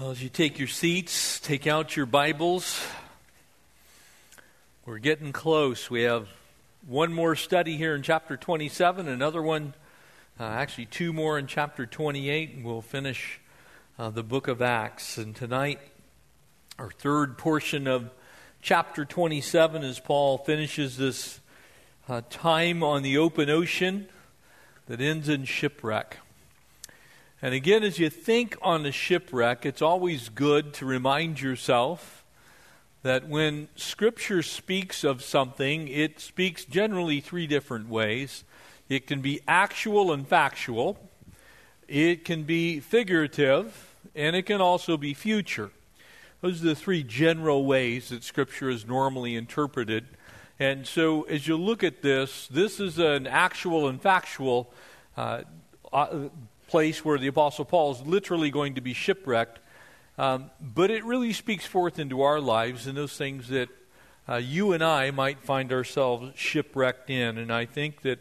Well, 0.00 0.10
as 0.10 0.20
you 0.20 0.28
take 0.28 0.58
your 0.58 0.66
seats, 0.66 1.38
take 1.38 1.68
out 1.68 1.96
your 1.96 2.06
Bibles. 2.06 2.84
We're 4.84 4.98
getting 4.98 5.32
close. 5.32 5.88
We 5.88 6.02
have 6.02 6.26
one 6.84 7.12
more 7.12 7.36
study 7.36 7.76
here 7.76 7.94
in 7.94 8.02
chapter 8.02 8.36
27, 8.36 9.06
another 9.06 9.40
one, 9.40 9.72
uh, 10.40 10.46
actually, 10.46 10.86
two 10.86 11.12
more 11.12 11.38
in 11.38 11.46
chapter 11.46 11.86
28, 11.86 12.54
and 12.54 12.64
we'll 12.64 12.82
finish 12.82 13.38
uh, 13.96 14.10
the 14.10 14.24
book 14.24 14.48
of 14.48 14.60
Acts. 14.60 15.16
And 15.16 15.36
tonight, 15.36 15.78
our 16.76 16.90
third 16.90 17.38
portion 17.38 17.86
of 17.86 18.10
chapter 18.60 19.04
27, 19.04 19.84
as 19.84 20.00
Paul 20.00 20.38
finishes 20.38 20.96
this 20.96 21.38
uh, 22.08 22.22
time 22.30 22.82
on 22.82 23.02
the 23.02 23.16
open 23.16 23.48
ocean 23.48 24.08
that 24.88 25.00
ends 25.00 25.28
in 25.28 25.44
shipwreck. 25.44 26.18
And 27.44 27.52
again, 27.52 27.82
as 27.82 27.98
you 27.98 28.08
think 28.08 28.56
on 28.62 28.86
a 28.86 28.90
shipwreck, 28.90 29.66
it's 29.66 29.82
always 29.82 30.30
good 30.30 30.72
to 30.74 30.86
remind 30.86 31.42
yourself 31.42 32.24
that 33.02 33.28
when 33.28 33.68
Scripture 33.76 34.42
speaks 34.42 35.04
of 35.04 35.22
something, 35.22 35.86
it 35.88 36.20
speaks 36.20 36.64
generally 36.64 37.20
three 37.20 37.46
different 37.46 37.90
ways. 37.90 38.44
It 38.88 39.06
can 39.06 39.20
be 39.20 39.42
actual 39.46 40.10
and 40.10 40.26
factual, 40.26 40.98
it 41.86 42.24
can 42.24 42.44
be 42.44 42.80
figurative, 42.80 43.94
and 44.14 44.34
it 44.34 44.44
can 44.44 44.62
also 44.62 44.96
be 44.96 45.12
future. 45.12 45.70
Those 46.40 46.62
are 46.62 46.68
the 46.68 46.74
three 46.74 47.02
general 47.02 47.66
ways 47.66 48.08
that 48.08 48.24
Scripture 48.24 48.70
is 48.70 48.86
normally 48.86 49.36
interpreted. 49.36 50.06
And 50.58 50.86
so, 50.86 51.24
as 51.24 51.46
you 51.46 51.58
look 51.58 51.84
at 51.84 52.00
this, 52.00 52.48
this 52.50 52.80
is 52.80 52.98
an 52.98 53.26
actual 53.26 53.86
and 53.86 54.00
factual 54.00 54.72
uh, 55.14 55.42
uh 55.92 56.30
place 56.68 57.04
where 57.04 57.18
the 57.18 57.26
Apostle 57.26 57.64
Paul 57.64 57.92
is 57.92 58.00
literally 58.02 58.50
going 58.50 58.74
to 58.74 58.80
be 58.80 58.92
shipwrecked. 58.92 59.60
Um, 60.16 60.50
but 60.60 60.90
it 60.90 61.04
really 61.04 61.32
speaks 61.32 61.66
forth 61.66 61.98
into 61.98 62.22
our 62.22 62.40
lives 62.40 62.86
and 62.86 62.96
those 62.96 63.16
things 63.16 63.48
that 63.48 63.68
uh, 64.28 64.36
you 64.36 64.72
and 64.72 64.82
I 64.82 65.10
might 65.10 65.40
find 65.40 65.72
ourselves 65.72 66.32
shipwrecked 66.38 67.10
in. 67.10 67.36
And 67.36 67.52
I 67.52 67.66
think 67.66 68.02
that 68.02 68.20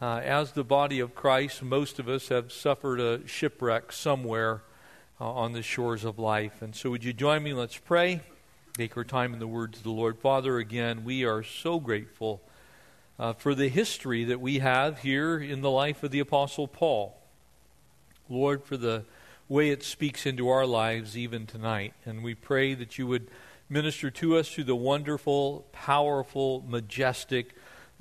uh, 0.00 0.20
as 0.24 0.52
the 0.52 0.64
body 0.64 1.00
of 1.00 1.14
Christ, 1.14 1.62
most 1.62 1.98
of 1.98 2.08
us 2.08 2.28
have 2.28 2.52
suffered 2.52 3.00
a 3.00 3.26
shipwreck 3.26 3.92
somewhere 3.92 4.62
uh, 5.20 5.30
on 5.30 5.52
the 5.52 5.62
shores 5.62 6.04
of 6.04 6.18
life. 6.18 6.62
And 6.62 6.74
so, 6.74 6.90
would 6.90 7.02
you 7.02 7.12
join 7.12 7.42
me? 7.42 7.52
Let's 7.52 7.76
pray. 7.76 8.20
Take 8.76 8.96
our 8.96 9.04
time 9.04 9.32
in 9.32 9.40
the 9.40 9.48
words 9.48 9.78
of 9.78 9.84
the 9.84 9.90
Lord. 9.90 10.18
Father, 10.18 10.58
again, 10.58 11.02
we 11.02 11.24
are 11.24 11.42
so 11.42 11.80
grateful 11.80 12.40
uh, 13.18 13.32
for 13.32 13.54
the 13.54 13.68
history 13.68 14.24
that 14.24 14.40
we 14.40 14.60
have 14.60 15.00
here 15.00 15.38
in 15.38 15.62
the 15.62 15.70
life 15.70 16.04
of 16.04 16.12
the 16.12 16.20
Apostle 16.20 16.68
Paul. 16.68 17.17
Lord, 18.28 18.64
for 18.64 18.76
the 18.76 19.04
way 19.48 19.70
it 19.70 19.82
speaks 19.82 20.26
into 20.26 20.48
our 20.48 20.66
lives 20.66 21.16
even 21.16 21.46
tonight. 21.46 21.94
And 22.04 22.22
we 22.22 22.34
pray 22.34 22.74
that 22.74 22.98
you 22.98 23.06
would 23.06 23.30
minister 23.68 24.10
to 24.10 24.36
us 24.36 24.48
through 24.48 24.64
the 24.64 24.76
wonderful, 24.76 25.66
powerful, 25.72 26.64
majestic, 26.68 27.54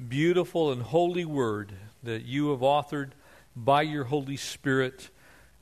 beautiful, 0.08 0.72
and 0.72 0.82
holy 0.82 1.26
word 1.26 1.74
that 2.04 2.24
you 2.24 2.52
have 2.52 2.60
authored 2.60 3.12
by 3.56 3.82
your 3.82 4.06
Holy 4.06 4.38
Spirit. 4.38 5.10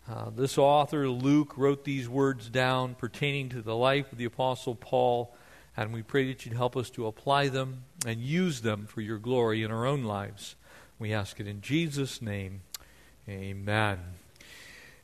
Uh, 0.10 0.30
this 0.30 0.58
author, 0.58 1.10
Luke, 1.10 1.58
wrote 1.58 1.84
these 1.86 2.08
words 2.10 2.50
down 2.50 2.96
pertaining 2.96 3.50
to 3.50 3.62
the 3.62 3.76
life 3.76 4.12
of 4.12 4.18
the 4.18 4.26
Apostle 4.26 4.76
Paul, 4.76 5.36
and 5.78 5.94
we 5.94 6.04
pray 6.04 6.28
that 6.28 6.46
you'd 6.46 6.56
help 6.56 6.78
us 6.78 6.90
to 6.92 7.08
apply 7.08 7.48
them 7.48 7.84
and 8.06 8.20
use 8.20 8.62
them 8.62 8.86
for 8.86 9.02
your 9.02 9.18
glory 9.18 9.64
in 9.64 9.72
our 9.72 9.86
own 9.86 10.04
lives. 10.04 10.56
We 11.00 11.14
ask 11.14 11.40
it 11.40 11.48
in 11.48 11.62
Jesus' 11.62 12.22
name. 12.22 12.62
Amen. 13.28 14.25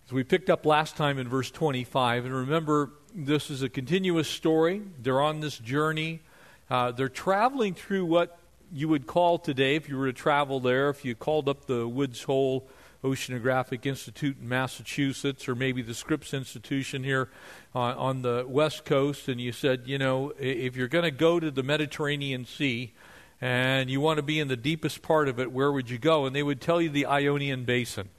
So 0.08 0.16
we 0.16 0.24
picked 0.24 0.50
up 0.50 0.66
last 0.66 0.98
time 0.98 1.18
in 1.20 1.30
verse 1.30 1.52
25, 1.52 2.26
and 2.26 2.34
remember, 2.34 2.92
this 3.16 3.50
is 3.50 3.62
a 3.62 3.70
continuous 3.70 4.28
story. 4.28 4.82
They're 5.02 5.22
on 5.22 5.40
this 5.40 5.58
journey. 5.58 6.22
Uh, 6.70 6.92
they're 6.92 7.10
traveling 7.10 7.74
through 7.74 8.06
what 8.06 8.38
you 8.74 8.88
would 8.88 9.08
call 9.08 9.38
today, 9.38 9.76
if 9.76 9.90
you 9.90 9.98
were 9.98 10.08
to 10.08 10.14
travel 10.14 10.60
there, 10.60 10.90
if 10.90 11.04
you 11.04 11.16
called 11.16 11.50
up 11.50 11.66
the 11.66 11.88
Woods 11.88 12.24
Hole 12.24 12.68
Oceanographic 13.04 13.86
Institute 13.86 14.38
in 14.40 14.48
Massachusetts, 14.48 15.50
or 15.50 15.56
maybe 15.56 15.82
the 15.82 15.94
Scripps 15.94 16.34
Institution 16.34 17.04
here 17.04 17.30
on, 17.74 17.96
on 17.96 18.22
the 18.22 18.46
West 18.48 18.86
Coast, 18.86 19.28
and 19.28 19.42
you 19.42 19.52
said, 19.52 19.84
you 19.86 19.98
know, 19.98 20.34
if 20.40 20.76
you're 20.76 20.88
going 20.88 21.04
to 21.04 21.12
go 21.12 21.40
to 21.40 21.52
the 21.52 21.64
Mediterranean 21.64 22.46
Sea 22.46 22.94
and 23.42 23.90
you 23.90 24.00
want 24.00 24.18
to 24.18 24.24
be 24.24 24.40
in 24.40 24.48
the 24.48 24.58
deepest 24.58 25.02
part 25.02 25.28
of 25.28 25.40
it, 25.40 25.52
where 25.52 25.72
would 25.72 25.90
you 25.90 25.98
go? 25.98 26.26
And 26.26 26.36
they 26.36 26.44
would 26.44 26.62
tell 26.62 26.82
you 26.82 26.90
the 26.90 27.08
Ionian 27.08 27.66
Basin. 27.66 28.10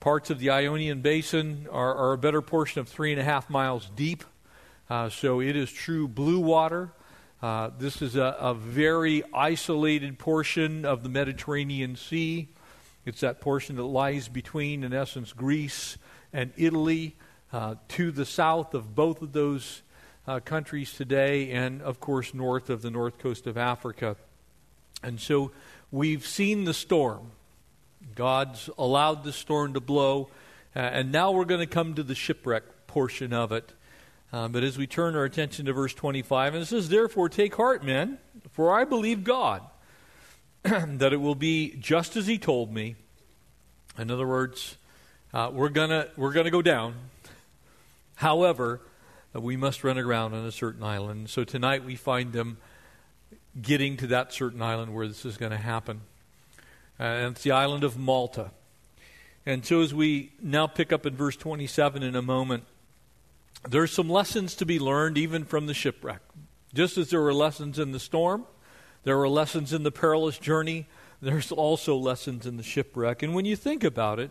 Parts 0.00 0.30
of 0.30 0.38
the 0.38 0.50
Ionian 0.50 1.00
Basin 1.00 1.66
are, 1.70 1.94
are 1.94 2.12
a 2.12 2.18
better 2.18 2.42
portion 2.42 2.80
of 2.80 2.88
three 2.88 3.12
and 3.12 3.20
a 3.20 3.24
half 3.24 3.48
miles 3.50 3.90
deep. 3.96 4.24
Uh, 4.88 5.08
so 5.08 5.40
it 5.40 5.56
is 5.56 5.72
true 5.72 6.06
blue 6.06 6.38
water. 6.38 6.90
Uh, 7.42 7.70
this 7.78 8.02
is 8.02 8.14
a, 8.14 8.36
a, 8.38 8.54
very 8.54 9.22
isolated 9.34 10.18
portion 10.18 10.84
of 10.84 11.02
the 11.02 11.08
Mediterranean 11.08 11.96
Sea. 11.96 12.48
It's 13.04 13.20
that 13.20 13.40
portion 13.40 13.76
that 13.76 13.84
lies 13.84 14.28
between, 14.28 14.84
in 14.84 14.92
essence, 14.92 15.32
Greece 15.32 15.98
and 16.32 16.52
Italy, 16.56 17.16
uh, 17.52 17.76
to 17.88 18.10
the 18.10 18.24
south 18.24 18.74
of 18.74 18.94
both 18.94 19.22
of 19.22 19.32
those 19.32 19.82
uh, 20.26 20.40
countries 20.40 20.92
today, 20.92 21.50
and 21.52 21.82
of 21.82 22.00
course, 22.00 22.32
north 22.32 22.70
of 22.70 22.82
the 22.82 22.90
north 22.90 23.18
coast 23.18 23.46
of 23.46 23.56
Africa. 23.56 24.16
And 25.02 25.20
so 25.20 25.52
we've 25.90 26.26
seen 26.26 26.64
the 26.64 26.74
storm. 26.74 27.32
God's 28.14 28.70
allowed 28.78 29.24
the 29.24 29.32
storm 29.32 29.74
to 29.74 29.80
blow, 29.80 30.28
uh, 30.74 30.78
and 30.78 31.12
now 31.12 31.32
we're 31.32 31.44
going 31.44 31.60
to 31.60 31.66
come 31.66 31.94
to 31.94 32.02
the 32.02 32.14
shipwreck 32.14 32.86
portion 32.86 33.32
of 33.32 33.52
it. 33.52 33.72
Uh, 34.32 34.48
but 34.48 34.62
as 34.62 34.76
we 34.76 34.86
turn 34.86 35.16
our 35.16 35.24
attention 35.24 35.66
to 35.66 35.72
verse 35.72 35.94
25, 35.94 36.54
and 36.54 36.62
it 36.62 36.66
says, 36.66 36.88
Therefore, 36.88 37.28
take 37.28 37.54
heart, 37.54 37.84
men, 37.84 38.18
for 38.52 38.72
I 38.72 38.84
believe 38.84 39.24
God, 39.24 39.62
that 40.62 41.12
it 41.12 41.20
will 41.20 41.34
be 41.34 41.76
just 41.78 42.16
as 42.16 42.26
He 42.26 42.38
told 42.38 42.72
me. 42.72 42.96
In 43.98 44.10
other 44.10 44.26
words, 44.26 44.76
uh, 45.32 45.50
we're 45.52 45.68
going 45.68 46.06
we're 46.16 46.32
gonna 46.32 46.50
go 46.50 46.62
down. 46.62 46.94
However, 48.16 48.80
uh, 49.34 49.40
we 49.40 49.56
must 49.56 49.84
run 49.84 49.98
aground 49.98 50.34
on 50.34 50.44
a 50.44 50.52
certain 50.52 50.82
island. 50.82 51.30
So 51.30 51.44
tonight 51.44 51.84
we 51.84 51.96
find 51.96 52.32
them 52.32 52.58
getting 53.60 53.96
to 53.98 54.06
that 54.08 54.32
certain 54.32 54.60
island 54.60 54.94
where 54.94 55.06
this 55.06 55.24
is 55.24 55.36
going 55.36 55.52
to 55.52 55.58
happen 55.58 56.00
and 56.98 57.32
it's 57.32 57.42
the 57.42 57.52
island 57.52 57.84
of 57.84 57.98
Malta. 57.98 58.50
And 59.44 59.64
so, 59.64 59.80
as 59.80 59.94
we 59.94 60.32
now 60.42 60.66
pick 60.66 60.92
up 60.92 61.06
in 61.06 61.14
verse 61.14 61.36
27 61.36 62.02
in 62.02 62.16
a 62.16 62.22
moment, 62.22 62.64
there's 63.68 63.92
some 63.92 64.08
lessons 64.08 64.54
to 64.56 64.66
be 64.66 64.78
learned 64.78 65.16
even 65.18 65.44
from 65.44 65.66
the 65.66 65.74
shipwreck. 65.74 66.20
Just 66.74 66.98
as 66.98 67.10
there 67.10 67.20
were 67.20 67.34
lessons 67.34 67.78
in 67.78 67.92
the 67.92 68.00
storm, 68.00 68.44
there 69.04 69.16
were 69.16 69.28
lessons 69.28 69.72
in 69.72 69.82
the 69.82 69.92
perilous 69.92 70.38
journey, 70.38 70.86
there's 71.22 71.52
also 71.52 71.96
lessons 71.96 72.46
in 72.46 72.56
the 72.56 72.62
shipwreck. 72.62 73.22
And 73.22 73.34
when 73.34 73.44
you 73.44 73.56
think 73.56 73.84
about 73.84 74.18
it, 74.18 74.30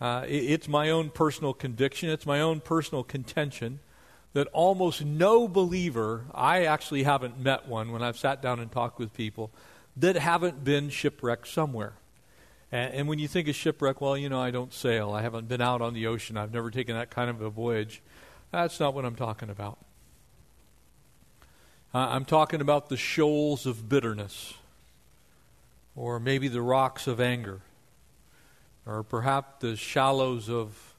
uh, 0.00 0.24
it's 0.28 0.68
my 0.68 0.90
own 0.90 1.10
personal 1.10 1.54
conviction, 1.54 2.10
it's 2.10 2.26
my 2.26 2.40
own 2.40 2.60
personal 2.60 3.02
contention 3.02 3.80
that 4.34 4.46
almost 4.48 5.04
no 5.04 5.48
believer, 5.48 6.24
I 6.34 6.64
actually 6.64 7.04
haven't 7.04 7.38
met 7.38 7.68
one 7.68 7.92
when 7.92 8.02
I've 8.02 8.18
sat 8.18 8.42
down 8.42 8.60
and 8.60 8.70
talked 8.70 8.98
with 8.98 9.14
people, 9.14 9.50
that 9.96 10.16
haven't 10.16 10.64
been 10.64 10.88
shipwrecked 10.88 11.48
somewhere. 11.48 11.94
And, 12.72 12.94
and, 12.94 13.08
when 13.08 13.18
you 13.18 13.28
think 13.28 13.48
of 13.48 13.54
shipwreck, 13.54 14.00
well, 14.00 14.16
you 14.16 14.28
know, 14.28 14.40
I 14.40 14.50
don't 14.50 14.72
sail. 14.72 15.12
I 15.12 15.22
haven't 15.22 15.48
been 15.48 15.60
out 15.60 15.80
on 15.80 15.94
the 15.94 16.06
ocean. 16.06 16.36
I've 16.36 16.52
never 16.52 16.70
taken 16.70 16.96
that 16.96 17.10
kind 17.10 17.30
of 17.30 17.40
a 17.40 17.50
voyage. 17.50 18.02
That's 18.50 18.80
not 18.80 18.94
what 18.94 19.04
I'm 19.04 19.14
talking 19.14 19.50
about. 19.50 19.78
Uh, 21.94 22.08
I'm 22.10 22.24
talking 22.24 22.60
about 22.60 22.88
the 22.88 22.96
shoals 22.96 23.66
of 23.66 23.88
bitterness, 23.88 24.54
or 25.94 26.18
maybe 26.18 26.48
the 26.48 26.62
rocks 26.62 27.06
of 27.06 27.20
anger, 27.20 27.60
or 28.84 29.04
perhaps 29.04 29.60
the 29.60 29.76
shallows 29.76 30.48
of 30.48 30.94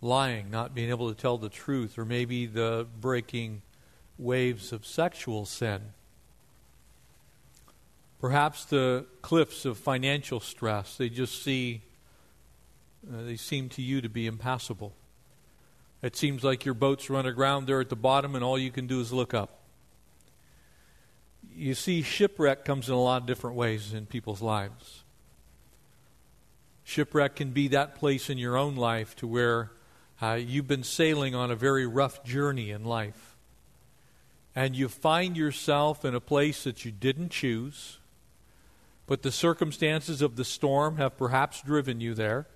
lying, 0.00 0.50
not 0.50 0.74
being 0.74 0.90
able 0.90 1.12
to 1.12 1.20
tell 1.20 1.38
the 1.38 1.48
truth, 1.48 1.98
or 1.98 2.04
maybe 2.04 2.46
the 2.46 2.86
breaking 3.00 3.62
waves 4.16 4.72
of 4.72 4.86
sexual 4.86 5.44
sin 5.44 5.92
Perhaps 8.22 8.66
the 8.66 9.04
cliffs 9.20 9.64
of 9.64 9.76
financial 9.76 10.38
stress, 10.38 10.96
they 10.96 11.08
just 11.08 11.42
see, 11.42 11.82
uh, 13.12 13.24
they 13.24 13.34
seem 13.34 13.68
to 13.70 13.82
you 13.82 14.00
to 14.00 14.08
be 14.08 14.28
impassable. 14.28 14.92
It 16.02 16.14
seems 16.14 16.44
like 16.44 16.64
your 16.64 16.74
boat's 16.74 17.10
run 17.10 17.26
aground 17.26 17.66
there 17.66 17.80
at 17.80 17.88
the 17.88 17.96
bottom 17.96 18.36
and 18.36 18.44
all 18.44 18.56
you 18.56 18.70
can 18.70 18.86
do 18.86 19.00
is 19.00 19.12
look 19.12 19.34
up. 19.34 19.58
You 21.52 21.74
see, 21.74 22.02
shipwreck 22.02 22.64
comes 22.64 22.86
in 22.88 22.94
a 22.94 23.02
lot 23.02 23.22
of 23.22 23.26
different 23.26 23.56
ways 23.56 23.92
in 23.92 24.06
people's 24.06 24.40
lives. 24.40 25.02
Shipwreck 26.84 27.34
can 27.34 27.50
be 27.50 27.66
that 27.68 27.96
place 27.96 28.30
in 28.30 28.38
your 28.38 28.56
own 28.56 28.76
life 28.76 29.16
to 29.16 29.26
where 29.26 29.72
uh, 30.22 30.34
you've 30.34 30.68
been 30.68 30.84
sailing 30.84 31.34
on 31.34 31.50
a 31.50 31.56
very 31.56 31.88
rough 31.88 32.22
journey 32.22 32.70
in 32.70 32.84
life. 32.84 33.34
And 34.54 34.76
you 34.76 34.88
find 34.88 35.36
yourself 35.36 36.04
in 36.04 36.14
a 36.14 36.20
place 36.20 36.62
that 36.62 36.84
you 36.84 36.92
didn't 36.92 37.30
choose 37.30 37.98
but 39.06 39.22
the 39.22 39.32
circumstances 39.32 40.22
of 40.22 40.36
the 40.36 40.44
storm 40.44 40.96
have 40.96 41.16
perhaps 41.16 41.62
driven 41.62 42.00
you 42.00 42.14
there. 42.14 42.46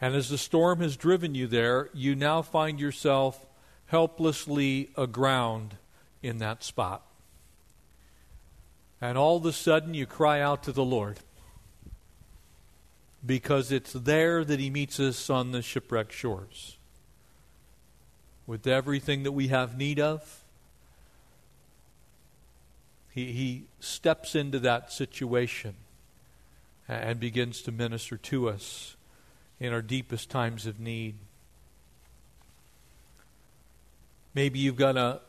And 0.00 0.14
as 0.14 0.28
the 0.28 0.38
storm 0.38 0.80
has 0.80 0.96
driven 0.96 1.34
you 1.34 1.46
there, 1.46 1.90
you 1.92 2.14
now 2.14 2.42
find 2.42 2.78
yourself 2.78 3.46
helplessly 3.86 4.90
aground 4.96 5.76
in 6.22 6.38
that 6.38 6.62
spot. 6.62 7.02
And 9.00 9.16
all 9.16 9.36
of 9.36 9.46
a 9.46 9.52
sudden, 9.52 9.94
you 9.94 10.06
cry 10.06 10.40
out 10.40 10.62
to 10.64 10.72
the 10.72 10.84
Lord 10.84 11.20
because 13.24 13.72
it's 13.72 13.92
there 13.92 14.44
that 14.44 14.60
He 14.60 14.70
meets 14.70 15.00
us 15.00 15.30
on 15.30 15.52
the 15.52 15.62
shipwreck 15.62 16.12
shores 16.12 16.76
with 18.46 18.66
everything 18.66 19.22
that 19.24 19.32
we 19.32 19.48
have 19.48 19.76
need 19.76 20.00
of. 20.00 20.44
He, 23.10 23.32
he 23.32 23.64
steps 23.80 24.34
into 24.34 24.58
that 24.60 24.92
situation 24.92 25.74
and 26.88 27.20
begins 27.20 27.62
to 27.62 27.72
minister 27.72 28.16
to 28.16 28.48
us 28.48 28.96
in 29.60 29.72
our 29.72 29.82
deepest 29.82 30.30
times 30.30 30.66
of 30.66 30.80
need. 30.80 31.16
Maybe 34.34 34.58
you've 34.58 34.76
got 34.76 34.96
a 34.96 35.20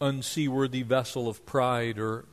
unseaworthy 0.00 0.82
vessel 0.82 1.28
of 1.28 1.44
pride 1.46 1.98
or 1.98 2.24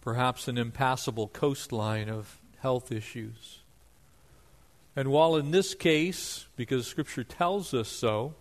perhaps 0.00 0.48
an 0.48 0.58
impassable 0.58 1.28
coastline 1.28 2.08
of 2.08 2.38
health 2.60 2.92
issues. 2.92 3.60
And 4.96 5.08
while 5.10 5.36
in 5.36 5.50
this 5.50 5.74
case, 5.74 6.46
because 6.56 6.86
Scripture 6.86 7.24
tells 7.24 7.72
us 7.72 7.88
so, 7.88 8.34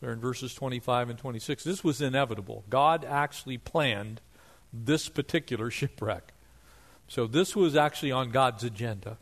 there 0.00 0.12
in 0.12 0.20
verses 0.20 0.54
25 0.54 1.10
and 1.10 1.18
26, 1.18 1.64
this 1.64 1.84
was 1.84 2.00
inevitable. 2.00 2.64
God 2.68 3.04
actually 3.04 3.58
planned 3.58 4.20
this 4.72 5.08
particular 5.08 5.70
shipwreck. 5.78 6.32
So 7.08 7.26
this 7.26 7.54
was 7.54 7.76
actually 7.76 8.12
on 8.12 8.30
God's 8.30 8.64
agenda. 8.64 9.18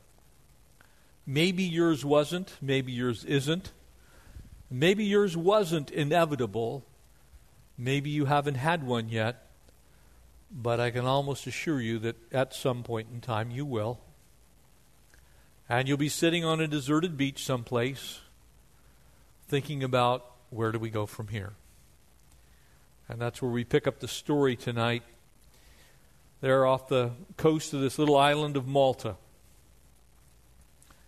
Maybe 1.26 1.62
yours 1.62 2.04
wasn't, 2.04 2.56
maybe 2.60 2.92
yours 2.92 3.24
isn't. 3.24 3.72
Maybe 4.70 5.04
yours 5.04 5.36
wasn't 5.36 5.90
inevitable. 5.90 6.84
Maybe 7.76 8.10
you 8.10 8.26
haven't 8.26 8.54
had 8.54 8.86
one 8.86 9.08
yet. 9.08 9.46
But 10.52 10.80
I 10.80 10.90
can 10.90 11.04
almost 11.04 11.46
assure 11.46 11.80
you 11.80 11.98
that 12.00 12.16
at 12.32 12.54
some 12.54 12.82
point 12.82 13.08
in 13.12 13.20
time 13.20 13.50
you 13.50 13.64
will. 13.64 13.98
And 15.68 15.88
you'll 15.88 15.98
be 15.98 16.08
sitting 16.08 16.44
on 16.44 16.60
a 16.60 16.66
deserted 16.66 17.16
beach 17.16 17.44
someplace 17.44 18.20
thinking 19.48 19.82
about 19.82 20.24
where 20.50 20.72
do 20.72 20.78
we 20.78 20.90
go 20.90 21.06
from 21.06 21.28
here? 21.28 21.52
And 23.08 23.20
that's 23.20 23.42
where 23.42 23.50
we 23.50 23.64
pick 23.64 23.86
up 23.86 23.98
the 24.00 24.08
story 24.08 24.54
tonight. 24.54 25.02
There 26.40 26.64
off 26.64 26.88
the 26.88 27.10
coast 27.36 27.74
of 27.74 27.82
this 27.82 27.98
little 27.98 28.16
island 28.16 28.56
of 28.56 28.66
Malta 28.66 29.16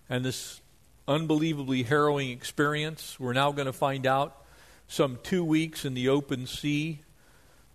and 0.09 0.23
this 0.23 0.61
unbelievably 1.09 1.85
harrowing 1.85 2.29
experience. 2.31 3.19
We're 3.19 3.33
now 3.33 3.51
going 3.51 3.67
to 3.67 3.73
find 3.73 4.07
out 4.07 4.45
some 4.89 5.19
two 5.23 5.43
weeks 5.43 5.87
in 5.87 5.95
the 5.95 6.11
open 6.11 6.47
sea. 6.47 7.01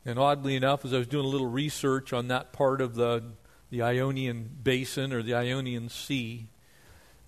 And 0.05 0.19
oddly 0.19 0.55
enough, 0.55 0.85
as 0.85 0.93
I 0.93 0.99
was 0.99 1.07
doing 1.07 1.25
a 1.25 1.29
little 1.29 1.49
research 1.49 2.13
on 2.13 2.27
that 2.27 2.53
part 2.53 2.79
of 2.79 2.93
the, 2.93 3.23
the 3.71 3.81
Ionian 3.81 4.49
Basin 4.61 5.11
or 5.11 5.23
the 5.23 5.33
Ionian 5.33 5.89
Sea, 5.89 6.45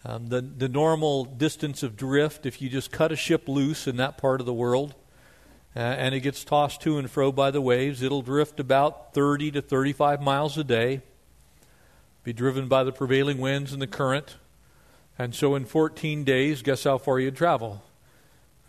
um, 0.05 0.27
the, 0.27 0.41
the 0.41 0.69
normal 0.69 1.25
distance 1.25 1.81
of 1.81 1.97
drift, 1.97 2.45
if 2.45 2.61
you 2.61 2.69
just 2.69 2.91
cut 2.91 3.11
a 3.11 3.15
ship 3.15 3.49
loose 3.49 3.87
in 3.87 3.97
that 3.97 4.19
part 4.19 4.41
of 4.41 4.45
the 4.45 4.53
world 4.53 4.93
uh, 5.75 5.79
and 5.79 6.15
it 6.15 6.21
gets 6.21 6.43
tossed 6.43 6.81
to 6.81 6.97
and 6.97 7.09
fro 7.09 7.31
by 7.31 7.51
the 7.51 7.61
waves, 7.61 8.01
it'll 8.01 8.21
drift 8.21 8.59
about 8.59 9.13
30 9.13 9.51
to 9.51 9.61
35 9.61 10.21
miles 10.21 10.57
a 10.57 10.63
day, 10.63 11.01
be 12.23 12.33
driven 12.33 12.67
by 12.67 12.83
the 12.83 12.91
prevailing 12.91 13.37
winds 13.37 13.71
and 13.71 13.81
the 13.81 13.87
current. 13.87 14.37
And 15.17 15.35
so 15.35 15.55
in 15.55 15.65
14 15.65 16.23
days, 16.23 16.61
guess 16.61 16.85
how 16.85 16.97
far 16.97 17.19
you'd 17.19 17.35
travel? 17.35 17.83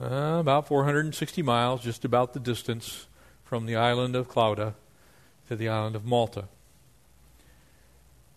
Uh, 0.00 0.38
about 0.40 0.66
460 0.66 1.42
miles, 1.42 1.82
just 1.82 2.04
about 2.04 2.32
the 2.32 2.40
distance 2.40 3.06
from 3.44 3.66
the 3.66 3.76
island 3.76 4.16
of 4.16 4.28
Clauda 4.28 4.74
to 5.48 5.56
the 5.56 5.68
island 5.68 5.96
of 5.96 6.04
Malta. 6.04 6.44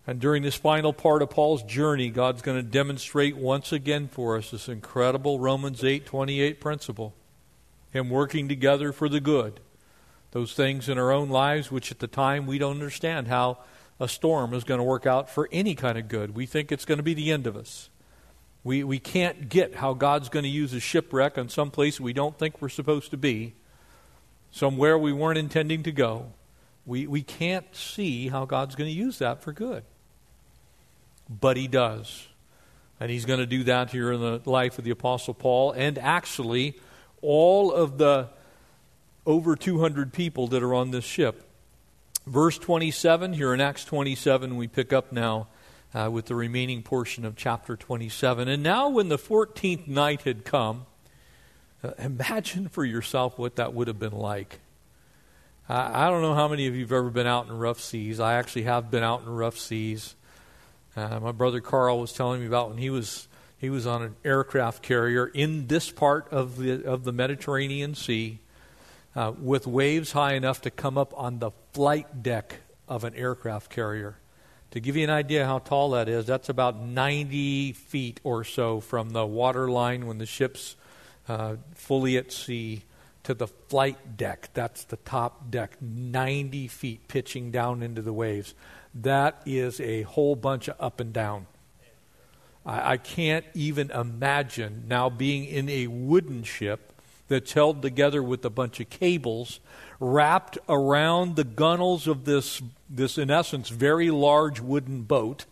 And 0.05 0.19
during 0.19 0.43
this 0.43 0.55
final 0.55 0.91
part 0.91 1.21
of 1.21 1.29
Paul's 1.29 1.63
journey, 1.63 2.09
God's 2.09 2.41
going 2.41 2.57
to 2.57 2.69
demonstrate 2.69 3.37
once 3.37 3.71
again 3.71 4.09
for 4.09 4.37
us 4.37 4.51
this 4.51 4.67
incredible 4.67 5.39
Romans 5.39 5.81
8:28 5.81 6.59
principle. 6.59 7.13
Him 7.93 8.09
working 8.09 8.49
together 8.49 8.91
for 8.91 9.07
the 9.07 9.21
good. 9.21 9.59
Those 10.31 10.53
things 10.53 10.89
in 10.89 10.97
our 10.97 11.11
own 11.11 11.29
lives 11.29 11.71
which 11.71 11.91
at 11.91 11.99
the 11.99 12.07
time 12.07 12.47
we 12.47 12.57
don't 12.57 12.73
understand 12.73 13.27
how 13.27 13.59
a 13.99 14.07
storm 14.07 14.53
is 14.55 14.63
going 14.63 14.79
to 14.79 14.83
work 14.83 15.05
out 15.05 15.29
for 15.29 15.47
any 15.51 15.75
kind 15.75 15.97
of 15.97 16.07
good. 16.07 16.35
We 16.35 16.47
think 16.47 16.71
it's 16.71 16.85
going 16.85 16.97
to 16.97 17.03
be 17.03 17.13
the 17.13 17.31
end 17.31 17.45
of 17.45 17.55
us. 17.55 17.89
We, 18.63 18.83
we 18.83 18.97
can't 18.97 19.47
get 19.47 19.75
how 19.75 19.93
God's 19.93 20.29
going 20.29 20.43
to 20.43 20.49
use 20.49 20.73
a 20.73 20.79
shipwreck 20.79 21.37
on 21.37 21.49
some 21.49 21.69
place 21.69 21.99
we 21.99 22.13
don't 22.13 22.37
think 22.37 22.61
we're 22.61 22.69
supposed 22.69 23.11
to 23.11 23.17
be, 23.17 23.53
somewhere 24.51 24.97
we 24.97 25.13
weren't 25.13 25.37
intending 25.37 25.83
to 25.83 25.91
go. 25.91 26.31
We, 26.85 27.05
we 27.05 27.21
can't 27.21 27.65
see 27.75 28.29
how 28.29 28.45
God's 28.45 28.75
going 28.75 28.89
to 28.89 28.95
use 28.95 29.19
that 29.19 29.43
for 29.43 29.51
good. 29.51 29.83
But 31.29 31.57
He 31.57 31.67
does. 31.67 32.27
And 32.99 33.11
He's 33.11 33.25
going 33.25 33.39
to 33.39 33.45
do 33.45 33.63
that 33.65 33.91
here 33.91 34.11
in 34.11 34.21
the 34.21 34.41
life 34.45 34.79
of 34.79 34.85
the 34.85 34.91
Apostle 34.91 35.33
Paul, 35.33 35.73
and 35.73 35.97
actually, 35.97 36.79
all 37.23 37.71
of 37.71 37.97
the 37.97 38.29
over 39.25 39.55
200 39.55 40.13
people 40.13 40.47
that 40.47 40.61
are 40.61 40.73
on 40.73 40.91
this 40.91 41.05
ship. 41.05 41.49
Verse 42.27 42.57
27, 42.57 43.33
here 43.33 43.53
in 43.53 43.61
Acts 43.61 43.85
27, 43.85 44.55
we 44.55 44.67
pick 44.67 44.93
up 44.93 45.11
now 45.11 45.47
uh, 45.93 46.09
with 46.11 46.25
the 46.25 46.35
remaining 46.35 46.83
portion 46.83 47.25
of 47.25 47.35
chapter 47.35 47.75
27. 47.75 48.47
And 48.47 48.63
now, 48.63 48.89
when 48.89 49.09
the 49.09 49.17
14th 49.17 49.87
night 49.87 50.21
had 50.21 50.45
come, 50.45 50.85
uh, 51.83 51.91
imagine 51.97 52.69
for 52.69 52.85
yourself 52.85 53.37
what 53.37 53.55
that 53.57 53.73
would 53.73 53.87
have 53.87 53.99
been 53.99 54.17
like. 54.17 54.59
I 55.69 56.09
don't 56.09 56.21
know 56.21 56.35
how 56.35 56.49
many 56.49 56.67
of 56.67 56.75
you 56.75 56.81
have 56.81 56.91
ever 56.91 57.09
been 57.09 57.25
out 57.25 57.47
in 57.47 57.57
rough 57.57 57.79
seas. 57.79 58.19
I 58.19 58.33
actually 58.33 58.63
have 58.63 58.91
been 58.91 59.03
out 59.03 59.21
in 59.21 59.29
rough 59.29 59.57
seas. 59.57 60.13
Uh, 60.95 61.19
my 61.21 61.31
brother 61.31 61.61
Carl 61.61 62.01
was 62.01 62.11
telling 62.11 62.41
me 62.41 62.47
about 62.47 62.69
when 62.69 62.77
he 62.77 62.89
was 62.89 63.29
he 63.63 63.69
was 63.69 63.87
on 63.87 64.01
an 64.01 64.15
aircraft 64.25 64.83
carrier 64.83 65.25
in 65.27 65.67
this 65.67 65.89
part 65.89 66.27
of 66.33 66.57
the 66.57 66.83
of 66.83 67.05
the 67.05 67.13
Mediterranean 67.13 67.95
Sea, 67.95 68.39
uh, 69.15 69.31
with 69.39 69.65
waves 69.65 70.11
high 70.11 70.33
enough 70.33 70.59
to 70.63 70.69
come 70.69 70.97
up 70.97 71.13
on 71.15 71.39
the 71.39 71.51
flight 71.71 72.21
deck 72.21 72.57
of 72.89 73.05
an 73.05 73.15
aircraft 73.15 73.69
carrier. 73.69 74.17
To 74.71 74.81
give 74.81 74.97
you 74.97 75.05
an 75.05 75.09
idea 75.09 75.45
how 75.45 75.59
tall 75.59 75.91
that 75.91 76.09
is, 76.09 76.25
that's 76.25 76.49
about 76.49 76.77
90 76.77 77.71
feet 77.71 78.19
or 78.25 78.43
so 78.43 78.81
from 78.81 79.11
the 79.11 79.25
water 79.25 79.71
line 79.71 80.07
when 80.07 80.17
the 80.17 80.25
ship's 80.25 80.75
uh, 81.29 81.55
fully 81.73 82.17
at 82.17 82.33
sea 82.33 82.83
to 83.23 83.33
the 83.33 83.47
flight 83.47 84.17
deck. 84.17 84.49
That's 84.53 84.83
the 84.83 84.97
top 84.97 85.49
deck, 85.49 85.81
90 85.81 86.67
feet 86.67 87.07
pitching 87.07 87.49
down 87.49 87.81
into 87.81 88.01
the 88.01 88.11
waves. 88.11 88.55
That 88.93 89.41
is 89.45 89.79
a 89.79 90.01
whole 90.01 90.35
bunch 90.35 90.67
of 90.67 90.75
up 90.81 90.99
and 90.99 91.13
down. 91.13 91.45
I, 92.65 92.93
I 92.93 92.97
can't 92.97 93.45
even 93.53 93.91
imagine 93.91 94.85
now 94.87 95.09
being 95.09 95.45
in 95.45 95.69
a 95.69 95.87
wooden 95.87 96.43
ship 96.43 96.93
that's 97.27 97.53
held 97.53 97.81
together 97.81 98.21
with 98.21 98.43
a 98.45 98.49
bunch 98.49 98.79
of 98.79 98.89
cables 98.89 99.59
wrapped 99.99 100.57
around 100.67 101.35
the 101.35 101.43
gunnels 101.43 102.07
of 102.07 102.25
this, 102.25 102.61
this 102.89 103.17
in 103.17 103.31
essence, 103.31 103.69
very 103.69 104.11
large 104.11 104.59
wooden 104.59 105.03
boat. 105.03 105.45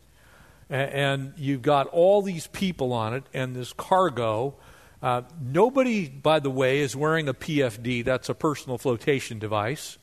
And 0.70 1.34
you've 1.38 1.62
got 1.62 1.88
all 1.88 2.22
these 2.22 2.48
people 2.48 2.94
on 2.94 3.14
it 3.14 3.24
and 3.34 3.56
this 3.56 3.74
cargo. 3.74 4.56
Uh, 5.02 5.24
nobody, 5.42 6.08
by 6.08 6.40
the 6.40 6.50
way, 6.50 6.80
is 6.80 6.96
wearing 6.96 7.28
a 7.28 7.34
PFD. 7.34 8.06
That's 8.06 8.30
a 8.30 8.36
personal 8.36 8.78
flotation 8.78 9.40
device. 9.40 9.98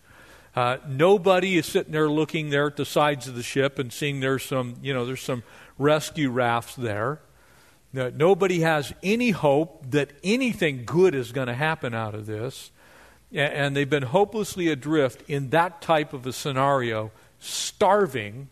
Uh, 0.55 0.79
nobody 0.89 1.57
is 1.57 1.67
sitting 1.67 1.93
there 1.93 2.09
looking 2.09 2.51
there 2.51 2.67
at 2.67 2.77
the 2.77 2.85
sides 2.85 3.29
of 3.29 3.37
the 3.37 3.43
ship 3.43 3.79
and 3.79 3.93
seeing 3.93 4.21
there's 4.21 4.45
some, 4.45 4.75
you 4.83 4.93
know, 4.93 5.07
there's 5.07 5.23
some 5.23 5.43
rescue 5.79 6.31
rafts 6.31 6.75
there. 6.77 7.21
nobody 7.93 8.61
has 8.61 8.93
any 9.03 9.31
hope 9.31 9.91
that 9.91 10.11
anything 10.23 10.85
good 10.85 11.15
is 11.15 11.33
going 11.33 11.47
to 11.49 11.55
happen 11.55 11.95
out 11.95 12.15
of 12.15 12.27
this 12.27 12.71
and 13.33 13.77
they've 13.77 13.91
been 13.91 14.05
hopelessly 14.05 14.69
adrift 14.69 15.29
in 15.29 15.51
that 15.51 15.83
type 15.83 16.13
of 16.13 16.27
a 16.27 16.33
scenario, 16.33 17.11
starving, 17.39 18.49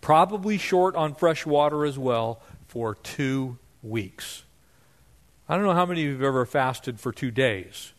probably 0.00 0.58
short 0.58 0.94
on 0.94 1.14
fresh 1.14 1.44
water 1.44 1.84
as 1.84 1.98
well, 1.98 2.40
for 2.68 2.94
two 2.94 3.58
weeks. 3.82 4.44
I 5.48 5.56
don't 5.56 5.64
know 5.64 5.74
how 5.74 5.86
many 5.86 6.02
of 6.02 6.06
you 6.06 6.12
have 6.14 6.22
ever 6.22 6.46
fasted 6.46 7.00
for 7.00 7.12
two 7.12 7.30
days, 7.30 7.92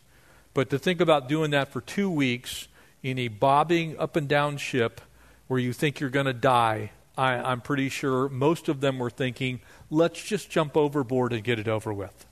but 0.54 0.70
to 0.70 0.78
think 0.78 1.00
about 1.00 1.28
doing 1.28 1.50
that 1.50 1.68
for 1.68 1.80
two 1.80 2.10
weeks 2.10 2.68
in 3.02 3.18
a 3.18 3.28
bobbing 3.28 3.98
up 3.98 4.16
and 4.16 4.28
down 4.28 4.56
ship 4.56 5.00
where 5.46 5.60
you 5.60 5.72
think 5.72 6.00
you're 6.00 6.10
going 6.10 6.26
to 6.26 6.32
die, 6.32 6.90
I, 7.18 7.34
I'm 7.34 7.60
pretty 7.60 7.90
sure 7.90 8.28
most 8.30 8.68
of 8.68 8.80
them 8.80 8.98
were 8.98 9.10
thinking, 9.10 9.60
let's 9.90 10.22
just 10.22 10.48
jump 10.48 10.76
overboard 10.76 11.34
and 11.34 11.44
get 11.44 11.58
it 11.58 11.68
over 11.68 11.92
with. 11.92 12.24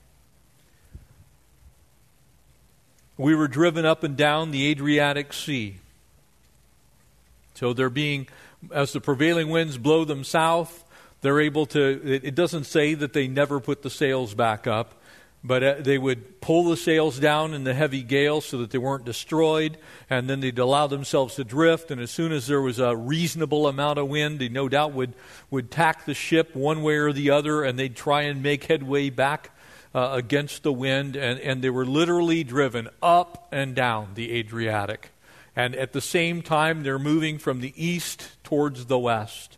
we 3.17 3.35
were 3.35 3.47
driven 3.47 3.85
up 3.85 4.03
and 4.03 4.15
down 4.15 4.51
the 4.51 4.67
Adriatic 4.67 5.33
Sea. 5.33 5.77
So 7.55 7.73
they're 7.73 7.89
being, 7.89 8.27
as 8.71 8.93
the 8.93 9.01
prevailing 9.01 9.49
winds 9.49 9.77
blow 9.77 10.05
them 10.05 10.23
south, 10.23 10.83
they're 11.21 11.39
able 11.39 11.65
to, 11.67 12.01
it, 12.05 12.23
it 12.25 12.35
doesn't 12.35 12.65
say 12.65 12.93
that 12.93 13.13
they 13.13 13.27
never 13.27 13.59
put 13.59 13.81
the 13.81 13.89
sails 13.89 14.35
back 14.35 14.67
up, 14.67 14.93
but 15.43 15.63
uh, 15.63 15.75
they 15.79 15.97
would 15.97 16.41
pull 16.41 16.65
the 16.65 16.77
sails 16.77 17.19
down 17.19 17.53
in 17.53 17.63
the 17.63 17.73
heavy 17.73 18.03
gale 18.03 18.41
so 18.41 18.57
that 18.57 18.71
they 18.71 18.77
weren't 18.77 19.05
destroyed, 19.05 19.77
and 20.09 20.29
then 20.29 20.39
they'd 20.39 20.59
allow 20.59 20.87
themselves 20.87 21.35
to 21.35 21.43
drift. 21.43 21.91
And 21.91 22.01
as 22.01 22.11
soon 22.11 22.31
as 22.31 22.47
there 22.47 22.61
was 22.61 22.79
a 22.79 22.95
reasonable 22.95 23.67
amount 23.67 23.99
of 23.99 24.07
wind, 24.07 24.39
they 24.39 24.49
no 24.49 24.67
doubt 24.67 24.93
would, 24.93 25.13
would 25.49 25.71
tack 25.71 26.05
the 26.05 26.13
ship 26.13 26.55
one 26.55 26.81
way 26.83 26.95
or 26.95 27.13
the 27.13 27.29
other, 27.29 27.63
and 27.63 27.77
they'd 27.77 27.95
try 27.95 28.23
and 28.23 28.43
make 28.43 28.65
headway 28.65 29.09
back 29.09 29.51
uh, 29.95 30.09
against 30.11 30.63
the 30.63 30.73
wind. 30.73 31.15
And, 31.15 31.39
and 31.39 31.61
they 31.61 31.69
were 31.69 31.85
literally 31.85 32.43
driven 32.43 32.89
up 33.01 33.47
and 33.51 33.75
down 33.75 34.09
the 34.15 34.33
Adriatic. 34.33 35.11
And 35.55 35.75
at 35.75 35.93
the 35.93 36.01
same 36.01 36.41
time, 36.41 36.83
they're 36.83 36.99
moving 36.99 37.39
from 37.39 37.61
the 37.61 37.73
east 37.75 38.29
towards 38.43 38.85
the 38.85 38.99
west. 38.99 39.57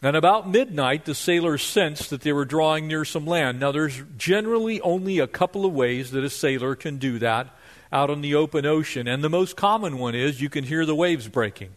And 0.00 0.14
about 0.14 0.48
midnight, 0.48 1.06
the 1.06 1.14
sailors 1.14 1.62
sensed 1.62 2.10
that 2.10 2.20
they 2.20 2.32
were 2.32 2.44
drawing 2.44 2.86
near 2.86 3.04
some 3.04 3.26
land. 3.26 3.58
Now, 3.58 3.72
there's 3.72 4.02
generally 4.16 4.80
only 4.80 5.18
a 5.18 5.26
couple 5.26 5.66
of 5.66 5.72
ways 5.72 6.12
that 6.12 6.22
a 6.22 6.30
sailor 6.30 6.76
can 6.76 6.98
do 6.98 7.18
that 7.18 7.48
out 7.90 8.08
on 8.08 8.20
the 8.20 8.36
open 8.36 8.64
ocean. 8.64 9.08
And 9.08 9.24
the 9.24 9.28
most 9.28 9.56
common 9.56 9.98
one 9.98 10.14
is 10.14 10.40
you 10.40 10.48
can 10.48 10.62
hear 10.62 10.86
the 10.86 10.94
waves 10.94 11.26
breaking. 11.26 11.70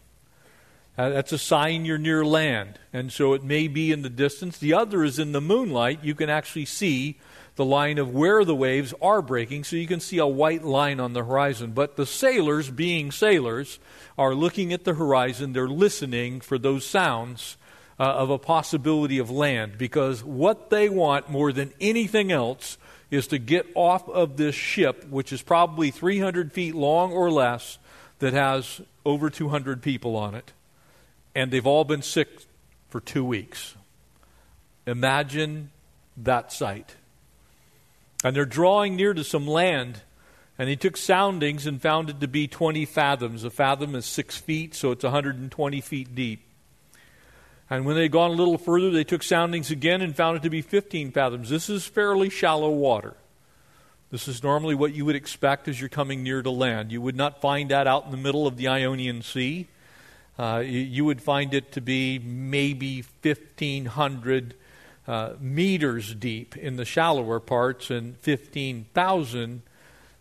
Uh, 0.97 1.09
that's 1.09 1.31
a 1.31 1.37
sign 1.37 1.83
you're 1.83 1.97
near 1.97 2.23
land. 2.23 2.77
And 2.93 3.11
so 3.11 3.33
it 3.33 3.43
may 3.43 3.67
be 3.67 3.91
in 3.91 4.03
the 4.03 4.09
distance. 4.09 4.59
The 4.59 4.73
other 4.73 5.03
is 5.03 5.17
in 5.17 5.31
the 5.31 5.41
moonlight. 5.41 6.03
You 6.03 6.13
can 6.13 6.29
actually 6.29 6.65
see 6.65 7.17
the 7.55 7.65
line 7.65 7.97
of 7.97 8.13
where 8.13 8.45
the 8.45 8.55
waves 8.55 8.93
are 9.01 9.21
breaking, 9.21 9.63
so 9.63 9.75
you 9.75 9.87
can 9.87 9.99
see 9.99 10.19
a 10.19 10.27
white 10.27 10.63
line 10.63 10.99
on 10.99 11.13
the 11.13 11.23
horizon. 11.23 11.71
But 11.71 11.95
the 11.95 12.05
sailors, 12.05 12.69
being 12.69 13.11
sailors, 13.11 13.79
are 14.17 14.35
looking 14.35 14.71
at 14.73 14.83
the 14.83 14.93
horizon. 14.93 15.53
They're 15.53 15.67
listening 15.67 16.39
for 16.41 16.57
those 16.57 16.85
sounds 16.85 17.57
uh, 18.01 18.15
of 18.15 18.31
a 18.31 18.39
possibility 18.39 19.19
of 19.19 19.29
land 19.29 19.77
because 19.77 20.23
what 20.23 20.71
they 20.71 20.89
want 20.89 21.29
more 21.29 21.51
than 21.53 21.71
anything 21.79 22.31
else 22.31 22.79
is 23.11 23.27
to 23.27 23.37
get 23.37 23.67
off 23.75 24.09
of 24.09 24.37
this 24.37 24.55
ship, 24.55 25.05
which 25.11 25.31
is 25.31 25.43
probably 25.43 25.91
300 25.91 26.51
feet 26.51 26.73
long 26.73 27.11
or 27.11 27.29
less, 27.29 27.77
that 28.17 28.33
has 28.33 28.81
over 29.05 29.29
200 29.29 29.83
people 29.83 30.15
on 30.15 30.33
it. 30.33 30.51
And 31.35 31.51
they've 31.51 31.67
all 31.67 31.83
been 31.83 32.01
sick 32.01 32.27
for 32.89 32.99
two 32.99 33.23
weeks. 33.23 33.75
Imagine 34.87 35.69
that 36.17 36.51
sight. 36.51 36.95
And 38.23 38.35
they're 38.35 38.45
drawing 38.45 38.95
near 38.95 39.13
to 39.13 39.23
some 39.23 39.45
land. 39.45 40.01
And 40.57 40.69
he 40.69 40.75
took 40.75 40.97
soundings 40.97 41.67
and 41.67 41.79
found 41.79 42.09
it 42.09 42.19
to 42.21 42.27
be 42.27 42.47
20 42.47 42.83
fathoms. 42.85 43.43
A 43.43 43.51
fathom 43.51 43.93
is 43.93 44.07
six 44.07 44.37
feet, 44.37 44.73
so 44.73 44.89
it's 44.89 45.03
120 45.03 45.81
feet 45.81 46.15
deep. 46.15 46.47
And 47.71 47.85
when 47.85 47.95
they 47.95 48.01
had 48.03 48.11
gone 48.11 48.31
a 48.31 48.33
little 48.33 48.57
further, 48.57 48.91
they 48.91 49.05
took 49.05 49.23
soundings 49.23 49.71
again 49.71 50.01
and 50.01 50.13
found 50.13 50.35
it 50.35 50.43
to 50.43 50.49
be 50.49 50.61
15 50.61 51.13
fathoms. 51.13 51.49
This 51.49 51.69
is 51.69 51.85
fairly 51.85 52.29
shallow 52.29 52.69
water. 52.69 53.15
This 54.09 54.27
is 54.27 54.43
normally 54.43 54.75
what 54.75 54.93
you 54.93 55.05
would 55.05 55.15
expect 55.15 55.69
as 55.69 55.79
you're 55.79 55.87
coming 55.87 56.21
near 56.21 56.41
to 56.41 56.51
land. 56.51 56.91
You 56.91 57.01
would 57.01 57.15
not 57.15 57.39
find 57.39 57.71
that 57.71 57.87
out 57.87 58.03
in 58.03 58.11
the 58.11 58.17
middle 58.17 58.45
of 58.45 58.57
the 58.57 58.67
Ionian 58.67 59.21
Sea. 59.21 59.69
Uh, 60.37 60.61
you 60.65 61.05
would 61.05 61.21
find 61.21 61.53
it 61.53 61.71
to 61.71 61.79
be 61.79 62.19
maybe 62.19 63.05
1,500 63.21 64.53
uh, 65.07 65.33
meters 65.39 66.13
deep 66.13 66.57
in 66.57 66.75
the 66.75 66.83
shallower 66.83 67.39
parts 67.39 67.89
and 67.89 68.17
15,000 68.17 69.61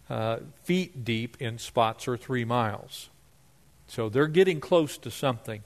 uh, 0.09 0.37
feet 0.63 1.05
deep 1.05 1.37
in 1.41 1.59
spots 1.59 2.07
or 2.07 2.17
three 2.17 2.45
miles. 2.45 3.09
So 3.89 4.09
they're 4.09 4.29
getting 4.29 4.61
close 4.61 4.97
to 4.99 5.11
something. 5.11 5.65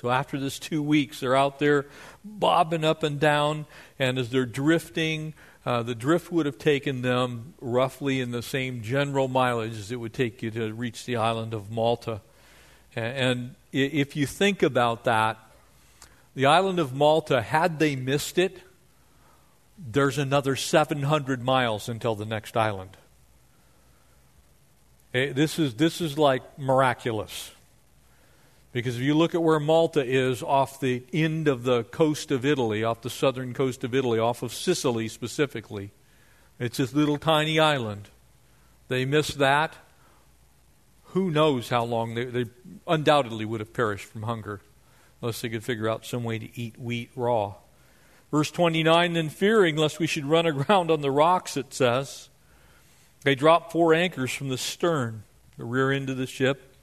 So 0.00 0.10
after 0.10 0.38
this 0.38 0.58
two 0.58 0.82
weeks, 0.82 1.20
they're 1.20 1.36
out 1.36 1.58
there 1.58 1.86
bobbing 2.22 2.84
up 2.84 3.02
and 3.02 3.18
down, 3.18 3.66
and 3.98 4.18
as 4.18 4.28
they're 4.28 4.44
drifting, 4.44 5.32
uh, 5.64 5.82
the 5.82 5.94
drift 5.94 6.30
would 6.30 6.46
have 6.46 6.58
taken 6.58 7.02
them 7.02 7.54
roughly 7.60 8.20
in 8.20 8.30
the 8.30 8.42
same 8.42 8.82
general 8.82 9.26
mileage 9.26 9.76
as 9.76 9.90
it 9.90 9.96
would 9.96 10.12
take 10.12 10.42
you 10.42 10.50
to 10.50 10.72
reach 10.72 11.06
the 11.06 11.16
island 11.16 11.54
of 11.54 11.70
Malta. 11.70 12.20
And 12.94 13.54
if 13.72 14.16
you 14.16 14.26
think 14.26 14.62
about 14.62 15.04
that, 15.04 15.38
the 16.34 16.46
island 16.46 16.78
of 16.78 16.94
Malta, 16.94 17.40
had 17.40 17.78
they 17.78 17.96
missed 17.96 18.38
it, 18.38 18.60
there's 19.78 20.18
another 20.18 20.56
700 20.56 21.42
miles 21.42 21.88
until 21.88 22.14
the 22.14 22.24
next 22.26 22.56
island. 22.56 22.96
This 25.12 25.58
is, 25.58 25.74
this 25.74 26.02
is 26.02 26.18
like 26.18 26.58
miraculous. 26.58 27.50
Because 28.76 28.96
if 28.96 29.02
you 29.02 29.14
look 29.14 29.34
at 29.34 29.42
where 29.42 29.58
Malta 29.58 30.04
is 30.04 30.42
off 30.42 30.80
the 30.80 31.02
end 31.10 31.48
of 31.48 31.62
the 31.62 31.84
coast 31.84 32.30
of 32.30 32.44
Italy, 32.44 32.84
off 32.84 33.00
the 33.00 33.08
southern 33.08 33.54
coast 33.54 33.84
of 33.84 33.94
Italy, 33.94 34.18
off 34.18 34.42
of 34.42 34.52
Sicily 34.52 35.08
specifically, 35.08 35.92
it's 36.58 36.76
this 36.76 36.92
little 36.92 37.16
tiny 37.16 37.58
island. 37.58 38.10
They 38.88 39.06
missed 39.06 39.38
that. 39.38 39.76
Who 41.14 41.30
knows 41.30 41.70
how 41.70 41.84
long 41.84 42.16
they, 42.16 42.26
they 42.26 42.44
undoubtedly 42.86 43.46
would 43.46 43.60
have 43.60 43.72
perished 43.72 44.04
from 44.04 44.24
hunger 44.24 44.60
unless 45.22 45.40
they 45.40 45.48
could 45.48 45.64
figure 45.64 45.88
out 45.88 46.04
some 46.04 46.22
way 46.22 46.38
to 46.38 46.60
eat 46.60 46.78
wheat 46.78 47.08
raw. 47.16 47.54
Verse 48.30 48.50
29 48.50 49.14
Then 49.14 49.30
fearing 49.30 49.76
lest 49.76 49.98
we 49.98 50.06
should 50.06 50.26
run 50.26 50.44
aground 50.46 50.90
on 50.90 51.00
the 51.00 51.10
rocks, 51.10 51.56
it 51.56 51.72
says, 51.72 52.28
they 53.22 53.34
dropped 53.34 53.72
four 53.72 53.94
anchors 53.94 54.34
from 54.34 54.50
the 54.50 54.58
stern, 54.58 55.22
the 55.56 55.64
rear 55.64 55.90
end 55.90 56.10
of 56.10 56.18
the 56.18 56.26
ship 56.26 56.75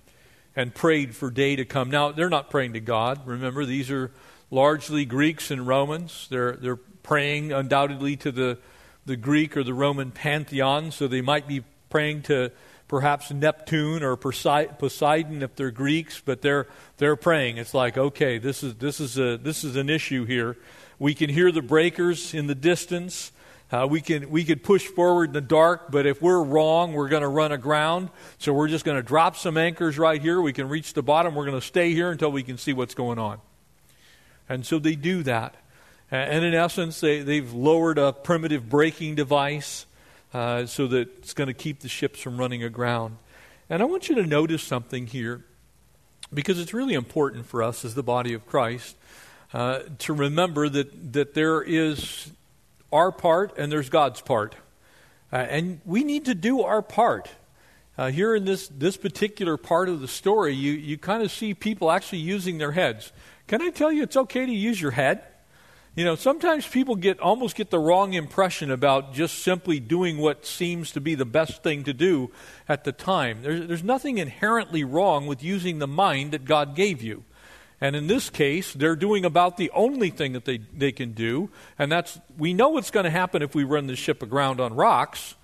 and 0.56 0.74
prayed 0.74 1.16
for 1.16 1.32
day 1.32 1.56
to 1.56 1.66
come. 1.66 1.90
Now, 1.90 2.12
they're 2.12 2.30
not 2.30 2.50
praying 2.50 2.74
to 2.74 2.80
God. 2.80 3.26
Remember, 3.26 3.66
these 3.66 3.90
are 3.90 4.12
largely 4.52 5.06
Greeks 5.06 5.50
and 5.52 5.66
Romans. 5.66 6.28
They're, 6.30 6.54
they're 6.54 6.76
praying 6.76 7.52
undoubtedly 7.52 8.16
to 8.18 8.32
the, 8.32 8.58
the 9.06 9.16
Greek 9.16 9.58
or 9.58 9.64
the 9.64 9.74
Roman 9.74 10.12
pantheon, 10.12 10.92
so 10.92 11.08
they 11.08 11.22
might 11.22 11.48
be 11.48 11.64
praying 11.90 12.24
to 12.24 12.52
perhaps 12.88 13.32
Neptune 13.32 14.04
or 14.04 14.16
Poseidon 14.16 15.42
if 15.42 15.56
they're 15.56 15.72
Greeks, 15.72 16.22
but 16.24 16.42
they're, 16.42 16.68
they're 16.98 17.16
praying. 17.16 17.58
It's 17.58 17.74
like, 17.74 17.98
okay, 17.98 18.38
this 18.38 18.64
is, 18.64 18.76
this, 18.76 19.00
is 19.00 19.18
a, 19.18 19.38
this 19.38 19.64
is 19.64 19.76
an 19.76 19.90
issue 19.90 20.26
here. 20.26 20.56
We 21.00 21.16
can 21.16 21.30
hear 21.30 21.52
the 21.52 21.62
breakers 21.62 22.34
in 22.34 22.48
the 22.48 22.56
distance. 22.56 23.32
Uh, 23.74 23.88
we, 23.88 24.02
can, 24.02 24.30
we 24.30 24.44
could 24.44 24.62
push 24.62 24.86
forward 24.86 25.30
in 25.30 25.34
the 25.34 25.42
dark, 25.42 25.90
but 25.90 26.06
if 26.06 26.22
we're 26.22 26.44
wrong, 26.44 26.94
we're 26.94 27.10
going 27.10 27.24
to 27.24 27.28
run 27.28 27.52
aground. 27.52 28.08
So 28.38 28.54
we're 28.54 28.68
just 28.68 28.86
going 28.86 28.98
to 28.98 29.02
drop 29.02 29.36
some 29.36 29.58
anchors 29.58 29.98
right 29.98 30.22
here. 30.22 30.40
We 30.40 30.54
can 30.54 30.70
reach 30.70 30.94
the 30.94 31.02
bottom. 31.02 31.34
We're 31.34 31.48
going 31.48 31.60
to 31.60 31.66
stay 31.66 31.92
here 31.92 32.12
until 32.12 32.32
we 32.32 32.44
can 32.44 32.60
see 32.60 32.72
what's 32.72 32.94
going 32.94 33.18
on. 33.18 33.40
And 34.48 34.64
so 34.64 34.78
they 34.78 34.94
do 34.94 35.24
that. 35.24 35.56
And 36.12 36.46
in 36.46 36.54
essence, 36.54 37.00
they, 37.00 37.24
they've 37.24 37.52
lowered 37.52 37.98
a 37.98 38.14
primitive 38.14 38.70
braking 38.70 39.16
device 39.16 39.88
uh, 40.36 40.68
so 40.68 40.86
that 40.86 41.08
it's 41.18 41.34
going 41.34 41.48
to 41.48 41.56
keep 41.56 41.80
the 41.80 41.90
ships 41.90 42.20
from 42.20 42.38
running 42.38 42.64
aground. 42.64 43.18
And 43.72 43.82
I 43.82 43.86
want 43.86 44.08
you 44.08 44.14
to 44.14 44.24
notice 44.28 44.62
something 44.62 45.08
here 45.08 45.46
because 46.32 46.60
it's 46.60 46.76
really 46.76 46.94
important 46.94 47.48
for 47.48 47.64
us 47.64 47.84
as 47.84 47.96
the 47.96 48.04
body 48.04 48.34
of 48.36 48.46
Christ 48.46 48.96
uh, 49.52 49.80
to 49.98 50.14
remember 50.14 50.70
that, 50.70 51.14
that 51.14 51.34
there 51.34 51.64
is 51.64 52.30
our 52.94 53.12
part 53.12 53.58
and 53.58 53.72
there's 53.72 53.90
God's 53.90 54.22
part. 54.22 54.56
Uh, 55.32 55.38
and 55.38 55.82
we 55.84 56.04
need 56.04 56.26
to 56.26 56.36
do 56.36 56.62
our 56.62 56.82
part. 56.82 57.30
Uh, 57.98 58.10
here 58.10 58.36
in 58.36 58.46
this, 58.46 58.68
this 58.70 58.98
particular 58.98 59.58
part 59.58 59.90
of 59.90 60.00
the 60.00 60.08
story, 60.08 60.54
you, 60.54 60.72
you 60.72 60.98
kind 60.98 61.22
of 61.22 61.32
see 61.32 61.54
people 61.54 61.92
actually 61.92 62.20
using 62.20 62.58
their 62.58 62.72
heads. 62.72 63.12
Can 63.48 63.62
I 63.62 63.70
tell 63.70 63.92
you 63.92 64.04
it's 64.04 64.18
okay 64.18 64.46
to 64.46 64.52
use 64.52 64.82
your 64.82 64.92
head? 64.92 65.24
You 65.96 66.04
know, 66.04 66.16
sometimes 66.16 66.66
people 66.68 66.96
get 66.96 67.20
almost 67.20 67.56
get 67.56 67.70
the 67.70 67.78
wrong 67.78 68.14
impression 68.14 68.72
about 68.72 69.14
just 69.14 69.40
simply 69.40 69.80
doing 69.80 70.18
what 70.18 70.44
seems 70.44 70.92
to 70.94 71.02
be 71.02 71.14
the 71.14 71.26
best 71.26 71.62
thing 71.62 71.84
to 71.84 71.94
do 71.94 72.32
at 72.68 72.84
the 72.84 72.92
time. 72.92 73.44
There's, 73.44 73.68
there's 73.68 73.84
nothing 73.84 74.18
inherently 74.18 74.84
wrong 74.84 75.28
with 75.28 75.44
using 75.44 75.78
the 75.78 75.88
mind 75.88 76.32
that 76.32 76.46
God 76.46 76.76
gave 76.76 77.04
you. 77.04 77.26
And 77.84 77.98
in 77.98 78.08
this 78.08 78.30
case, 78.30 78.72
they're 78.72 78.96
doing 78.96 79.26
about 79.26 79.58
the 79.58 79.70
only 79.72 80.10
thing 80.10 80.32
that 80.32 80.46
they, 80.46 80.60
they 80.60 80.94
can 80.94 81.12
do. 81.12 81.50
And 81.78 81.92
that's, 81.92 82.18
we 82.38 82.54
know 82.54 82.70
what's 82.70 82.92
going 82.92 83.04
to 83.04 83.10
happen 83.10 83.42
if 83.42 83.54
we 83.54 83.66
run 83.66 83.88
the 83.88 83.98
ship 83.98 84.24
aground 84.24 84.62
on 84.62 84.74
rocks. 84.74 85.36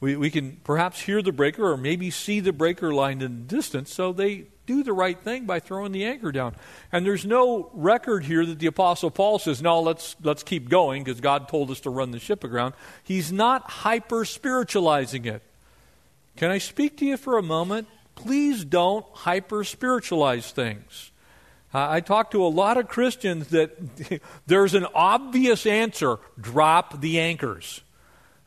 We, 0.00 0.16
we 0.16 0.28
can 0.28 0.56
perhaps 0.64 1.00
hear 1.00 1.22
the 1.22 1.30
breaker 1.30 1.70
or 1.70 1.76
maybe 1.76 2.10
see 2.10 2.40
the 2.40 2.52
breaker 2.52 2.92
line 2.92 3.22
in 3.22 3.46
the 3.46 3.56
distance. 3.56 3.94
So 3.94 4.12
they 4.12 4.46
do 4.66 4.82
the 4.82 4.92
right 4.92 5.16
thing 5.16 5.46
by 5.46 5.60
throwing 5.60 5.92
the 5.92 6.04
anchor 6.04 6.32
down. 6.32 6.56
And 6.90 7.06
there's 7.06 7.24
no 7.24 7.70
record 7.72 8.24
here 8.24 8.44
that 8.44 8.58
the 8.58 8.66
Apostle 8.66 9.12
Paul 9.12 9.38
says, 9.38 9.62
no, 9.62 9.80
let's, 9.80 10.16
let's 10.20 10.42
keep 10.42 10.68
going 10.68 11.04
because 11.04 11.20
God 11.20 11.48
told 11.48 11.70
us 11.70 11.78
to 11.82 11.90
run 11.90 12.10
the 12.10 12.18
ship 12.18 12.42
aground. 12.42 12.74
He's 13.04 13.30
not 13.30 13.70
hyper 13.70 14.24
spiritualizing 14.24 15.26
it. 15.26 15.42
Can 16.34 16.50
I 16.50 16.58
speak 16.58 16.96
to 16.96 17.06
you 17.06 17.16
for 17.16 17.38
a 17.38 17.42
moment? 17.42 17.86
Please 18.16 18.64
don't 18.64 19.06
hyper 19.12 19.62
spiritualize 19.62 20.50
things. 20.50 21.12
I 21.74 22.00
talk 22.00 22.30
to 22.30 22.44
a 22.44 22.46
lot 22.46 22.76
of 22.76 22.86
Christians 22.86 23.48
that 23.48 24.22
there's 24.46 24.74
an 24.74 24.86
obvious 24.94 25.66
answer 25.66 26.18
drop 26.40 27.00
the 27.00 27.18
anchors. 27.18 27.82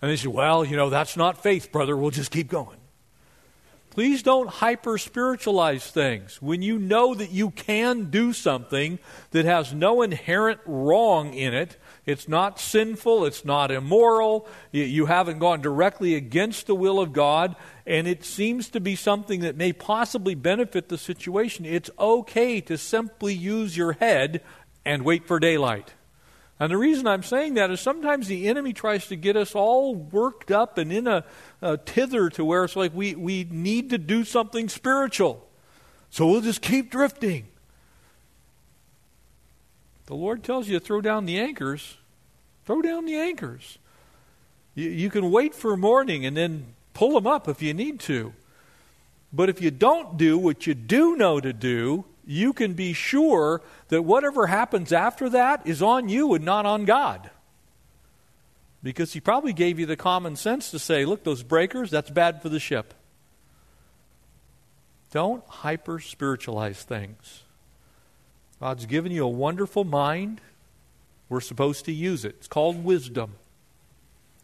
And 0.02 0.10
they 0.10 0.16
say, 0.16 0.30
well, 0.30 0.64
you 0.64 0.78
know, 0.78 0.90
that's 0.90 1.18
not 1.18 1.44
faith, 1.44 1.72
brother. 1.72 1.98
We'll 1.98 2.12
just 2.12 2.32
keep 2.32 2.48
going. 2.48 2.78
Please 3.90 4.22
don't 4.22 4.48
hyper 4.48 4.98
spiritualize 5.00 5.90
things. 5.90 6.40
When 6.42 6.62
you 6.62 6.78
know 6.78 7.16
that 7.16 7.32
you 7.32 7.50
can 7.50 8.12
do 8.12 8.32
something 8.32 9.00
that 9.32 9.46
has 9.46 9.74
no 9.74 10.04
inherent 10.04 10.60
wrong 10.66 11.34
in 11.34 11.54
it, 11.54 11.78
it's 12.08 12.28
not 12.28 12.60
sinful, 12.60 13.26
it's 13.26 13.46
not 13.46 13.70
immoral, 13.70 14.48
you 14.72 15.06
haven't 15.06 15.38
gone 15.38 15.62
directly 15.62 16.16
against 16.16 16.66
the 16.66 16.74
will 16.74 17.00
of 17.00 17.14
God, 17.14 17.56
and 17.86 18.08
it 18.08 18.24
seems 18.24 18.70
to 18.70 18.80
be 18.80 18.96
something 18.96 19.42
that 19.42 19.58
may 19.58 19.74
possibly 19.74 20.34
benefit 20.34 20.88
the 20.88 20.98
situation, 20.98 21.66
it's 21.66 21.92
okay 22.00 22.62
to 22.62 22.78
simply 22.78 23.34
use 23.34 23.78
your 23.78 23.92
head 23.92 24.42
and 24.86 25.04
wait 25.04 25.28
for 25.28 25.38
daylight. 25.38 25.94
And 26.60 26.72
the 26.72 26.78
reason 26.78 27.06
I'm 27.06 27.24
saying 27.24 27.56
that 27.56 27.70
is 27.70 27.82
sometimes 27.82 28.28
the 28.28 28.48
enemy 28.48 28.74
tries 28.74 29.08
to 29.08 29.16
get 29.16 29.36
us 29.36 29.54
all 29.54 29.94
worked 29.94 30.50
up 30.50 30.78
and 30.78 30.92
in 30.92 31.08
a, 31.08 31.24
a 31.62 31.78
tither 31.78 32.30
to 32.32 32.46
where 32.46 32.64
it's 32.64 32.76
like 32.76 32.96
we, 32.96 33.14
we 33.16 33.46
need 33.52 33.92
to 33.92 33.98
do 33.98 34.24
something 34.24 34.70
spiritual. 34.70 35.48
So 36.10 36.26
we'll 36.26 36.42
just 36.42 36.62
keep 36.62 36.90
drifting. 36.90 37.48
The 40.08 40.16
Lord 40.16 40.44
tells 40.44 40.68
you 40.68 40.80
to 40.80 40.86
throw 40.86 41.02
down 41.02 41.26
the 41.26 41.40
anchors. 41.40 41.98
Throw 42.66 42.82
down 42.82 43.06
the 43.06 43.16
anchors. 43.16 43.78
You, 44.74 44.90
you 44.90 45.10
can 45.10 45.32
wait 45.32 45.54
for 45.54 45.78
morning 45.78 46.26
and 46.26 46.36
then 46.36 46.74
pull 46.94 47.14
them 47.14 47.28
up 47.28 47.48
if 47.48 47.62
you 47.62 47.74
need 47.74 48.00
to. 48.02 48.34
But 49.32 49.50
if 49.50 49.62
you 49.62 49.70
don't 49.70 50.18
do 50.18 50.38
what 50.38 50.66
you 50.66 50.74
do 50.74 51.16
know 51.16 51.40
to 51.40 51.54
do, 51.54 52.06
you 52.26 52.54
can 52.54 52.74
be 52.74 52.94
sure 52.94 53.62
that 53.90 54.02
whatever 54.02 54.48
happens 54.48 54.92
after 54.92 55.30
that 55.30 55.68
is 55.68 55.82
on 55.82 56.10
you 56.10 56.34
and 56.34 56.44
not 56.44 56.66
on 56.66 56.86
God. 56.86 57.30
Because 58.82 59.14
He 59.14 59.20
probably 59.20 59.54
gave 59.54 59.80
you 59.80 59.86
the 59.86 59.98
common 59.98 60.36
sense 60.38 60.72
to 60.72 60.80
say, 60.80 61.04
look, 61.04 61.24
those 61.24 61.44
breakers, 61.44 61.92
that's 61.92 62.10
bad 62.10 62.42
for 62.42 62.50
the 62.50 62.60
ship. 62.60 62.94
Don't 65.12 65.44
hyper 65.48 66.00
spiritualize 66.00 66.84
things. 66.84 67.44
God's 68.60 68.86
given 68.86 69.12
you 69.12 69.24
a 69.24 69.30
wonderful 69.30 69.84
mind. 69.84 70.42
We're 71.30 71.42
supposed 71.42 71.86
to 71.86 71.92
use 71.92 72.26
it. 72.26 72.36
It's 72.40 72.48
called 72.48 72.84
wisdom 72.84 73.34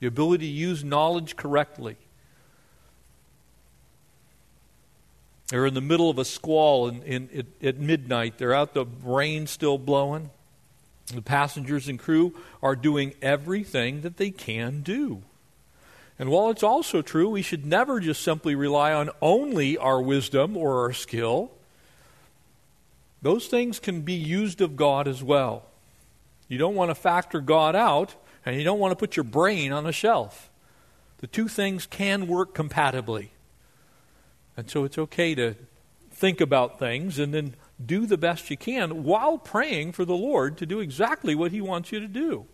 the 0.03 0.07
ability 0.07 0.47
to 0.47 0.51
use 0.51 0.83
knowledge 0.83 1.37
correctly. 1.37 1.95
They're 5.47 5.65
in 5.65 5.75
the 5.75 5.79
middle 5.79 6.09
of 6.09 6.17
a 6.17 6.25
squall 6.25 6.89
in, 6.89 7.01
in, 7.03 7.47
at 7.61 7.77
midnight. 7.77 8.37
They're 8.37 8.53
out, 8.53 8.73
the 8.73 8.85
rain 9.01 9.47
still 9.47 9.77
blowing. 9.77 10.29
The 11.07 11.21
passengers 11.21 11.87
and 11.87 11.97
crew 11.97 12.35
are 12.61 12.75
doing 12.75 13.13
everything 13.21 14.01
that 14.01 14.17
they 14.17 14.29
can 14.29 14.81
do. 14.81 15.21
And 16.19 16.27
while 16.29 16.49
it's 16.49 16.63
also 16.63 17.01
true, 17.01 17.29
we 17.29 17.41
should 17.41 17.65
never 17.65 18.01
just 18.01 18.23
simply 18.23 18.55
rely 18.55 18.91
on 18.91 19.09
only 19.21 19.77
our 19.77 20.01
wisdom 20.01 20.57
or 20.57 20.81
our 20.81 20.91
skill. 20.91 21.49
Those 23.23 23.47
things 23.47 23.79
can 23.79 24.01
be 24.01 24.13
used 24.13 24.59
of 24.59 24.75
God 24.75 25.07
as 25.07 25.23
well. 25.23 25.63
You 26.49 26.57
don't 26.57 26.75
want 26.75 26.91
to 26.91 26.95
factor 26.95 27.39
God 27.39 27.73
out, 27.73 28.15
and 28.45 28.57
you 28.57 28.65
don't 28.65 28.79
want 28.79 28.91
to 28.91 28.97
put 28.97 29.15
your 29.15 29.23
brain 29.23 29.71
on 29.71 29.85
a 29.85 29.93
shelf. 29.93 30.51
The 31.19 31.27
two 31.27 31.47
things 31.47 31.85
can 31.85 32.27
work 32.27 32.53
compatibly. 32.53 33.31
And 34.57 34.69
so 34.69 34.83
it's 34.83 34.97
okay 34.97 35.33
to 35.35 35.55
think 36.11 36.41
about 36.41 36.79
things 36.79 37.17
and 37.17 37.33
then 37.33 37.55
do 37.83 38.05
the 38.05 38.17
best 38.17 38.49
you 38.51 38.57
can 38.57 39.03
while 39.05 39.37
praying 39.37 39.93
for 39.93 40.03
the 40.03 40.15
Lord 40.15 40.57
to 40.57 40.65
do 40.65 40.81
exactly 40.81 41.33
what 41.33 41.53
He 41.53 41.61
wants 41.61 41.93
you 41.93 42.01
to 42.01 42.07
do. 42.07 42.45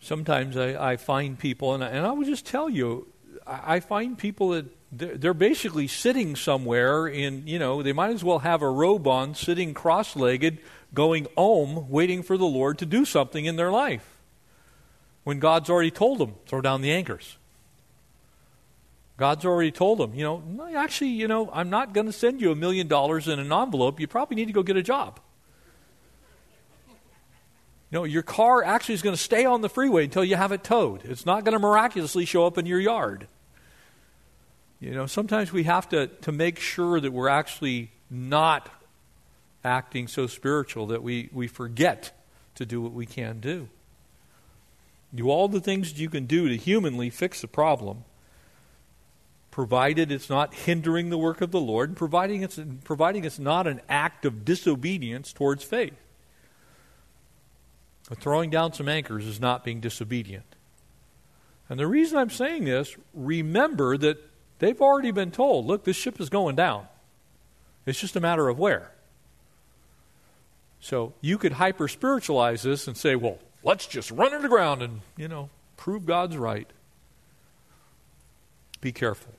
Sometimes 0.00 0.56
I, 0.56 0.92
I 0.92 0.96
find 0.96 1.38
people, 1.38 1.74
and 1.74 1.84
I, 1.84 1.88
and 1.88 2.06
I 2.06 2.12
will 2.12 2.24
just 2.24 2.46
tell 2.46 2.70
you, 2.70 3.06
I, 3.46 3.76
I 3.76 3.80
find 3.80 4.16
people 4.16 4.48
that 4.50 4.64
they're, 4.90 5.34
basically 5.34 5.86
sitting 5.86 6.34
somewhere 6.34 7.06
in, 7.06 7.46
you 7.46 7.58
know, 7.58 7.82
they 7.82 7.92
might 7.92 8.10
as 8.10 8.24
well 8.24 8.38
have 8.38 8.62
a 8.62 8.70
robe 8.70 9.06
on, 9.06 9.34
sitting 9.34 9.74
cross 9.74 10.16
legged, 10.16 10.58
going 10.94 11.26
home, 11.36 11.90
waiting 11.90 12.22
for 12.22 12.38
the 12.38 12.46
Lord 12.46 12.78
to 12.78 12.86
do 12.86 13.04
something 13.04 13.44
in 13.44 13.56
their 13.56 13.70
life. 13.70 14.16
When 15.24 15.40
God's 15.40 15.68
already 15.68 15.90
told 15.90 16.18
them, 16.18 16.34
throw 16.46 16.62
down 16.62 16.80
the 16.80 16.90
anchors. 16.90 17.36
God's 19.18 19.44
already 19.44 19.72
told 19.72 19.98
them, 19.98 20.14
you 20.14 20.24
know, 20.24 20.42
actually, 20.74 21.10
you 21.10 21.28
know, 21.28 21.50
I'm 21.52 21.68
not 21.68 21.92
going 21.92 22.06
to 22.06 22.12
send 22.12 22.40
you 22.40 22.50
a 22.50 22.54
million 22.54 22.86
dollars 22.86 23.28
in 23.28 23.38
an 23.38 23.52
envelope. 23.52 24.00
You 24.00 24.06
probably 24.06 24.36
need 24.36 24.46
to 24.46 24.52
go 24.52 24.62
get 24.62 24.76
a 24.76 24.82
job. 24.82 25.20
You 27.90 27.98
know, 27.98 28.04
your 28.04 28.22
car 28.22 28.62
actually 28.62 28.94
is 28.94 29.02
going 29.02 29.16
to 29.16 29.22
stay 29.22 29.44
on 29.44 29.60
the 29.60 29.68
freeway 29.68 30.04
until 30.04 30.24
you 30.24 30.36
have 30.36 30.52
it 30.52 30.62
towed. 30.62 31.04
It's 31.04 31.26
not 31.26 31.44
going 31.44 31.54
to 31.54 31.58
miraculously 31.58 32.24
show 32.26 32.46
up 32.46 32.58
in 32.58 32.64
your 32.64 32.80
yard. 32.80 33.26
You 34.80 34.92
know, 34.92 35.06
sometimes 35.06 35.52
we 35.52 35.64
have 35.64 35.88
to, 35.88 36.06
to 36.06 36.32
make 36.32 36.58
sure 36.58 37.00
that 37.00 37.12
we're 37.12 37.28
actually 37.28 37.90
not 38.10 38.70
acting 39.64 40.06
so 40.06 40.26
spiritual 40.26 40.86
that 40.88 41.02
we, 41.02 41.28
we 41.32 41.48
forget 41.48 42.12
to 42.54 42.64
do 42.64 42.80
what 42.80 42.92
we 42.92 43.06
can 43.06 43.40
do. 43.40 43.68
Do 45.14 45.30
all 45.30 45.48
the 45.48 45.60
things 45.60 45.98
you 45.98 46.10
can 46.10 46.26
do 46.26 46.48
to 46.48 46.56
humanly 46.56 47.10
fix 47.10 47.40
the 47.40 47.48
problem 47.48 48.04
provided 49.50 50.12
it's 50.12 50.30
not 50.30 50.54
hindering 50.54 51.10
the 51.10 51.18
work 51.18 51.40
of 51.40 51.50
the 51.50 51.60
Lord, 51.60 51.96
providing 51.96 52.42
it's, 52.42 52.60
providing 52.84 53.24
it's 53.24 53.40
not 53.40 53.66
an 53.66 53.80
act 53.88 54.24
of 54.24 54.44
disobedience 54.44 55.32
towards 55.32 55.64
faith. 55.64 55.96
But 58.08 58.18
throwing 58.20 58.50
down 58.50 58.72
some 58.72 58.88
anchors 58.88 59.26
is 59.26 59.40
not 59.40 59.64
being 59.64 59.80
disobedient. 59.80 60.54
And 61.68 61.80
the 61.80 61.88
reason 61.88 62.18
I'm 62.18 62.30
saying 62.30 62.66
this, 62.66 62.96
remember 63.12 63.96
that 63.98 64.18
they've 64.58 64.80
already 64.80 65.10
been 65.10 65.30
told 65.30 65.66
look, 65.66 65.84
this 65.84 65.96
ship 65.96 66.20
is 66.20 66.28
going 66.28 66.56
down. 66.56 66.86
It's 67.86 68.00
just 68.00 68.16
a 68.16 68.20
matter 68.20 68.48
of 68.48 68.58
where. 68.58 68.92
So 70.80 71.14
you 71.20 71.38
could 71.38 71.52
hyper 71.52 71.88
spiritualize 71.88 72.62
this 72.62 72.86
and 72.86 72.96
say, 72.96 73.16
well, 73.16 73.38
let's 73.62 73.86
just 73.86 74.10
run 74.10 74.32
it 74.34 74.44
aground 74.44 74.82
and, 74.82 75.00
you 75.16 75.28
know, 75.28 75.50
prove 75.76 76.06
God's 76.06 76.36
right. 76.36 76.68
Be 78.80 78.92
careful. 78.92 79.32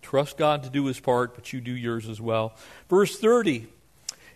Trust 0.00 0.36
God 0.36 0.62
to 0.62 0.70
do 0.70 0.84
his 0.86 1.00
part, 1.00 1.34
but 1.34 1.52
you 1.52 1.60
do 1.60 1.72
yours 1.72 2.08
as 2.08 2.20
well. 2.20 2.54
Verse 2.88 3.18
30. 3.18 3.66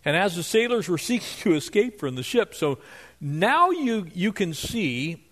And 0.05 0.17
as 0.17 0.37
the 0.37 0.43
sailors 0.43 0.89
were 0.89 0.99
seeking 0.99 1.29
to 1.43 1.55
escape 1.55 1.99
from 1.99 2.15
the 2.15 2.23
ship, 2.23 2.55
so 2.55 2.79
now 3.21 3.71
you, 3.71 4.07
you 4.15 4.33
can 4.33 4.55
see, 4.55 5.25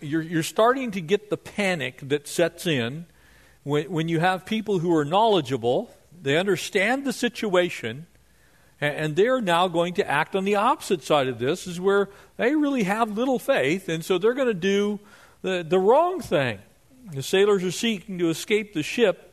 you're, 0.00 0.22
you're 0.22 0.42
starting 0.42 0.90
to 0.92 1.00
get 1.00 1.30
the 1.30 1.36
panic 1.36 2.00
that 2.08 2.28
sets 2.28 2.66
in 2.66 3.06
when, 3.64 3.90
when 3.90 4.08
you 4.08 4.20
have 4.20 4.44
people 4.44 4.78
who 4.78 4.94
are 4.96 5.04
knowledgeable, 5.04 5.90
they 6.20 6.36
understand 6.36 7.04
the 7.04 7.12
situation, 7.12 8.06
and, 8.80 8.96
and 8.96 9.16
they're 9.16 9.40
now 9.40 9.68
going 9.68 9.94
to 9.94 10.08
act 10.08 10.36
on 10.36 10.44
the 10.44 10.56
opposite 10.56 11.02
side 11.02 11.28
of 11.28 11.38
this, 11.38 11.66
is 11.66 11.80
where 11.80 12.08
they 12.36 12.54
really 12.54 12.82
have 12.84 13.16
little 13.16 13.38
faith, 13.38 13.88
and 13.88 14.04
so 14.04 14.18
they're 14.18 14.34
going 14.34 14.48
to 14.48 14.54
do 14.54 15.00
the, 15.42 15.64
the 15.68 15.78
wrong 15.78 16.20
thing. 16.20 16.58
The 17.12 17.22
sailors 17.22 17.64
are 17.64 17.72
seeking 17.72 18.18
to 18.18 18.30
escape 18.30 18.74
the 18.74 18.82
ship 18.82 19.28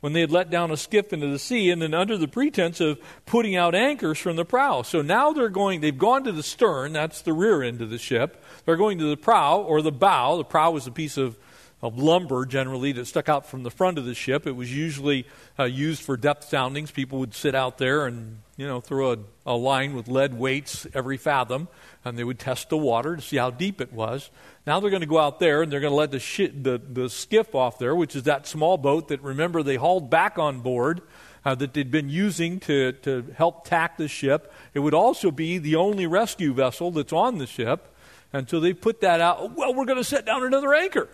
when 0.00 0.12
they 0.12 0.20
had 0.20 0.30
let 0.30 0.50
down 0.50 0.70
a 0.70 0.76
skiff 0.76 1.14
into 1.14 1.28
the 1.28 1.38
sea, 1.38 1.70
and 1.70 1.80
then 1.80 1.94
under 1.94 2.18
the 2.18 2.28
pretense 2.28 2.78
of 2.78 2.98
putting 3.24 3.56
out 3.56 3.74
anchors 3.74 4.18
from 4.18 4.36
the 4.36 4.44
prow. 4.44 4.82
So 4.82 5.00
now 5.00 5.32
they're 5.32 5.48
going, 5.48 5.80
they've 5.80 5.96
gone 5.96 6.24
to 6.24 6.32
the 6.32 6.42
stern, 6.42 6.92
that's 6.92 7.22
the 7.22 7.32
rear 7.32 7.62
end 7.62 7.80
of 7.80 7.88
the 7.88 7.96
ship. 7.96 8.44
They're 8.66 8.76
going 8.76 8.98
to 8.98 9.08
the 9.08 9.16
prow 9.16 9.60
or 9.60 9.80
the 9.80 9.90
bow. 9.90 10.36
The 10.36 10.44
prow 10.44 10.72
was 10.72 10.86
a 10.86 10.90
piece 10.90 11.16
of, 11.16 11.38
of 11.84 11.98
lumber 11.98 12.46
generally 12.46 12.92
that 12.92 13.04
stuck 13.04 13.28
out 13.28 13.46
from 13.46 13.62
the 13.62 13.70
front 13.70 13.98
of 13.98 14.06
the 14.06 14.14
ship. 14.14 14.46
It 14.46 14.52
was 14.56 14.74
usually 14.74 15.26
uh, 15.58 15.64
used 15.64 16.00
for 16.00 16.16
depth 16.16 16.48
soundings. 16.48 16.90
People 16.90 17.18
would 17.18 17.34
sit 17.34 17.54
out 17.54 17.76
there 17.76 18.06
and, 18.06 18.38
you 18.56 18.66
know, 18.66 18.80
throw 18.80 19.12
a, 19.12 19.18
a 19.44 19.54
line 19.54 19.94
with 19.94 20.08
lead 20.08 20.32
weights 20.32 20.86
every 20.94 21.18
fathom, 21.18 21.68
and 22.02 22.18
they 22.18 22.24
would 22.24 22.38
test 22.38 22.70
the 22.70 22.78
water 22.78 23.16
to 23.16 23.20
see 23.20 23.36
how 23.36 23.50
deep 23.50 23.82
it 23.82 23.92
was. 23.92 24.30
Now 24.66 24.80
they're 24.80 24.88
going 24.88 25.02
to 25.02 25.06
go 25.06 25.18
out 25.18 25.40
there 25.40 25.60
and 25.60 25.70
they're 25.70 25.80
going 25.80 25.90
to 25.90 25.96
let 25.96 26.10
the, 26.10 26.20
sh- 26.20 26.54
the, 26.54 26.80
the 26.90 27.10
skiff 27.10 27.54
off 27.54 27.78
there, 27.78 27.94
which 27.94 28.16
is 28.16 28.22
that 28.22 28.46
small 28.46 28.78
boat 28.78 29.08
that, 29.08 29.22
remember, 29.22 29.62
they 29.62 29.76
hauled 29.76 30.08
back 30.08 30.38
on 30.38 30.60
board 30.60 31.02
uh, 31.44 31.54
that 31.54 31.74
they'd 31.74 31.90
been 31.90 32.08
using 32.08 32.60
to, 32.60 32.92
to 32.92 33.26
help 33.36 33.66
tack 33.66 33.98
the 33.98 34.08
ship. 34.08 34.50
It 34.72 34.78
would 34.78 34.94
also 34.94 35.30
be 35.30 35.58
the 35.58 35.76
only 35.76 36.06
rescue 36.06 36.54
vessel 36.54 36.90
that's 36.92 37.12
on 37.12 37.36
the 37.36 37.46
ship. 37.46 37.94
And 38.32 38.48
so 38.48 38.58
they 38.58 38.72
put 38.72 39.02
that 39.02 39.20
out. 39.20 39.54
Well, 39.54 39.74
we're 39.74 39.84
going 39.84 39.98
to 39.98 40.02
set 40.02 40.24
down 40.24 40.44
another 40.44 40.72
anchor. 40.72 41.10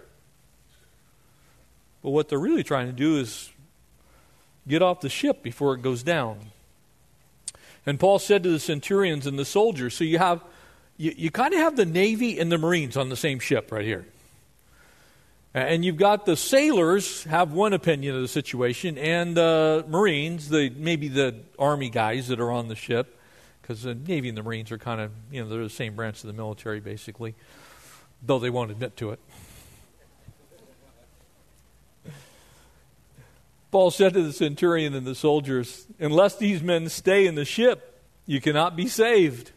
But 2.03 2.11
what 2.11 2.29
they're 2.29 2.39
really 2.39 2.63
trying 2.63 2.87
to 2.87 2.93
do 2.93 3.19
is 3.19 3.51
get 4.67 4.83
off 4.83 5.01
the 5.01 5.09
ship 5.09 5.43
before 5.43 5.75
it 5.75 5.83
goes 5.83 6.03
down. 6.03 6.39
And 7.87 7.99
Paul 7.99 8.19
said 8.19 8.43
to 8.43 8.51
the 8.51 8.61
centurions 8.61 9.27
and 9.27 9.39
the 9.39 9.45
soldiers, 9.45 9.95
so 9.95 10.05
you 10.05 10.19
have 10.19 10.43
you, 10.97 11.15
you 11.17 11.31
kind 11.31 11.55
of 11.55 11.61
have 11.61 11.77
the 11.77 11.87
Navy 11.87 12.39
and 12.39 12.53
the 12.53 12.59
Marines 12.59 12.97
on 12.97 13.09
the 13.09 13.17
same 13.17 13.39
ship 13.39 13.73
right 13.73 13.85
here. 13.85 14.07
And 15.55 15.85
you've 15.85 15.97
got 15.97 16.27
the 16.27 16.37
sailors 16.37 17.25
have 17.25 17.53
one 17.53 17.73
opinion 17.73 18.15
of 18.15 18.23
the 18.23 18.29
situation, 18.29 18.97
and 18.97 19.37
the 19.37 19.85
Marines, 19.89 20.49
the 20.49 20.71
maybe 20.71 21.09
the 21.09 21.41
Army 21.59 21.91
guys 21.91 22.29
that 22.29 22.39
are 22.39 22.53
on 22.53 22.69
the 22.69 22.77
ship, 22.77 23.19
because 23.61 23.83
the 23.83 23.95
Navy 23.95 24.29
and 24.29 24.39
the 24.39 24.45
Marines 24.45 24.71
are 24.71 24.79
kind 24.79 25.01
of, 25.01 25.11
you 25.33 25.43
know, 25.43 25.49
they're 25.49 25.65
the 25.65 25.71
same 25.71 25.97
branch 25.97 26.23
of 26.23 26.29
the 26.29 26.35
military, 26.35 26.79
basically, 26.79 27.35
though 28.23 28.39
they 28.39 28.51
won't 28.51 28.71
admit 28.71 28.97
to 28.99 29.11
it. 29.11 29.19
Paul 33.71 33.91
said 33.91 34.15
to 34.15 34.23
the 34.23 34.33
centurion 34.33 34.95
and 34.95 35.07
the 35.07 35.15
soldiers, 35.15 35.87
Unless 35.99 36.37
these 36.37 36.63
men 36.63 36.89
stay 36.89 37.27
in 37.27 37.37
the 37.37 37.45
ship, 37.45 38.01
you 38.27 38.41
cannot 38.41 38.77
be 38.77 38.89
saved. 38.89 39.53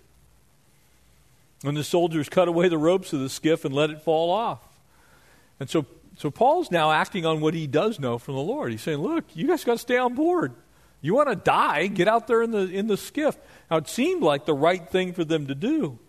And 1.64 1.76
the 1.76 1.84
soldiers 1.84 2.30
cut 2.30 2.48
away 2.48 2.68
the 2.68 2.78
ropes 2.78 3.14
of 3.14 3.22
the 3.22 3.30
skiff 3.30 3.66
and 3.66 3.74
let 3.74 3.90
it 3.90 4.02
fall 4.02 4.30
off. 4.30 4.60
And 5.60 5.70
so, 5.70 5.86
so 6.18 6.30
Paul's 6.30 6.70
now 6.70 6.92
acting 6.92 7.26
on 7.26 7.40
what 7.40 7.54
he 7.54 7.68
does 7.68 8.00
know 8.00 8.18
from 8.18 8.36
the 8.36 8.42
Lord. 8.42 8.72
He's 8.72 8.82
saying, 8.82 9.00
Look, 9.00 9.26
you 9.34 9.48
guys 9.48 9.64
got 9.64 9.74
to 9.74 9.80
stay 9.80 9.98
on 9.98 10.14
board. 10.14 10.54
You 11.02 11.16
want 11.16 11.30
to 11.30 11.36
die? 11.36 11.88
Get 11.88 12.08
out 12.08 12.28
there 12.28 12.42
in 12.42 12.52
the, 12.52 12.70
in 12.70 12.88
the 12.88 12.98
skiff. 12.98 13.38
Now, 13.70 13.78
it 13.78 13.88
seemed 13.88 14.24
like 14.24 14.46
the 14.46 14.54
right 14.54 14.88
thing 14.88 15.14
for 15.14 15.26
them 15.26 15.48
to 15.48 15.56
do. 15.56 16.00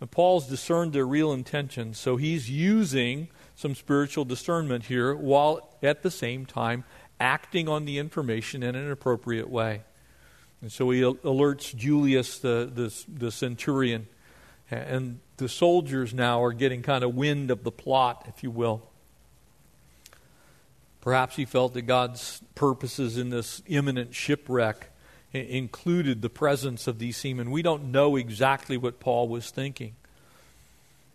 And 0.00 0.10
Paul's 0.10 0.46
discerned 0.46 0.92
their 0.92 1.06
real 1.06 1.32
intentions, 1.32 1.98
so 1.98 2.16
he's 2.16 2.50
using 2.50 3.28
some 3.54 3.74
spiritual 3.74 4.24
discernment 4.24 4.84
here 4.84 5.14
while 5.14 5.76
at 5.82 6.02
the 6.02 6.10
same 6.10 6.46
time 6.46 6.84
acting 7.20 7.68
on 7.68 7.84
the 7.84 7.98
information 7.98 8.62
in 8.62 8.74
an 8.74 8.90
appropriate 8.90 9.48
way. 9.48 9.82
And 10.60 10.72
so 10.72 10.90
he 10.90 11.00
alerts 11.00 11.74
Julius, 11.74 12.38
the, 12.38 12.70
the, 12.72 12.94
the 13.08 13.30
centurion, 13.30 14.06
and 14.70 15.20
the 15.36 15.48
soldiers 15.48 16.14
now 16.14 16.42
are 16.42 16.52
getting 16.52 16.82
kind 16.82 17.04
of 17.04 17.14
wind 17.14 17.50
of 17.50 17.64
the 17.64 17.70
plot, 17.70 18.24
if 18.28 18.42
you 18.42 18.50
will. 18.50 18.82
Perhaps 21.00 21.36
he 21.36 21.44
felt 21.44 21.74
that 21.74 21.82
God's 21.82 22.40
purposes 22.54 23.18
in 23.18 23.28
this 23.28 23.62
imminent 23.66 24.14
shipwreck 24.14 24.88
included 25.34 26.22
the 26.22 26.30
presence 26.30 26.86
of 26.86 26.98
these 26.98 27.16
seamen. 27.16 27.50
We 27.50 27.60
don't 27.60 27.92
know 27.92 28.16
exactly 28.16 28.78
what 28.78 29.00
Paul 29.00 29.28
was 29.28 29.50
thinking. 29.50 29.96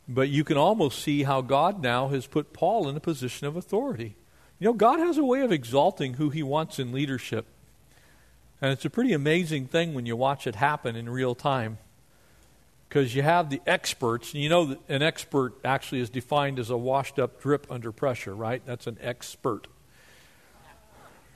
But 0.07 0.29
you 0.29 0.43
can 0.43 0.57
almost 0.57 1.01
see 1.01 1.23
how 1.23 1.41
God 1.41 1.81
now 1.81 2.09
has 2.09 2.27
put 2.27 2.53
Paul 2.53 2.87
in 2.89 2.95
a 2.95 2.99
position 2.99 3.47
of 3.47 3.55
authority. 3.55 4.15
You 4.59 4.65
know, 4.65 4.73
God 4.73 4.99
has 4.99 5.17
a 5.17 5.23
way 5.23 5.41
of 5.41 5.53
exalting 5.53 6.15
who 6.15 6.29
he 6.29 6.43
wants 6.43 6.79
in 6.79 6.91
leadership. 6.91 7.45
And 8.61 8.73
it's 8.73 8.83
a 8.83 8.89
pretty 8.89 9.13
amazing 9.13 9.67
thing 9.67 9.93
when 9.93 10.05
you 10.05 10.17
watch 10.17 10.45
it 10.45 10.55
happen 10.55 10.97
in 10.97 11.09
real 11.09 11.33
time. 11.33 11.77
Because 12.89 13.15
you 13.15 13.21
have 13.21 13.49
the 13.49 13.61
experts, 13.65 14.33
and 14.33 14.43
you 14.43 14.49
know 14.49 14.65
that 14.65 14.79
an 14.89 15.01
expert 15.01 15.53
actually 15.63 16.01
is 16.01 16.09
defined 16.09 16.59
as 16.59 16.69
a 16.69 16.75
washed 16.75 17.19
up 17.19 17.39
drip 17.41 17.67
under 17.69 17.91
pressure, 17.91 18.35
right? 18.35 18.61
That's 18.65 18.87
an 18.87 18.97
expert. 19.01 19.67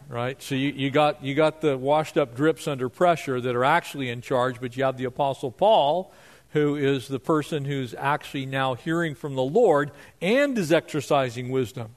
Right? 0.10 0.42
So 0.44 0.56
you, 0.56 0.70
you, 0.70 0.90
got, 0.90 1.24
you 1.24 1.34
got 1.34 1.62
the 1.62 1.78
washed 1.78 2.18
up 2.18 2.36
drips 2.36 2.68
under 2.68 2.90
pressure 2.90 3.40
that 3.40 3.56
are 3.56 3.64
actually 3.64 4.10
in 4.10 4.20
charge, 4.20 4.60
but 4.60 4.76
you 4.76 4.84
have 4.84 4.98
the 4.98 5.06
Apostle 5.06 5.52
Paul, 5.52 6.12
who 6.50 6.76
is 6.76 7.08
the 7.08 7.20
person 7.20 7.64
who's 7.64 7.94
actually 7.94 8.46
now 8.46 8.74
hearing 8.74 9.16
from 9.16 9.36
the 9.36 9.44
Lord 9.44 9.92
and 10.22 10.58
is 10.58 10.74
exercising 10.74 11.50
wisdom. 11.52 11.96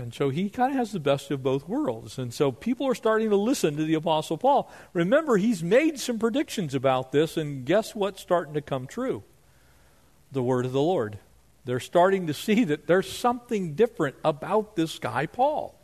And 0.00 0.14
so 0.14 0.30
he 0.30 0.48
kind 0.48 0.72
of 0.72 0.78
has 0.78 0.92
the 0.92 0.98
best 0.98 1.30
of 1.30 1.42
both 1.42 1.68
worlds. 1.68 2.18
And 2.18 2.32
so 2.32 2.50
people 2.50 2.86
are 2.86 2.94
starting 2.94 3.28
to 3.28 3.36
listen 3.36 3.76
to 3.76 3.84
the 3.84 3.94
Apostle 3.94 4.38
Paul. 4.38 4.72
Remember, 4.94 5.36
he's 5.36 5.62
made 5.62 6.00
some 6.00 6.18
predictions 6.18 6.74
about 6.74 7.12
this, 7.12 7.36
and 7.36 7.66
guess 7.66 7.94
what's 7.94 8.22
starting 8.22 8.54
to 8.54 8.62
come 8.62 8.86
true? 8.86 9.22
The 10.32 10.42
word 10.42 10.64
of 10.64 10.72
the 10.72 10.80
Lord. 10.80 11.18
They're 11.66 11.80
starting 11.80 12.28
to 12.28 12.34
see 12.34 12.64
that 12.64 12.86
there's 12.86 13.12
something 13.12 13.74
different 13.74 14.16
about 14.24 14.74
this 14.74 14.98
guy, 14.98 15.26
Paul. 15.26 15.78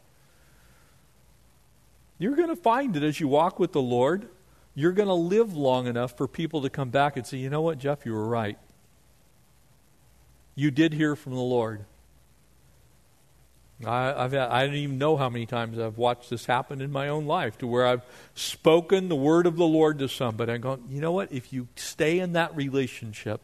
You're 2.18 2.37
going 2.37 2.48
to 2.48 2.57
find 2.57 2.96
it 2.96 3.02
as 3.02 3.20
you 3.20 3.29
walk 3.29 3.59
with 3.59 3.72
the 3.72 3.83
Lord. 3.83 4.29
You're 4.74 4.92
going 4.92 5.09
to 5.09 5.14
live 5.14 5.55
long 5.55 5.87
enough 5.87 6.16
for 6.16 6.26
people 6.26 6.62
to 6.62 6.70
come 6.70 6.88
back 6.88 7.18
and 7.18 7.26
say, 7.26 7.37
you 7.37 7.50
know 7.50 7.61
what, 7.61 7.79
Jeff, 7.79 8.07
you 8.07 8.14
were 8.14 8.26
right. 8.26 8.57
You 10.55 10.70
did 10.70 10.94
hear 10.94 11.16
from 11.16 11.35
the 11.35 11.40
Lord. 11.40 11.85
I, 13.84 14.24
I've, 14.24 14.34
I 14.34 14.64
don't 14.64 14.74
even 14.74 14.98
know 14.98 15.16
how 15.16 15.28
many 15.28 15.44
times 15.44 15.78
I've 15.78 15.98
watched 15.98 16.30
this 16.30 16.46
happen 16.46 16.80
in 16.80 16.90
my 16.90 17.08
own 17.08 17.26
life 17.26 17.58
to 17.58 17.66
where 17.66 17.86
I've 17.86 18.02
spoken 18.34 19.08
the 19.08 19.16
word 19.16 19.46
of 19.46 19.56
the 19.56 19.66
Lord 19.66 19.98
to 19.98 20.08
somebody. 20.08 20.52
I'm 20.52 20.62
going, 20.62 20.84
you 20.88 21.00
know 21.00 21.12
what? 21.12 21.30
If 21.30 21.52
you 21.52 21.68
stay 21.76 22.18
in 22.18 22.32
that 22.32 22.56
relationship, 22.56 23.40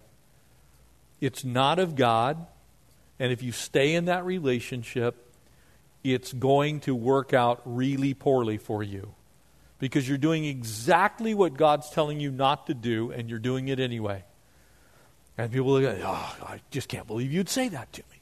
it's 1.21 1.45
not 1.45 1.79
of 1.79 1.97
God. 1.97 2.47
And 3.19 3.31
if 3.31 3.43
you 3.43 3.53
stay 3.53 3.95
in 3.95 4.07
that 4.07 4.25
relationship, 4.25 5.35
it's 6.03 6.33
going 6.33 6.81
to 6.81 6.95
work 6.95 7.35
out 7.35 7.61
really 7.65 8.15
poorly 8.15 8.57
for 8.57 8.83
you 8.83 9.15
because 9.79 10.09
you're 10.09 10.19
doing 10.19 10.45
exactly 10.45 11.35
what 11.35 11.55
God's 11.55 11.91
telling 11.91 12.21
you 12.21 12.31
not 12.31 12.69
to 12.69 12.75
do, 12.75 13.11
and 13.11 13.29
you're 13.29 13.39
doing 13.39 13.69
it 13.69 13.81
anyway. 13.81 14.25
And 15.37 15.53
people 15.53 15.77
are 15.77 15.83
going, 15.83 16.03
oh, 16.05 16.37
I 16.43 16.61
just 16.71 16.89
can't 16.89 17.07
believe 17.07 17.33
you'd 17.33 17.49
say 17.49 17.69
that 17.69 17.93
to 17.95 18.03
me. 18.11 18.13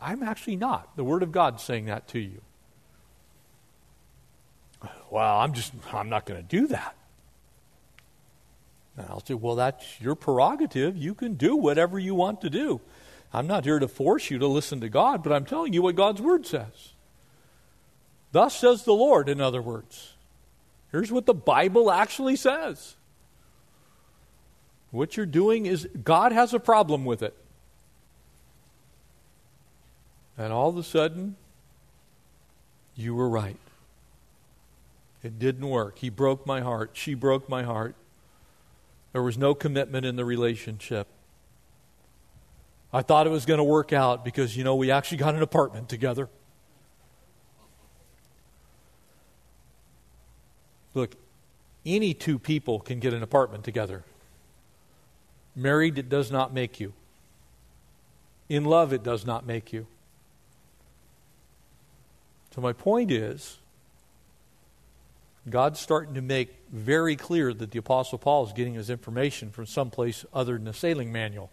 I'm 0.00 0.22
actually 0.22 0.56
not. 0.56 0.96
The 0.96 1.04
Word 1.04 1.22
of 1.22 1.32
God's 1.32 1.62
saying 1.62 1.86
that 1.86 2.08
to 2.08 2.18
you. 2.18 2.40
Well, 5.10 5.38
I'm 5.38 5.52
just, 5.52 5.72
I'm 5.92 6.08
not 6.08 6.26
going 6.26 6.40
to 6.40 6.46
do 6.46 6.66
that. 6.68 6.94
And 8.96 9.06
I'll 9.08 9.24
say, 9.24 9.34
well, 9.34 9.56
that's 9.56 10.00
your 10.00 10.14
prerogative. 10.14 10.96
You 10.96 11.14
can 11.14 11.34
do 11.34 11.56
whatever 11.56 11.98
you 11.98 12.14
want 12.14 12.40
to 12.42 12.50
do. 12.50 12.80
I'm 13.32 13.46
not 13.46 13.64
here 13.64 13.78
to 13.78 13.88
force 13.88 14.30
you 14.30 14.38
to 14.38 14.46
listen 14.46 14.80
to 14.80 14.88
God, 14.88 15.22
but 15.22 15.32
I'm 15.32 15.44
telling 15.44 15.72
you 15.72 15.82
what 15.82 15.96
God's 15.96 16.22
Word 16.22 16.46
says. 16.46 16.94
Thus 18.32 18.56
says 18.56 18.84
the 18.84 18.92
Lord, 18.92 19.28
in 19.28 19.40
other 19.40 19.62
words. 19.62 20.14
Here's 20.92 21.12
what 21.12 21.26
the 21.26 21.34
Bible 21.34 21.90
actually 21.90 22.36
says. 22.36 22.96
What 24.90 25.16
you're 25.16 25.26
doing 25.26 25.66
is, 25.66 25.88
God 26.02 26.32
has 26.32 26.54
a 26.54 26.60
problem 26.60 27.04
with 27.04 27.22
it. 27.22 27.36
And 30.38 30.52
all 30.52 30.68
of 30.68 30.76
a 30.76 30.82
sudden, 30.82 31.36
you 32.94 33.14
were 33.14 33.28
right. 33.28 33.58
It 35.22 35.38
didn't 35.38 35.68
work. 35.68 35.98
He 35.98 36.08
broke 36.08 36.46
my 36.46 36.60
heart. 36.60 36.90
She 36.92 37.14
broke 37.14 37.48
my 37.48 37.62
heart. 37.62 37.94
There 39.12 39.22
was 39.22 39.38
no 39.38 39.54
commitment 39.54 40.04
in 40.04 40.16
the 40.16 40.24
relationship. 40.24 41.08
I 42.92 43.02
thought 43.02 43.26
it 43.26 43.30
was 43.30 43.46
going 43.46 43.58
to 43.58 43.64
work 43.64 43.92
out 43.92 44.24
because, 44.24 44.56
you 44.56 44.64
know, 44.64 44.76
we 44.76 44.90
actually 44.90 45.18
got 45.18 45.34
an 45.34 45.42
apartment 45.42 45.88
together. 45.88 46.28
Look, 50.94 51.16
any 51.84 52.14
two 52.14 52.38
people 52.38 52.80
can 52.80 53.00
get 53.00 53.12
an 53.12 53.22
apartment 53.22 53.64
together. 53.64 54.04
Married, 55.54 55.98
it 55.98 56.08
does 56.08 56.30
not 56.30 56.52
make 56.54 56.80
you. 56.80 56.92
In 58.48 58.64
love, 58.64 58.92
it 58.92 59.02
does 59.02 59.26
not 59.26 59.46
make 59.46 59.72
you. 59.72 59.86
So, 62.56 62.62
my 62.62 62.72
point 62.72 63.10
is, 63.10 63.58
God's 65.48 65.78
starting 65.78 66.14
to 66.14 66.22
make 66.22 66.56
very 66.72 67.14
clear 67.14 67.52
that 67.52 67.70
the 67.70 67.78
Apostle 67.78 68.16
Paul 68.16 68.46
is 68.46 68.54
getting 68.54 68.72
his 68.72 68.88
information 68.88 69.50
from 69.50 69.66
someplace 69.66 70.24
other 70.32 70.54
than 70.54 70.64
the 70.64 70.72
sailing 70.72 71.12
manual. 71.12 71.50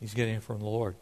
He's 0.00 0.12
getting 0.12 0.34
it 0.34 0.42
from 0.42 0.58
the 0.58 0.64
Lord. 0.64 0.96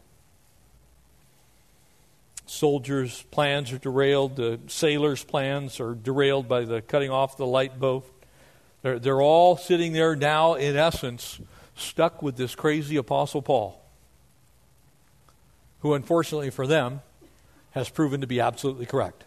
Soldiers' 2.45 3.23
plans 3.31 3.71
are 3.71 3.79
derailed. 3.79 4.35
The 4.35 4.59
sailors' 4.67 5.23
plans 5.23 5.79
are 5.79 5.95
derailed 5.95 6.47
by 6.47 6.63
the 6.63 6.83
cutting 6.83 7.09
off 7.09 7.37
the 7.37 7.47
light 7.47 7.79
boat. 7.79 8.05
They're, 8.83 8.99
they're 8.99 9.21
all 9.21 9.57
sitting 9.57 9.93
there 9.93 10.15
now, 10.15 10.53
in 10.53 10.75
essence, 10.75 11.39
stuck 11.75 12.21
with 12.21 12.37
this 12.37 12.53
crazy 12.53 12.97
Apostle 12.97 13.41
Paul 13.41 13.78
who, 15.79 15.93
unfortunately 15.93 16.49
for 16.49 16.67
them, 16.67 17.01
has 17.71 17.89
proven 17.89 18.21
to 18.21 18.27
be 18.27 18.39
absolutely 18.39 18.85
correct. 18.85 19.23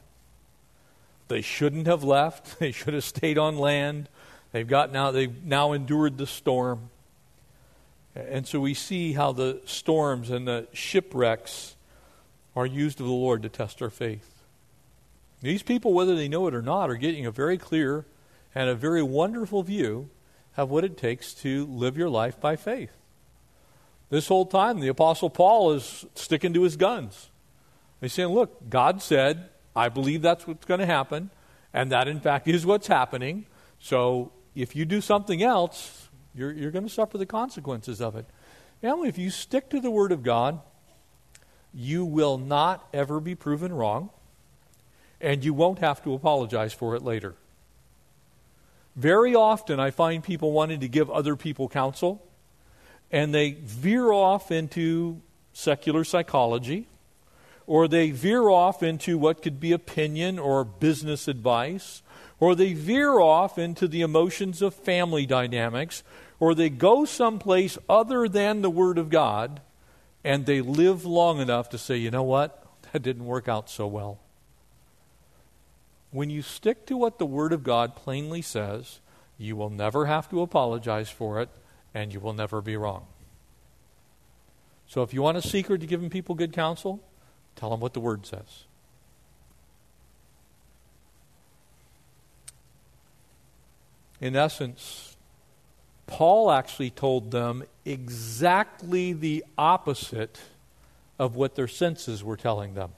They 1.29 1.41
shouldn't 1.41 1.87
have 1.87 2.05
left. 2.05 2.59
They 2.61 2.73
should 2.73 2.95
have 2.95 3.05
stayed 3.05 3.39
on 3.39 3.57
land. 3.57 4.09
They've 4.53 4.69
got 4.69 4.93
now 4.93 5.11
they've 5.11 5.43
now 5.45 5.73
endured 5.73 6.19
the 6.19 6.27
storm. 6.27 6.91
And 8.15 8.47
so 8.47 8.61
we 8.61 8.75
see 8.75 9.15
how 9.15 9.33
the 9.33 9.63
storms 9.65 10.29
and 10.29 10.47
the 10.47 10.69
shipwrecks 10.75 11.77
are 12.55 12.67
used 12.67 13.01
of 13.01 13.07
the 13.07 13.13
Lord 13.13 13.43
to 13.43 13.49
test 13.49 13.81
our 13.81 13.89
faith. 13.89 14.43
These 15.41 15.63
people, 15.63 15.95
whether 15.95 16.15
they 16.15 16.29
know 16.29 16.47
it 16.47 16.55
or 16.55 16.63
not, 16.63 16.91
are 16.91 16.97
getting 16.97 17.25
a 17.25 17.31
very 17.31 17.57
clear 17.57 18.05
and 18.55 18.69
a 18.69 18.75
very 18.75 19.03
wonderful 19.03 19.63
view 19.63 20.11
of 20.57 20.71
what 20.71 20.85
it 20.85 20.99
takes 20.99 21.33
to 21.33 21.67
live 21.67 21.97
your 21.97 22.11
life 22.11 22.39
by 22.39 22.57
faith. 22.57 22.93
This 24.13 24.29
whole 24.29 24.45
time, 24.45 24.81
the 24.81 24.89
Apostle 24.89 25.31
Paul 25.31 25.73
is 25.73 26.05
sticking 26.15 26.53
to 26.53 26.65
his 26.65 26.77
guns. 26.77 27.31
He's 27.99 28.13
saying, 28.13 28.29
Look, 28.29 28.69
God 28.69 29.01
said, 29.01 29.49
I 29.75 29.89
believe 29.89 30.21
that's 30.21 30.47
what's 30.47 30.67
going 30.67 30.81
to 30.81 30.87
happen, 30.87 31.31
and 31.73 31.91
that, 31.93 32.09
in 32.09 32.21
fact, 32.21 32.47
is 32.47 32.67
what's 32.67 32.89
happening. 32.89 33.47
So 33.81 34.31
if 34.55 34.77
you 34.77 34.85
do 34.85 35.01
something 35.01 35.43
else, 35.43 36.11
you're, 36.35 36.53
you're 36.53 36.71
going 36.71 36.87
to 36.87 36.93
suffer 36.93 37.17
the 37.17 37.25
consequences 37.25 38.03
of 38.03 38.15
it. 38.15 38.27
Family, 38.83 39.09
if 39.09 39.17
you 39.17 39.31
stick 39.31 39.71
to 39.71 39.81
the 39.81 39.91
Word 39.91 40.13
of 40.13 40.23
God, 40.23 40.61
you 41.73 42.05
will 42.05 42.37
not 42.37 42.87
ever 42.93 43.19
be 43.19 43.35
proven 43.35 43.73
wrong, 43.73 44.11
and 45.23 45.43
you 45.43 45.55
won't 45.55 45.79
have 45.79 46.05
to 46.05 46.13
apologize 46.13 46.75
for 46.75 46.95
it 46.97 47.03
later. 47.03 47.35
Very 48.95 49.35
often, 49.35 49.81
I 49.81 49.91
find 49.91 50.23
people 50.23 50.53
wanting 50.53 50.81
to 50.81 50.89
give 50.89 51.11
other 51.11 51.35
people 51.35 51.67
counsel 51.67 52.23
and 53.13 53.35
they 53.35 53.53
veer 53.53 54.11
off 54.11 54.51
into 54.51 55.21
secular 55.53 56.03
psychology 56.03 56.87
or 57.67 57.89
they 57.89 58.11
veer 58.11 58.49
off 58.49 58.83
into 58.83 59.19
what 59.19 59.43
could 59.43 59.61
be 59.61 59.73
opinion 59.73 60.39
or 60.39 60.65
business 60.65 61.29
advice, 61.29 62.03
or 62.41 62.55
they 62.55 62.73
veer 62.73 63.21
off 63.21 63.59
into 63.59 63.87
the 63.87 64.01
emotions 64.01 64.63
of 64.63 64.75
family 64.75 65.27
dynamics, 65.27 66.03
or 66.41 66.55
they 66.55 66.69
go 66.69 67.05
someplace 67.05 67.79
other 67.89 68.29
than 68.29 68.63
the 68.63 68.71
Word 68.71 68.99
of 68.99 69.11
God, 69.11 69.61
and 70.25 70.45
they 70.45 70.61
live 70.61 71.05
long 71.05 71.41
enough 71.41 71.71
to 71.71 71.79
say, 71.79 71.97
you 71.97 72.11
know 72.11 72.23
what? 72.23 72.67
That 72.93 73.03
didn't 73.03 73.27
work 73.27 73.49
out 73.49 73.71
so 73.71 73.87
well. 73.87 74.19
When 76.11 76.31
you 76.31 76.43
stick 76.43 76.85
to 76.87 76.97
what 76.97 77.19
the 77.19 77.27
Word 77.27 77.53
of 77.53 77.63
God 77.63 77.97
plainly 77.97 78.43
says, 78.43 79.01
you 79.39 79.57
will 79.57 79.71
never 79.71 80.07
have 80.07 80.29
to 80.31 80.43
apologize 80.43 81.09
for 81.09 81.41
it, 81.41 81.49
and 81.95 82.13
you 82.13 82.21
will 82.21 82.33
never 82.33 82.61
be 82.61 82.77
wrong. 82.77 83.07
So 84.87 85.03
if 85.03 85.15
you 85.15 85.23
want 85.23 85.39
a 85.39 85.43
secret 85.43 85.81
to 85.81 85.87
giving 85.87 86.11
people 86.11 86.35
good 86.35 86.53
counsel, 86.53 87.01
tell 87.57 87.71
them 87.71 87.81
what 87.81 87.95
the 87.95 88.01
Word 88.01 88.27
says. 88.27 88.65
In 94.21 94.37
essence, 94.37 95.17
Paul 96.07 96.51
actually 96.51 96.91
told 96.91 97.31
them 97.31 97.65
exactly 97.85 99.13
the 99.13 99.45
opposite 99.57 100.41
of 101.19 101.37
what 101.37 101.55
their 101.55 101.69
senses 101.69 102.23
were 102.23 102.37
telling 102.37 102.75
them. 102.75 102.93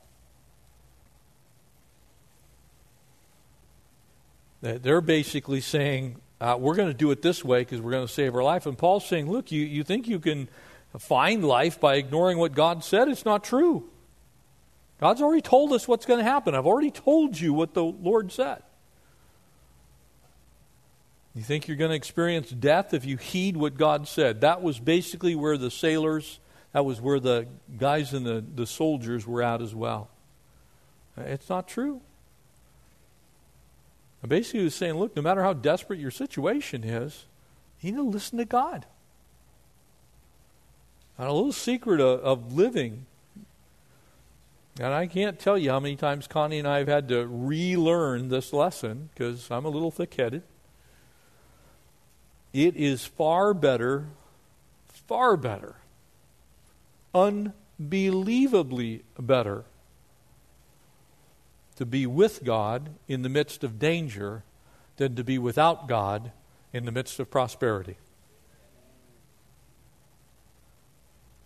They're 4.61 5.01
basically 5.01 5.61
saying, 5.61 6.17
uh, 6.45 6.59
we're 6.59 6.75
going 6.75 6.89
to 6.89 6.95
do 6.95 7.11
it 7.11 7.23
this 7.23 7.43
way 7.43 7.61
because 7.63 7.81
we're 7.81 7.93
going 7.93 8.07
to 8.07 8.13
save 8.13 8.35
our 8.35 8.43
life. 8.43 8.67
And 8.67 8.77
Paul's 8.77 9.07
saying, 9.07 9.31
look, 9.31 9.51
you, 9.51 9.65
you 9.65 9.83
think 9.83 10.07
you 10.07 10.21
can 10.21 10.51
find 10.99 11.43
life 11.43 11.81
by 11.81 11.95
ignoring 11.95 12.37
what 12.37 12.53
God 12.53 12.85
said? 12.85 13.09
It's 13.09 13.25
not 13.25 13.45
true. 13.45 13.89
God's 15.01 15.23
already 15.23 15.41
told 15.41 15.73
us 15.73 15.89
what's 15.89 16.05
going 16.05 16.19
to 16.19 16.25
happen. 16.25 16.55
I've 16.55 16.67
already 16.67 16.91
told 16.91 17.41
you 17.41 17.55
what 17.55 17.73
the 17.73 17.83
Lord 17.83 18.31
said. 18.31 18.63
You 21.35 21.43
think 21.43 21.67
you're 21.67 21.79
going 21.79 21.91
to 21.91 21.97
experience 21.97 22.51
death 22.51 22.93
if 22.93 23.07
you 23.07 23.17
heed 23.17 23.57
what 23.57 23.79
God 23.79 24.07
said. 24.07 24.43
That 24.43 24.61
was 24.61 24.79
basically 24.79 25.35
where 25.35 25.57
the 25.57 25.71
sailors, 25.71 26.41
that 26.73 26.85
was 26.85 27.01
where 27.01 27.21
the 27.21 27.47
guys 27.79 28.13
and 28.13 28.27
the, 28.27 28.45
the 28.55 28.67
soldiers 28.67 29.27
were 29.27 29.43
at 29.43 29.63
as 29.63 29.75
well. 29.75 30.11
It's 31.17 31.49
not 31.49 31.69
true. 31.69 32.03
Basically, 34.27 34.61
he 34.61 34.65
was 34.65 34.75
saying, 34.75 34.95
look, 34.95 35.15
no 35.15 35.23
matter 35.23 35.43
how 35.43 35.53
desperate 35.53 36.01
your 36.01 36.11
situation 36.11 36.83
is, 36.83 37.27
you 37.81 37.93
need 37.93 37.99
to 37.99 38.03
listen 38.03 38.39
to 38.39 38.45
God. 38.45 38.87
And 41.19 41.29
a 41.29 41.33
little 41.33 41.53
secret 41.53 42.01
of, 42.01 42.21
of 42.21 42.55
living, 42.55 43.07
and 44.81 44.93
I 44.95 45.07
can't 45.07 45.39
tell 45.39 45.59
you 45.59 45.71
how 45.71 45.79
many 45.79 45.95
times 45.95 46.27
Connie 46.27 46.59
and 46.59 46.67
I 46.67 46.79
have 46.79 46.89
had 46.89 47.09
to 47.09 47.27
relearn 47.27 48.29
this 48.29 48.53
lesson 48.53 49.11
because 49.15 49.51
I'm 49.51 49.65
a 49.65 49.69
little 49.69 49.91
thick 49.91 50.15
headed. 50.15 50.43
It 52.53 52.77
is 52.77 53.05
far 53.05 53.53
better, 53.53 54.07
far 54.87 55.37
better, 55.37 55.77
unbelievably 57.15 59.05
better 59.19 59.65
to 61.77 61.87
be 61.87 62.07
with 62.07 62.45
God 62.45 62.91
in 63.09 63.23
the 63.23 63.29
midst 63.29 63.65
of 63.65 63.79
danger 63.79 64.43
than 64.97 65.17
to 65.17 65.25
be 65.25 65.39
without 65.39 65.89
God 65.89 66.31
in 66.73 66.85
the 66.85 66.93
midst 66.93 67.19
of 67.19 67.31
prosperity. 67.31 67.97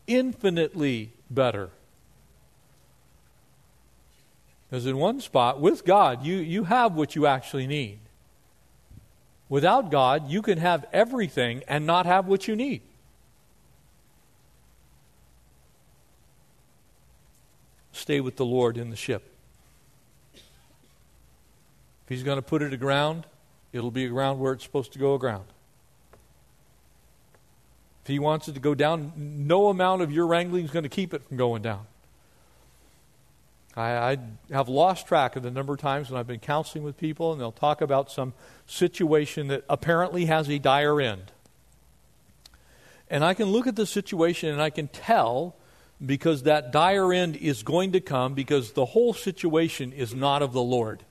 Infinitely 0.06 1.12
better. 1.30 1.70
Because 4.68 4.86
in 4.86 4.98
one 4.98 5.20
spot, 5.20 5.60
with 5.60 5.84
God, 5.84 6.24
you, 6.24 6.36
you 6.36 6.64
have 6.64 6.94
what 6.94 7.14
you 7.14 7.26
actually 7.26 7.66
need. 7.66 8.00
Without 9.48 9.90
God, 9.90 10.28
you 10.28 10.42
can 10.42 10.58
have 10.58 10.84
everything 10.92 11.62
and 11.66 11.86
not 11.86 12.04
have 12.04 12.26
what 12.26 12.46
you 12.46 12.54
need. 12.54 12.82
Stay 17.92 18.20
with 18.20 18.36
the 18.36 18.44
Lord 18.44 18.76
in 18.76 18.90
the 18.90 18.96
ship. 18.96 19.27
If 22.08 22.12
he's 22.12 22.22
going 22.22 22.38
to 22.38 22.42
put 22.42 22.62
it 22.62 22.72
aground, 22.72 23.26
it'll 23.70 23.90
be 23.90 24.06
aground 24.06 24.38
where 24.38 24.54
it's 24.54 24.64
supposed 24.64 24.94
to 24.94 24.98
go 24.98 25.12
aground. 25.12 25.44
If 28.02 28.08
he 28.08 28.18
wants 28.18 28.48
it 28.48 28.54
to 28.54 28.60
go 28.60 28.74
down, 28.74 29.12
no 29.14 29.68
amount 29.68 30.00
of 30.00 30.10
your 30.10 30.26
wrangling 30.26 30.64
is 30.64 30.70
going 30.70 30.84
to 30.84 30.88
keep 30.88 31.12
it 31.12 31.22
from 31.28 31.36
going 31.36 31.60
down. 31.60 31.86
I, 33.76 33.90
I, 34.12 34.18
have 34.50 34.70
lost 34.70 35.06
track 35.06 35.36
of 35.36 35.42
the 35.42 35.50
number 35.50 35.74
of 35.74 35.80
times 35.80 36.08
when 36.08 36.18
I've 36.18 36.26
been 36.26 36.40
counseling 36.40 36.82
with 36.82 36.96
people 36.96 37.30
and 37.32 37.38
they'll 37.38 37.52
talk 37.52 37.82
about 37.82 38.10
some 38.10 38.32
situation 38.66 39.48
that 39.48 39.64
apparently 39.68 40.24
has 40.24 40.48
a 40.48 40.58
dire 40.58 41.02
end. 41.02 41.30
And 43.10 43.22
I 43.22 43.34
can 43.34 43.48
look 43.48 43.66
at 43.66 43.76
the 43.76 43.84
situation 43.84 44.48
and 44.48 44.62
I 44.62 44.70
can 44.70 44.88
tell 44.88 45.56
because 46.04 46.44
that 46.44 46.72
dire 46.72 47.12
end 47.12 47.36
is 47.36 47.62
going 47.62 47.92
to 47.92 48.00
come 48.00 48.32
because 48.32 48.72
the 48.72 48.86
whole 48.86 49.12
situation 49.12 49.92
is 49.92 50.14
not 50.14 50.40
of 50.40 50.54
the 50.54 50.62
Lord. 50.62 51.04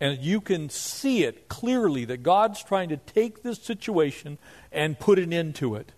And 0.00 0.18
you 0.20 0.40
can 0.40 0.68
see 0.68 1.24
it 1.24 1.48
clearly 1.48 2.04
that 2.04 2.22
God's 2.22 2.62
trying 2.62 2.90
to 2.90 2.98
take 2.98 3.42
this 3.42 3.58
situation 3.58 4.38
and 4.70 4.98
put 4.98 5.18
an 5.18 5.32
end 5.32 5.54
to 5.56 5.74
it. 5.74 5.92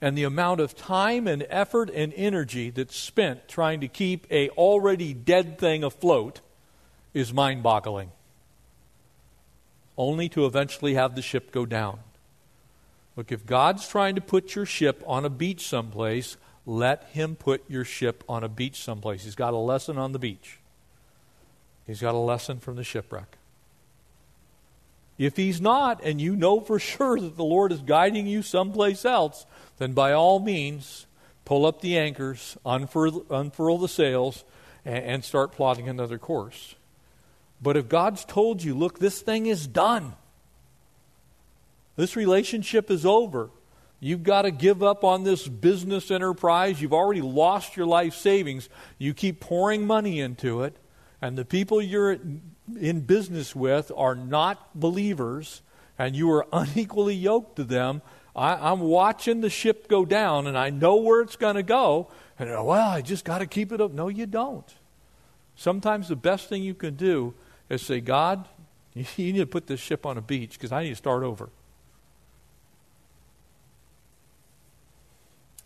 And 0.00 0.18
the 0.18 0.24
amount 0.24 0.60
of 0.60 0.74
time 0.74 1.28
and 1.28 1.46
effort 1.48 1.88
and 1.90 2.12
energy 2.16 2.70
that's 2.70 2.96
spent 2.96 3.46
trying 3.46 3.80
to 3.80 3.88
keep 3.88 4.26
a 4.32 4.48
already 4.50 5.14
dead 5.14 5.58
thing 5.60 5.84
afloat 5.84 6.40
is 7.14 7.32
mind-boggling. 7.32 8.10
Only 9.96 10.28
to 10.30 10.44
eventually 10.44 10.94
have 10.94 11.14
the 11.14 11.22
ship 11.22 11.52
go 11.52 11.64
down. 11.64 12.00
Look, 13.14 13.30
if 13.30 13.46
God's 13.46 13.86
trying 13.86 14.16
to 14.16 14.20
put 14.20 14.56
your 14.56 14.66
ship 14.66 15.04
on 15.06 15.24
a 15.24 15.30
beach 15.30 15.68
someplace, 15.68 16.36
let 16.66 17.04
him 17.12 17.36
put 17.36 17.62
your 17.70 17.84
ship 17.84 18.24
on 18.28 18.42
a 18.42 18.48
beach 18.48 18.82
someplace. 18.82 19.22
He's 19.22 19.36
got 19.36 19.54
a 19.54 19.58
lesson 19.58 19.98
on 19.98 20.10
the 20.10 20.18
beach. 20.18 20.58
He's 21.86 22.00
got 22.00 22.14
a 22.14 22.18
lesson 22.18 22.58
from 22.58 22.76
the 22.76 22.84
shipwreck. 22.84 23.38
If 25.18 25.36
he's 25.36 25.60
not, 25.60 26.02
and 26.02 26.20
you 26.20 26.34
know 26.34 26.60
for 26.60 26.78
sure 26.78 27.20
that 27.20 27.36
the 27.36 27.44
Lord 27.44 27.70
is 27.70 27.80
guiding 27.80 28.26
you 28.26 28.42
someplace 28.42 29.04
else, 29.04 29.46
then 29.78 29.92
by 29.92 30.12
all 30.12 30.40
means, 30.40 31.06
pull 31.44 31.66
up 31.66 31.80
the 31.80 31.98
anchors, 31.98 32.56
unfurl, 32.64 33.24
unfurl 33.30 33.78
the 33.78 33.88
sails, 33.88 34.44
and, 34.84 35.04
and 35.04 35.24
start 35.24 35.52
plotting 35.52 35.88
another 35.88 36.18
course. 36.18 36.74
But 37.60 37.76
if 37.76 37.88
God's 37.88 38.24
told 38.24 38.62
you, 38.62 38.74
look, 38.74 38.98
this 38.98 39.20
thing 39.20 39.46
is 39.46 39.66
done, 39.66 40.14
this 41.96 42.16
relationship 42.16 42.90
is 42.90 43.04
over, 43.04 43.50
You've 44.04 44.24
got 44.24 44.42
to 44.42 44.50
give 44.50 44.82
up 44.82 45.04
on 45.04 45.22
this 45.22 45.46
business 45.46 46.10
enterprise. 46.10 46.82
You've 46.82 46.92
already 46.92 47.20
lost 47.20 47.76
your 47.76 47.86
life 47.86 48.14
savings. 48.14 48.68
You 48.98 49.14
keep 49.14 49.38
pouring 49.38 49.86
money 49.86 50.18
into 50.18 50.64
it 50.64 50.76
and 51.22 51.38
the 51.38 51.44
people 51.44 51.80
you're 51.80 52.18
in 52.78 53.00
business 53.02 53.54
with 53.54 53.92
are 53.96 54.16
not 54.16 54.78
believers, 54.78 55.62
and 55.96 56.16
you 56.16 56.30
are 56.32 56.46
unequally 56.52 57.14
yoked 57.14 57.56
to 57.56 57.64
them, 57.64 58.02
I, 58.34 58.72
am 58.72 58.80
watching 58.80 59.40
the 59.40 59.50
ship 59.50 59.88
go 59.88 60.04
down, 60.04 60.46
and 60.46 60.58
I 60.58 60.70
know 60.70 60.96
where 60.96 61.20
it's 61.20 61.36
going 61.36 61.56
to 61.56 61.62
go. 61.62 62.08
And 62.38 62.50
oh, 62.50 62.64
well, 62.64 62.90
I 62.90 63.02
just 63.02 63.24
got 63.24 63.38
to 63.38 63.46
keep 63.46 63.72
it 63.72 63.80
up. 63.80 63.92
No, 63.92 64.08
you 64.08 64.26
don't. 64.26 64.66
Sometimes 65.54 66.08
the 66.08 66.16
best 66.16 66.48
thing 66.48 66.62
you 66.62 66.74
can 66.74 66.96
do 66.96 67.34
is 67.68 67.82
say, 67.82 68.00
God, 68.00 68.48
you 68.94 69.04
need 69.16 69.36
to 69.36 69.46
put 69.46 69.66
this 69.66 69.80
ship 69.80 70.06
on 70.06 70.18
a 70.18 70.22
beach 70.22 70.52
because 70.52 70.72
I 70.72 70.82
need 70.82 70.90
to 70.90 70.96
start 70.96 71.22
over. 71.22 71.50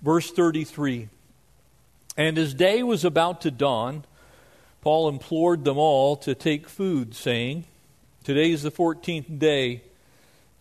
Verse 0.02 0.30
33 0.30 1.08
And 2.16 2.36
as 2.36 2.52
day 2.52 2.82
was 2.82 3.04
about 3.04 3.40
to 3.42 3.50
dawn, 3.50 4.04
Paul 4.86 5.08
implored 5.08 5.64
them 5.64 5.78
all 5.78 6.14
to 6.18 6.32
take 6.32 6.68
food, 6.68 7.12
saying, 7.12 7.64
Today 8.22 8.52
is 8.52 8.62
the 8.62 8.70
14th 8.70 9.36
day, 9.40 9.82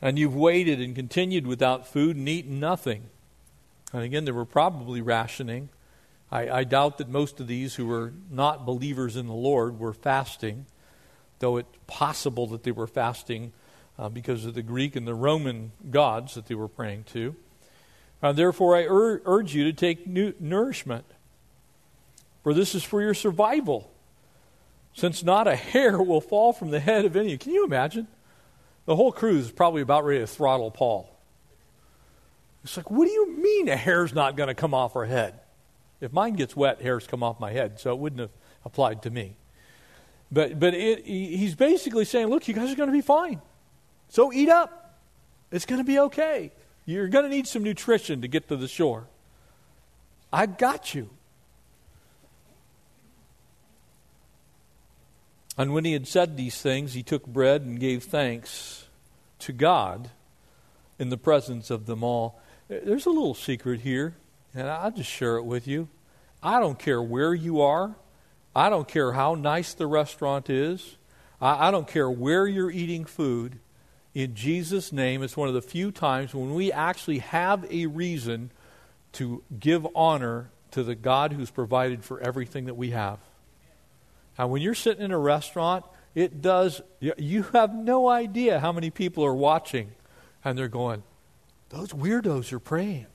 and 0.02 0.18
you've 0.18 0.34
waited 0.34 0.82
and 0.82 0.96
continued 0.96 1.46
without 1.46 1.86
food 1.86 2.16
and 2.16 2.28
eaten 2.28 2.60
nothing. 2.60 3.04
And 3.94 4.02
again, 4.02 4.26
they 4.26 4.32
were 4.32 4.44
probably 4.44 5.00
rationing. 5.00 5.70
I, 6.32 6.50
I 6.50 6.64
doubt 6.64 6.98
that 6.98 7.08
most 7.08 7.40
of 7.40 7.46
these 7.46 7.76
who 7.76 7.86
were 7.86 8.14
not 8.32 8.66
believers 8.66 9.16
in 9.16 9.28
the 9.28 9.34
Lord 9.34 9.78
were 9.78 9.94
fasting, 9.94 10.66
though 11.38 11.58
it's 11.58 11.78
possible 11.86 12.48
that 12.48 12.64
they 12.64 12.72
were 12.72 12.88
fasting 12.88 13.54
uh, 14.00 14.10
because 14.10 14.44
of 14.44 14.56
the 14.56 14.64
Greek 14.64 14.96
and 14.96 15.08
the 15.08 15.14
Roman 15.14 15.72
gods 15.92 16.34
that 16.34 16.48
they 16.48 16.56
were 16.56 16.68
praying 16.68 17.04
to. 17.14 17.36
Uh, 18.24 18.32
therefore, 18.32 18.76
I 18.76 18.88
ur- 18.88 19.22
urge 19.24 19.54
you 19.54 19.66
to 19.66 19.72
take 19.72 20.08
nourishment, 20.08 21.06
for 22.42 22.56
this 22.56 22.74
is 22.74 22.84
for 22.84 23.04
your 23.04 23.14
survival 23.14 23.92
since 24.96 25.24
not 25.24 25.48
a 25.48 25.56
hair 25.56 26.02
will 26.02 26.22
fall 26.22 26.54
from 26.54 26.72
the 26.72 26.80
head 26.80 27.06
of 27.06 27.16
any. 27.16 27.38
Can 27.38 27.52
you 27.52 27.66
imagine? 27.66 28.08
The 28.86 28.96
whole 28.96 29.12
crew 29.12 29.38
is 29.38 29.52
probably 29.52 29.82
about 29.82 30.06
ready 30.06 30.22
to 30.22 30.28
throttle 30.28 30.72
Paul. 30.72 31.12
It's 32.64 32.78
like, 32.78 32.90
what 32.90 33.06
do 33.06 33.12
you 33.12 33.38
mean 33.38 33.68
a 33.68 33.76
hair's 33.76 34.14
not 34.14 34.38
going 34.38 34.48
to 34.48 34.56
come 34.56 34.74
off 34.74 34.96
our 34.96 35.06
head? 35.06 35.40
If 36.00 36.14
mine 36.14 36.34
gets 36.34 36.56
wet, 36.56 36.82
hairs 36.82 37.06
come 37.08 37.24
off 37.24 37.40
my 37.40 37.52
head, 37.52 37.80
so 37.80 37.92
it 37.92 38.00
wouldn't 38.00 38.22
have 38.22 38.32
applied 38.64 39.04
to 39.04 39.10
me. 39.10 39.36
But, 40.32 40.60
but 40.60 40.74
it, 40.74 41.06
he's 41.06 41.56
basically 41.56 42.06
saying, 42.06 42.28
look, 42.28 42.48
you 42.48 42.54
guys 42.54 42.72
are 42.72 42.76
going 42.76 42.90
to 42.90 42.94
be 42.94 43.02
fine. 43.02 43.42
So 44.10 44.32
eat 44.32 44.50
up. 44.50 44.98
It's 45.52 45.66
going 45.66 45.80
to 45.80 45.86
be 45.86 46.00
okay. 46.00 46.52
You're 46.86 47.08
going 47.08 47.26
to 47.26 47.30
need 47.30 47.48
some 47.48 47.64
nutrition 47.64 48.22
to 48.22 48.28
get 48.28 48.48
to 48.48 48.56
the 48.56 48.68
shore. 48.68 49.08
I 50.32 50.46
got 50.46 50.96
you. 50.96 51.10
And 55.58 55.74
when 55.74 55.86
he 55.86 55.94
had 55.94 56.08
said 56.08 56.36
these 56.36 56.62
things, 56.62 56.94
he 56.94 57.04
took 57.04 57.26
bread 57.26 57.62
and 57.62 57.80
gave 57.80 58.04
thanks 58.04 58.86
to 59.40 59.54
God 59.54 60.10
in 61.00 61.10
the 61.10 61.18
presence 61.18 61.70
of 61.70 61.86
them 61.86 62.04
all. 62.04 62.40
There's 62.68 63.06
a 63.06 63.12
little 63.12 63.36
secret 63.36 63.82
here, 63.82 64.16
and 64.54 64.68
I'll 64.68 64.92
just 64.92 65.10
share 65.10 65.38
it 65.38 65.44
with 65.44 65.68
you. 65.68 65.88
I 66.42 66.60
don't 66.60 66.80
care 66.80 67.02
where 67.02 67.34
you 67.34 67.62
are, 67.62 67.96
I 68.56 68.70
don't 68.70 68.88
care 68.88 69.14
how 69.14 69.36
nice 69.36 69.74
the 69.74 69.88
restaurant 69.88 70.50
is, 70.50 70.98
I, 71.42 71.68
I 71.68 71.72
don't 71.72 71.88
care 71.88 72.10
where 72.10 72.48
you're 72.48 72.72
eating 72.72 73.06
food. 73.06 73.60
In 74.14 74.34
Jesus' 74.34 74.94
name, 74.94 75.24
it's 75.24 75.36
one 75.36 75.50
of 75.50 75.54
the 75.54 75.62
few 75.62 75.92
times 75.92 76.34
when 76.34 76.54
we 76.54 76.72
actually 76.72 77.20
have 77.20 77.70
a 77.70 77.86
reason 77.88 78.52
to 79.14 79.44
give 79.60 79.86
honor 79.94 80.50
to 80.72 80.84
the 80.84 80.96
God 80.96 81.34
who's 81.34 81.52
provided 81.52 82.04
for 82.04 82.22
everything 82.22 82.66
that 82.66 82.76
we 82.76 82.92
have. 82.92 83.20
Now, 84.38 84.48
when 84.48 84.62
you're 84.62 84.76
sitting 84.76 85.04
in 85.04 85.12
a 85.12 85.18
restaurant, 85.18 85.86
it 86.14 86.42
does, 86.42 86.82
you 87.00 87.44
have 87.54 87.74
no 87.74 88.08
idea 88.08 88.60
how 88.60 88.72
many 88.72 88.90
people 88.90 89.26
are 89.26 89.36
watching 89.36 89.92
and 90.44 90.58
they're 90.58 90.68
going, 90.68 91.04
those 91.70 91.90
weirdos 91.90 92.54
are 92.54 92.60
praying. 92.60 93.08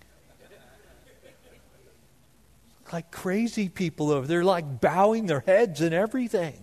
like 2.92 3.12
crazy 3.12 3.68
people 3.68 4.11
over 4.11 4.26
there, 4.26 4.38
They're 4.38 4.44
like 4.44 4.80
bowing 4.80 5.26
their 5.26 5.40
heads 5.40 5.80
and 5.80 5.94
everything. 5.94 6.61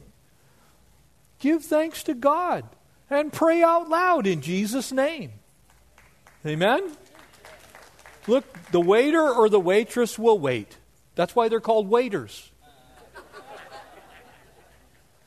Give 1.40 1.64
thanks 1.64 2.04
to 2.04 2.14
God 2.14 2.66
and 3.10 3.32
pray 3.32 3.64
out 3.64 3.88
loud 3.88 4.28
in 4.28 4.42
Jesus' 4.42 4.92
name. 4.92 5.32
Amen? 6.46 6.92
Look, 8.28 8.44
the 8.72 8.82
waiter 8.82 9.22
or 9.22 9.48
the 9.48 9.60
waitress 9.60 10.20
will 10.20 10.38
wait. 10.38 10.78
That's 11.16 11.36
why 11.36 11.48
they're 11.48 11.62
called 11.62 11.88
waiters 11.88 12.52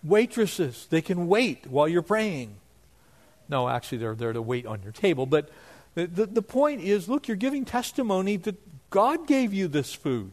waitresses. 0.03 0.87
They 0.91 1.03
can 1.03 1.29
wait 1.29 1.67
while 1.67 1.89
you're 1.89 2.03
praying. 2.03 2.57
No, 3.49 3.69
actually, 3.69 3.99
they're 3.99 4.15
there 4.15 4.33
to 4.33 4.43
wait 4.43 4.67
on 4.67 4.83
your 4.83 4.93
table. 4.93 5.27
But 5.27 5.51
the, 5.95 6.07
the, 6.07 6.27
the 6.27 6.43
point 6.43 6.83
is 6.83 7.09
look, 7.09 7.29
you're 7.29 7.37
giving 7.37 7.65
testimony 7.65 8.37
that 8.37 8.57
God 8.91 9.27
gave 9.27 9.53
you 9.53 9.69
this 9.69 9.93
food. 9.93 10.33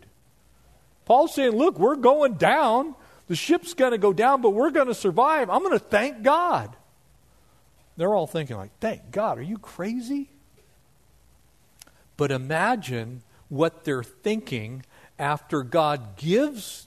Paul's 1.06 1.34
saying, 1.34 1.52
look, 1.52 1.80
we're 1.80 1.96
going 1.96 2.34
down. 2.34 2.96
The 3.28 3.36
ship's 3.36 3.74
going 3.74 3.92
to 3.92 3.98
go 3.98 4.14
down, 4.14 4.42
but 4.42 4.50
we're 4.50 4.72
going 4.72 4.88
to 4.88 4.94
survive. 4.94 5.50
I'm 5.50 5.62
going 5.62 5.78
to 5.78 5.84
thank 5.84 6.22
God. 6.22 6.76
They're 7.96 8.14
all 8.14 8.28
thinking, 8.28 8.58
like, 8.58 8.78
thank 8.80 9.12
God. 9.12 9.38
Are 9.38 9.44
you 9.44 9.58
crazy? 9.58 10.30
But 12.18 12.32
imagine 12.32 13.22
what 13.50 13.86
they're 13.86 14.04
thinking 14.04 14.84
after 15.18 15.64
God 15.64 16.18
gives 16.18 16.87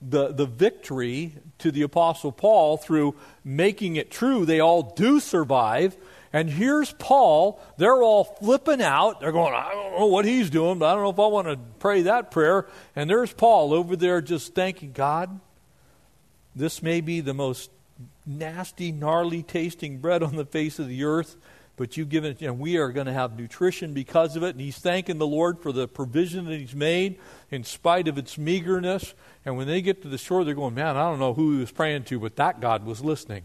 the, 0.00 0.32
the 0.32 0.46
victory 0.46 1.34
to 1.58 1.70
the 1.70 1.82
Apostle 1.82 2.32
Paul 2.32 2.76
through 2.76 3.14
making 3.44 3.96
it 3.96 4.10
true. 4.10 4.44
They 4.44 4.60
all 4.60 4.82
do 4.82 5.20
survive. 5.20 5.96
And 6.32 6.50
here's 6.50 6.92
Paul. 6.92 7.60
They're 7.78 8.02
all 8.02 8.24
flipping 8.24 8.82
out. 8.82 9.20
They're 9.20 9.32
going, 9.32 9.54
I 9.54 9.72
don't 9.72 9.98
know 9.98 10.06
what 10.06 10.24
he's 10.24 10.50
doing, 10.50 10.78
but 10.78 10.86
I 10.86 10.94
don't 10.94 11.04
know 11.04 11.10
if 11.10 11.18
I 11.18 11.26
want 11.26 11.48
to 11.48 11.58
pray 11.78 12.02
that 12.02 12.30
prayer. 12.30 12.66
And 12.94 13.08
there's 13.08 13.32
Paul 13.32 13.72
over 13.72 13.96
there 13.96 14.20
just 14.20 14.54
thanking 14.54 14.92
God. 14.92 15.40
This 16.54 16.82
may 16.82 17.00
be 17.00 17.20
the 17.20 17.34
most 17.34 17.70
nasty, 18.26 18.92
gnarly 18.92 19.42
tasting 19.42 19.98
bread 19.98 20.22
on 20.22 20.36
the 20.36 20.44
face 20.44 20.78
of 20.78 20.88
the 20.88 21.04
earth, 21.04 21.36
but 21.76 21.96
you've 21.96 22.08
given 22.08 22.30
it, 22.32 22.40
and 22.40 22.58
we 22.58 22.78
are 22.78 22.90
going 22.90 23.06
to 23.06 23.12
have 23.12 23.38
nutrition 23.38 23.92
because 23.92 24.34
of 24.34 24.42
it. 24.42 24.50
And 24.50 24.60
he's 24.60 24.78
thanking 24.78 25.18
the 25.18 25.26
Lord 25.26 25.60
for 25.60 25.72
the 25.72 25.86
provision 25.86 26.46
that 26.46 26.58
he's 26.58 26.74
made 26.74 27.18
in 27.50 27.64
spite 27.64 28.08
of 28.08 28.16
its 28.16 28.38
meagerness. 28.38 29.14
And 29.44 29.58
when 29.58 29.66
they 29.66 29.82
get 29.82 30.00
to 30.02 30.08
the 30.08 30.16
shore, 30.16 30.44
they're 30.44 30.54
going, 30.54 30.74
man, 30.74 30.96
I 30.96 31.02
don't 31.02 31.18
know 31.18 31.34
who 31.34 31.52
he 31.52 31.60
was 31.60 31.70
praying 31.70 32.04
to, 32.04 32.18
but 32.18 32.36
that 32.36 32.60
God 32.60 32.86
was 32.86 33.04
listening. 33.04 33.42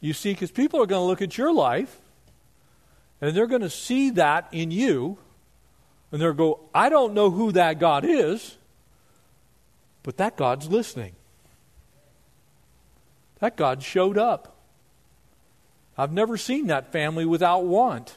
You 0.00 0.12
see, 0.12 0.32
because 0.32 0.50
people 0.50 0.80
are 0.82 0.86
going 0.86 1.00
to 1.00 1.06
look 1.06 1.22
at 1.22 1.36
your 1.36 1.52
life 1.52 1.98
and 3.20 3.36
they're 3.36 3.46
going 3.46 3.62
to 3.62 3.70
see 3.70 4.10
that 4.10 4.48
in 4.52 4.70
you, 4.70 5.16
and 6.10 6.20
they'll 6.20 6.32
go, 6.32 6.60
I 6.74 6.88
don't 6.88 7.14
know 7.14 7.30
who 7.30 7.52
that 7.52 7.78
God 7.78 8.04
is, 8.04 8.56
but 10.02 10.16
that 10.16 10.36
God's 10.36 10.68
listening. 10.68 11.14
That 13.42 13.56
God 13.56 13.82
showed 13.82 14.18
up. 14.18 14.54
I've 15.98 16.12
never 16.12 16.36
seen 16.36 16.68
that 16.68 16.92
family 16.92 17.26
without 17.26 17.64
want. 17.64 18.16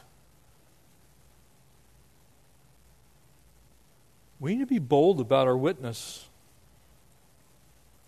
We 4.38 4.54
need 4.54 4.60
to 4.60 4.66
be 4.66 4.78
bold 4.78 5.18
about 5.18 5.48
our 5.48 5.56
witness. 5.56 6.28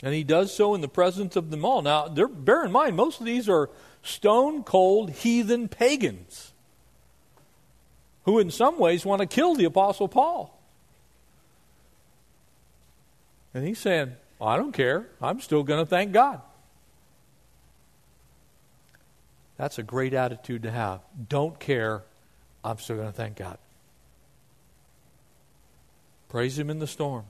And 0.01 0.15
he 0.15 0.23
does 0.23 0.55
so 0.55 0.77
in 0.77 0.81
the 0.81 0.87
presence 0.87 1.35
of 1.35 1.51
them 1.51 1.65
all. 1.65 1.83
Now, 1.83 2.07
bear 2.07 2.65
in 2.65 2.71
mind, 2.71 2.95
most 2.95 3.19
of 3.19 3.27
these 3.27 3.49
are 3.49 3.69
stone 4.05 4.63
cold 4.63 5.11
heathen 5.11 5.67
pagans 5.67 6.53
who, 8.27 8.39
in 8.39 8.53
some 8.53 8.79
ways, 8.79 9.05
want 9.05 9.23
to 9.23 9.27
kill 9.27 9.57
the 9.57 9.65
Apostle 9.65 10.07
Paul. 10.07 10.57
And 13.53 13.67
he's 13.67 13.81
saying, 13.81 14.13
I 14.41 14.57
don't 14.57 14.71
care. 14.71 15.09
I'm 15.21 15.41
still 15.41 15.65
going 15.65 15.85
to 15.85 15.91
thank 15.91 16.13
God. 16.13 16.43
That's 19.59 19.79
a 19.79 19.83
great 19.83 20.15
attitude 20.15 20.63
to 20.63 20.71
have. 20.71 21.01
Don't 21.29 21.59
care. 21.59 22.05
I'm 22.65 22.79
still 22.79 22.97
going 22.97 23.09
to 23.09 23.13
thank 23.13 23.37
God. 23.37 23.59
Praise 26.29 26.59
Him 26.59 26.71
in 26.71 26.79
the 26.79 26.87
storm. 26.87 27.25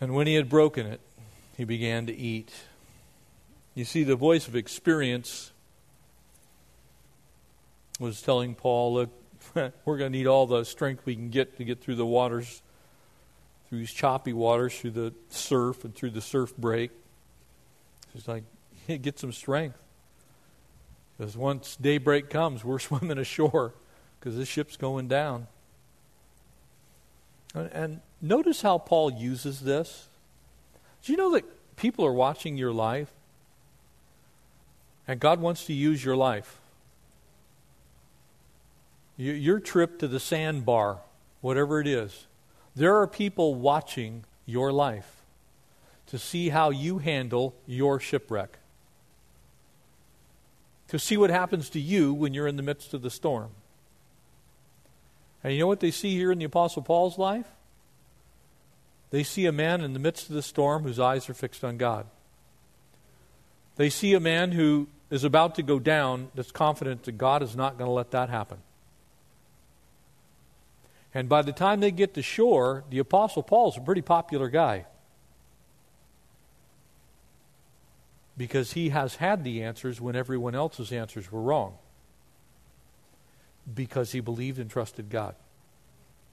And 0.00 0.14
when 0.14 0.26
he 0.26 0.34
had 0.34 0.48
broken 0.48 0.86
it, 0.86 1.00
he 1.56 1.64
began 1.64 2.06
to 2.06 2.16
eat. 2.16 2.52
You 3.74 3.84
see, 3.84 4.04
the 4.04 4.16
voice 4.16 4.46
of 4.46 4.54
experience 4.54 5.50
was 7.98 8.22
telling 8.22 8.54
Paul, 8.54 8.94
look, 8.94 9.10
we're 9.84 9.98
going 9.98 10.12
to 10.12 10.18
need 10.18 10.28
all 10.28 10.46
the 10.46 10.64
strength 10.64 11.04
we 11.04 11.16
can 11.16 11.30
get 11.30 11.56
to 11.58 11.64
get 11.64 11.80
through 11.80 11.96
the 11.96 12.06
waters, 12.06 12.62
through 13.68 13.78
these 13.78 13.92
choppy 13.92 14.32
waters, 14.32 14.78
through 14.78 14.92
the 14.92 15.12
surf 15.30 15.84
and 15.84 15.94
through 15.94 16.10
the 16.10 16.20
surf 16.20 16.56
break. 16.56 16.92
He's 18.12 18.28
like, 18.28 18.44
get 19.02 19.18
some 19.18 19.32
strength. 19.32 19.82
Because 21.16 21.36
once 21.36 21.76
daybreak 21.76 22.30
comes, 22.30 22.64
we're 22.64 22.78
swimming 22.78 23.18
ashore 23.18 23.74
because 24.18 24.36
this 24.36 24.48
ship's 24.48 24.76
going 24.76 25.08
down. 25.08 25.46
And, 27.54 27.70
and 27.72 28.00
notice 28.20 28.62
how 28.62 28.78
Paul 28.78 29.12
uses 29.12 29.60
this. 29.60 30.08
Do 31.02 31.12
you 31.12 31.18
know 31.18 31.32
that 31.32 31.44
people 31.76 32.04
are 32.04 32.12
watching 32.12 32.56
your 32.56 32.72
life? 32.72 33.10
And 35.06 35.18
God 35.18 35.40
wants 35.40 35.64
to 35.66 35.72
use 35.72 36.04
your 36.04 36.16
life. 36.16 36.60
Your 39.16 39.58
trip 39.58 39.98
to 39.98 40.06
the 40.06 40.20
sandbar, 40.20 40.98
whatever 41.40 41.80
it 41.80 41.88
is, 41.88 42.26
there 42.76 42.96
are 42.96 43.06
people 43.08 43.56
watching 43.56 44.24
your 44.46 44.70
life 44.70 45.17
to 46.08 46.18
see 46.18 46.48
how 46.48 46.70
you 46.70 46.98
handle 46.98 47.54
your 47.66 48.00
shipwreck, 48.00 48.58
to 50.88 50.98
see 50.98 51.16
what 51.16 51.30
happens 51.30 51.68
to 51.70 51.80
you 51.80 52.14
when 52.14 52.34
you're 52.34 52.46
in 52.46 52.56
the 52.56 52.62
midst 52.62 52.94
of 52.94 53.02
the 53.02 53.10
storm. 53.10 53.50
And 55.44 55.52
you 55.52 55.60
know 55.60 55.66
what 55.66 55.80
they 55.80 55.90
see 55.90 56.16
here 56.16 56.32
in 56.32 56.38
the 56.38 56.46
Apostle 56.46 56.82
Paul's 56.82 57.18
life? 57.18 57.46
They 59.10 59.22
see 59.22 59.46
a 59.46 59.52
man 59.52 59.82
in 59.82 59.92
the 59.92 59.98
midst 59.98 60.28
of 60.28 60.34
the 60.34 60.42
storm 60.42 60.82
whose 60.82 60.98
eyes 60.98 61.28
are 61.30 61.34
fixed 61.34 61.64
on 61.64 61.76
God. 61.76 62.06
They 63.76 63.90
see 63.90 64.14
a 64.14 64.20
man 64.20 64.52
who 64.52 64.88
is 65.10 65.24
about 65.24 65.54
to 65.54 65.62
go 65.62 65.78
down 65.78 66.28
that's 66.34 66.50
confident 66.50 67.04
that 67.04 67.12
God 67.12 67.42
is 67.42 67.54
not 67.54 67.78
going 67.78 67.88
to 67.88 67.92
let 67.92 68.10
that 68.10 68.28
happen. 68.28 68.58
And 71.14 71.28
by 71.28 71.42
the 71.42 71.52
time 71.52 71.80
they 71.80 71.90
get 71.90 72.14
to 72.14 72.22
shore, 72.22 72.84
the 72.90 72.98
Apostle 72.98 73.42
Paul's 73.42 73.76
a 73.76 73.80
pretty 73.80 74.02
popular 74.02 74.48
guy. 74.48 74.84
Because 78.38 78.72
he 78.72 78.90
has 78.90 79.16
had 79.16 79.42
the 79.42 79.62
answers 79.62 80.00
when 80.00 80.14
everyone 80.14 80.54
else's 80.54 80.92
answers 80.92 81.30
were 81.30 81.42
wrong. 81.42 81.74
Because 83.74 84.12
he 84.12 84.20
believed 84.20 84.60
and 84.60 84.70
trusted 84.70 85.10
God 85.10 85.34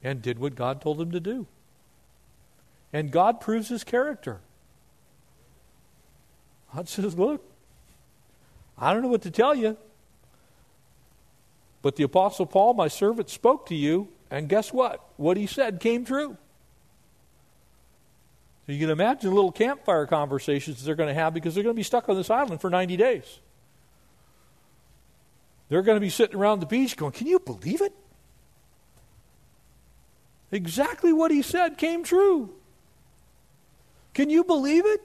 and 0.04 0.22
did 0.22 0.38
what 0.38 0.56
God 0.56 0.82
told 0.82 1.02
him 1.02 1.12
to 1.12 1.20
do. 1.20 1.48
And 2.94 3.12
God 3.12 3.42
proves 3.42 3.68
his 3.68 3.84
character. 3.84 4.40
God 6.74 6.88
says, 6.90 7.18
Look, 7.18 7.44
I 8.78 8.94
don't 8.94 9.02
know 9.02 9.10
what 9.10 9.24
to 9.24 9.32
tell 9.32 9.56
you, 9.56 9.76
But 11.82 11.96
the 11.96 12.04
Apostle 12.04 12.46
Paul, 12.46 12.76
my 12.76 12.88
servant, 12.88 13.30
spoke 13.30 13.66
to 13.68 13.76
you, 13.76 14.10
and 14.30 14.48
guess 14.48 14.72
what? 14.72 15.04
What 15.18 15.38
he 15.38 15.48
said 15.48 15.80
came 15.80 16.06
true. 16.06 16.38
So 18.66 18.72
you 18.72 18.80
can 18.80 18.90
imagine 18.90 19.34
little 19.34 19.52
campfire 19.52 20.08
conversations 20.08 20.84
they're 20.84 20.96
going 20.96 21.10
to 21.10 21.14
have 21.14 21.34
because 21.34 21.54
they're 21.54 21.64
going 21.64 21.76
to 21.76 21.80
be 21.80 21.84
stuck 21.84 22.10
on 22.10 22.16
this 22.16 22.30
island 22.30 22.62
for 22.62 22.70
90 22.70 22.98
days. 22.98 23.40
They're 25.70 25.84
going 25.84 25.98
to 25.98 26.02
be 26.02 26.10
sitting 26.10 26.36
around 26.36 26.60
the 26.60 26.66
beach 26.66 26.98
going, 26.98 27.12
Can 27.12 27.28
you 27.28 27.40
believe 27.40 27.82
it? 27.82 27.94
Exactly 30.52 31.12
what 31.12 31.32
he 31.32 31.42
said 31.42 31.78
came 31.78 32.04
true. 32.04 32.54
Can 34.14 34.30
you 34.30 34.44
believe 34.44 34.86
it? 34.86 35.02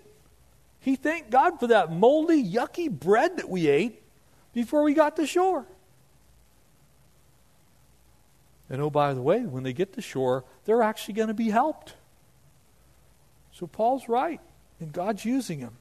He 0.81 0.97
thanked 0.97 1.31
God 1.31 1.59
for 1.59 1.67
that 1.67 1.93
moldy, 1.93 2.43
yucky 2.43 2.91
bread 2.91 3.37
that 3.37 3.49
we 3.49 3.69
ate 3.69 4.03
before 4.55 4.83
we 4.83 4.95
got 4.95 5.17
to 5.17 5.27
shore. 5.27 5.67
And 8.71 8.81
oh, 8.81 8.89
by 8.89 9.13
the 9.13 9.21
way, 9.21 9.41
when 9.41 9.65
they 9.65 9.73
get 9.73 9.95
to 9.95 10.01
shore, 10.01 10.45
they're 10.65 10.83
actually 10.83 11.15
going 11.15 11.29
to 11.29 11.35
be 11.35 11.51
helped. 11.51 11.95
So 13.61 13.67
Paul's 13.67 14.09
right, 14.09 14.41
and 14.81 14.91
God's 14.91 15.27
using 15.27 15.59
him. 15.59 15.77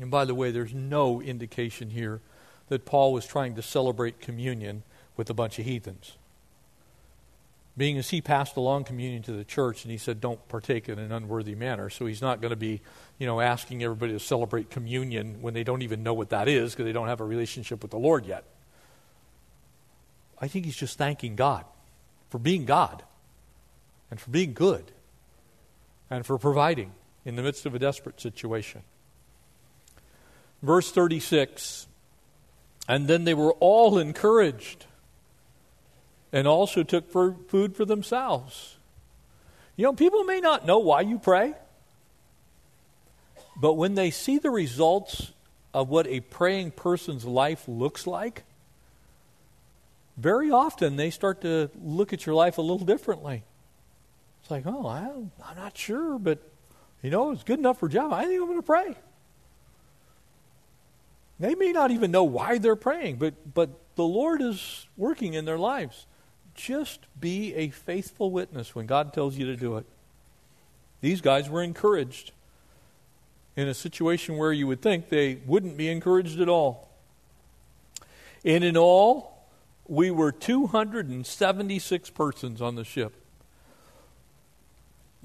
And 0.00 0.12
by 0.12 0.24
the 0.24 0.34
way, 0.34 0.52
there's 0.52 0.72
no 0.72 1.20
indication 1.20 1.90
here 1.90 2.20
that 2.68 2.84
Paul 2.84 3.12
was 3.12 3.26
trying 3.26 3.56
to 3.56 3.62
celebrate 3.62 4.20
communion 4.20 4.84
with 5.16 5.28
a 5.28 5.34
bunch 5.34 5.58
of 5.58 5.64
heathens. 5.64 6.12
Being 7.76 7.98
as 7.98 8.10
he 8.10 8.20
passed 8.20 8.56
along 8.56 8.84
communion 8.84 9.22
to 9.24 9.32
the 9.32 9.44
church 9.44 9.84
and 9.84 9.90
he 9.90 9.98
said, 9.98 10.20
don't 10.20 10.46
partake 10.48 10.88
in 10.88 10.98
an 10.98 11.10
unworthy 11.10 11.54
manner. 11.54 11.90
So 11.90 12.06
he's 12.06 12.22
not 12.22 12.40
going 12.40 12.50
to 12.50 12.56
be, 12.56 12.80
you 13.18 13.26
know, 13.26 13.40
asking 13.40 13.82
everybody 13.82 14.12
to 14.12 14.20
celebrate 14.20 14.70
communion 14.70 15.42
when 15.42 15.52
they 15.52 15.64
don't 15.64 15.82
even 15.82 16.02
know 16.02 16.14
what 16.14 16.30
that 16.30 16.48
is 16.48 16.72
because 16.72 16.84
they 16.84 16.92
don't 16.92 17.08
have 17.08 17.20
a 17.20 17.24
relationship 17.24 17.82
with 17.82 17.90
the 17.90 17.98
Lord 17.98 18.24
yet. 18.24 18.44
I 20.40 20.48
think 20.48 20.64
he's 20.64 20.76
just 20.76 20.96
thanking 20.96 21.34
God 21.36 21.64
for 22.30 22.38
being 22.38 22.64
God 22.64 23.02
and 24.10 24.20
for 24.20 24.30
being 24.30 24.54
good 24.54 24.92
and 26.10 26.24
for 26.24 26.38
providing 26.38 26.92
in 27.24 27.36
the 27.36 27.42
midst 27.42 27.66
of 27.66 27.74
a 27.74 27.78
desperate 27.78 28.20
situation. 28.20 28.82
Verse 30.62 30.90
36 30.90 31.86
And 32.88 33.08
then 33.08 33.24
they 33.24 33.34
were 33.34 33.52
all 33.54 33.98
encouraged 33.98 34.86
and 36.32 36.46
also 36.46 36.82
took 36.82 37.10
food 37.10 37.76
for 37.76 37.84
themselves. 37.84 38.76
You 39.76 39.84
know, 39.84 39.92
people 39.92 40.24
may 40.24 40.40
not 40.40 40.66
know 40.66 40.78
why 40.78 41.02
you 41.02 41.18
pray, 41.18 41.54
but 43.60 43.74
when 43.74 43.94
they 43.94 44.10
see 44.10 44.38
the 44.38 44.50
results 44.50 45.32
of 45.74 45.88
what 45.88 46.06
a 46.06 46.20
praying 46.20 46.72
person's 46.72 47.24
life 47.24 47.68
looks 47.68 48.06
like, 48.06 48.44
very 50.16 50.50
often 50.50 50.96
they 50.96 51.10
start 51.10 51.42
to 51.42 51.70
look 51.82 52.12
at 52.12 52.24
your 52.24 52.34
life 52.34 52.56
a 52.56 52.62
little 52.62 52.86
differently. 52.86 53.44
It's 54.46 54.50
like, 54.52 54.62
oh, 54.64 54.86
I, 54.86 55.00
I'm 55.44 55.56
not 55.56 55.76
sure, 55.76 56.20
but 56.20 56.38
you 57.02 57.10
know, 57.10 57.32
it's 57.32 57.42
good 57.42 57.58
enough 57.58 57.80
for 57.80 57.88
Jeff. 57.88 58.12
I 58.12 58.26
think 58.26 58.40
I'm 58.40 58.46
going 58.46 58.58
to 58.58 58.62
pray. 58.62 58.94
They 61.40 61.56
may 61.56 61.72
not 61.72 61.90
even 61.90 62.12
know 62.12 62.22
why 62.22 62.58
they're 62.58 62.76
praying, 62.76 63.16
but, 63.16 63.34
but 63.54 63.70
the 63.96 64.04
Lord 64.04 64.40
is 64.40 64.86
working 64.96 65.34
in 65.34 65.46
their 65.46 65.58
lives. 65.58 66.06
Just 66.54 67.00
be 67.18 67.54
a 67.54 67.70
faithful 67.70 68.30
witness 68.30 68.72
when 68.72 68.86
God 68.86 69.12
tells 69.12 69.36
you 69.36 69.46
to 69.46 69.56
do 69.56 69.78
it. 69.78 69.86
These 71.00 71.20
guys 71.20 71.50
were 71.50 71.64
encouraged 71.64 72.30
in 73.56 73.66
a 73.66 73.74
situation 73.74 74.36
where 74.36 74.52
you 74.52 74.68
would 74.68 74.80
think 74.80 75.08
they 75.08 75.40
wouldn't 75.44 75.76
be 75.76 75.88
encouraged 75.88 76.40
at 76.40 76.48
all. 76.48 76.88
And 78.44 78.62
in 78.62 78.76
all, 78.76 79.44
we 79.88 80.12
were 80.12 80.30
276 80.30 82.10
persons 82.10 82.62
on 82.62 82.76
the 82.76 82.84
ship. 82.84 83.12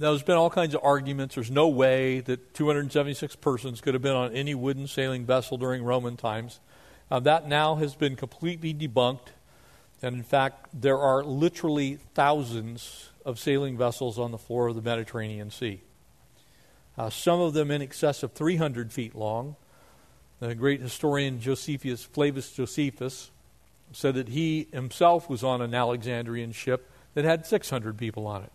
Now, 0.02 0.10
there's 0.10 0.24
been 0.24 0.38
all 0.38 0.50
kinds 0.50 0.74
of 0.74 0.82
arguments. 0.84 1.36
There's 1.36 1.52
no 1.52 1.68
way 1.68 2.22
that 2.22 2.56
276 2.56 3.36
persons 3.36 3.82
could 3.82 3.94
have 3.94 4.02
been 4.02 4.16
on 4.16 4.34
any 4.34 4.56
wooden 4.56 4.88
sailing 4.88 5.28
vessel 5.28 5.60
during 5.60 5.84
Roman 5.84 6.18
times. 6.18 6.60
Uh, 7.12 7.20
that 7.20 7.48
now 7.48 7.76
has 7.76 7.94
been 7.94 8.16
completely 8.16 8.74
debunked. 8.74 9.28
And 10.02 10.16
in 10.16 10.24
fact, 10.24 10.70
there 10.74 10.98
are 10.98 11.24
literally 11.24 12.00
thousands 12.16 13.12
of 13.28 13.38
sailing 13.38 13.78
vessels 13.78 14.18
on 14.18 14.32
the 14.32 14.40
floor 14.40 14.70
of 14.70 14.76
the 14.76 14.82
Mediterranean 14.82 15.52
Sea. 15.52 15.82
Uh, 16.98 17.12
some 17.12 17.40
of 17.40 17.54
them 17.54 17.70
in 17.70 17.84
excess 17.84 18.24
of 18.24 18.34
300 18.34 18.92
feet 18.92 19.14
long. 19.14 19.56
The 20.40 20.56
great 20.56 20.82
historian 20.82 21.40
Josephus, 21.40 22.04
Flavius 22.04 22.52
Josephus 22.52 23.30
said 23.92 24.16
that 24.16 24.30
he 24.30 24.68
himself 24.74 25.30
was 25.30 25.44
on 25.44 25.62
an 25.62 25.76
Alexandrian 25.76 26.54
ship 26.54 26.90
that 27.14 27.24
had 27.24 27.46
600 27.46 28.00
people 28.00 28.26
on 28.26 28.42
it. 28.42 28.52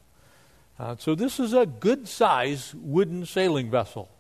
Uh, 0.79 0.95
so 0.99 1.15
this 1.15 1.41
is 1.41 1.53
a 1.55 1.65
good 1.67 2.07
size 2.07 2.75
wooden 2.75 3.25
sailing 3.25 3.71
vessel 3.71 4.11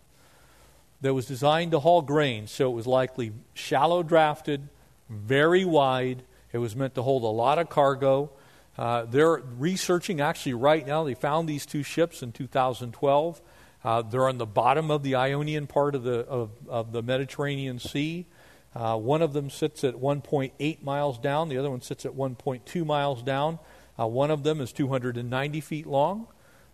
that 1.02 1.12
was 1.12 1.26
designed 1.26 1.72
to 1.72 1.80
haul 1.80 2.02
grain. 2.02 2.46
So 2.46 2.70
it 2.70 2.74
was 2.74 2.86
likely 2.86 3.32
shallow 3.54 4.02
drafted, 4.02 4.68
very 5.10 5.64
wide. 5.64 6.22
It 6.52 6.58
was 6.58 6.74
meant 6.74 6.94
to 6.94 7.02
hold 7.02 7.22
a 7.22 7.26
lot 7.26 7.58
of 7.58 7.68
cargo. 7.68 8.30
Uh, 8.78 9.04
they're 9.04 9.42
researching 9.58 10.20
actually 10.20 10.54
right 10.54 10.86
now. 10.86 11.04
They 11.04 11.14
found 11.14 11.48
these 11.48 11.66
two 11.66 11.82
ships 11.82 12.22
in 12.22 12.32
2012. 12.32 13.42
Uh, 13.84 14.02
they're 14.02 14.28
on 14.28 14.38
the 14.38 14.46
bottom 14.46 14.90
of 14.90 15.02
the 15.02 15.14
Ionian 15.14 15.66
part 15.66 15.94
of 15.94 16.02
the 16.02 16.20
of, 16.26 16.50
of 16.68 16.92
the 16.92 17.02
Mediterranean 17.02 17.78
Sea. 17.78 18.26
Uh, 18.74 18.96
one 18.96 19.22
of 19.22 19.32
them 19.32 19.48
sits 19.48 19.84
at 19.84 19.94
1.8 19.94 20.82
miles 20.82 21.18
down, 21.18 21.48
the 21.48 21.56
other 21.56 21.70
one 21.70 21.80
sits 21.80 22.04
at 22.04 22.12
1.2 22.12 22.84
miles 22.84 23.22
down. 23.22 23.58
Uh, 23.98 24.06
one 24.06 24.30
of 24.30 24.42
them 24.42 24.60
is 24.60 24.72
290 24.72 25.60
feet 25.62 25.86
long, 25.86 26.26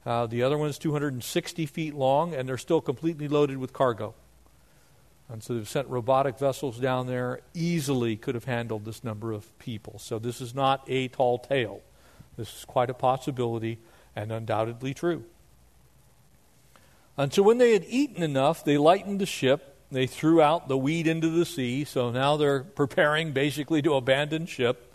uh, 0.05 0.27
the 0.27 0.43
other 0.43 0.59
one 0.59 0.69
is 0.69 0.79
260 0.79 1.67
feet 1.67 1.95
long, 1.95 2.35
and 2.35 2.49
they're 2.49 2.59
still 2.59 2.81
completely 2.81 3.29
loaded 3.29 3.59
with 3.59 3.73
cargo. 3.73 4.15
And 5.29 5.43
so 5.43 5.55
they've 5.55 5.69
sent 5.69 5.89
robotic 5.89 6.39
vessels 6.39 6.79
down 6.79 7.07
there, 7.07 7.41
easily 7.55 8.17
could 8.17 8.35
have 8.35 8.45
handled 8.45 8.85
this 8.85 9.03
number 9.03 9.33
of 9.33 9.59
people. 9.59 9.99
So 9.99 10.19
this 10.19 10.41
is 10.41 10.55
not 10.55 10.85
a 10.89 11.09
tall 11.09 11.39
tale. 11.39 11.81
This 12.37 12.55
is 12.59 12.65
quite 12.65 12.91
a 12.91 12.95
possibility 12.95 13.79
and 14.15 14.31
undoubtedly 14.31 14.93
true. 14.93 15.25
And 17.17 17.33
so 17.33 17.43
when 17.43 17.59
they 17.59 17.73
had 17.73 17.85
eaten 17.89 18.23
enough, 18.23 18.65
they 18.65 18.77
lightened 18.77 19.21
the 19.21 19.27
ship 19.27 19.73
they 19.93 20.07
threw 20.07 20.41
out 20.41 20.69
the 20.69 20.79
weed 20.79 21.07
into 21.07 21.29
the 21.29 21.45
sea, 21.45 21.85
so 21.85 22.11
now 22.11 22.39
they're 22.39 22.63
preparing 22.63 23.33
basically 23.33 23.83
to 23.83 23.95
abandon 23.95 24.47
ship. 24.47 24.92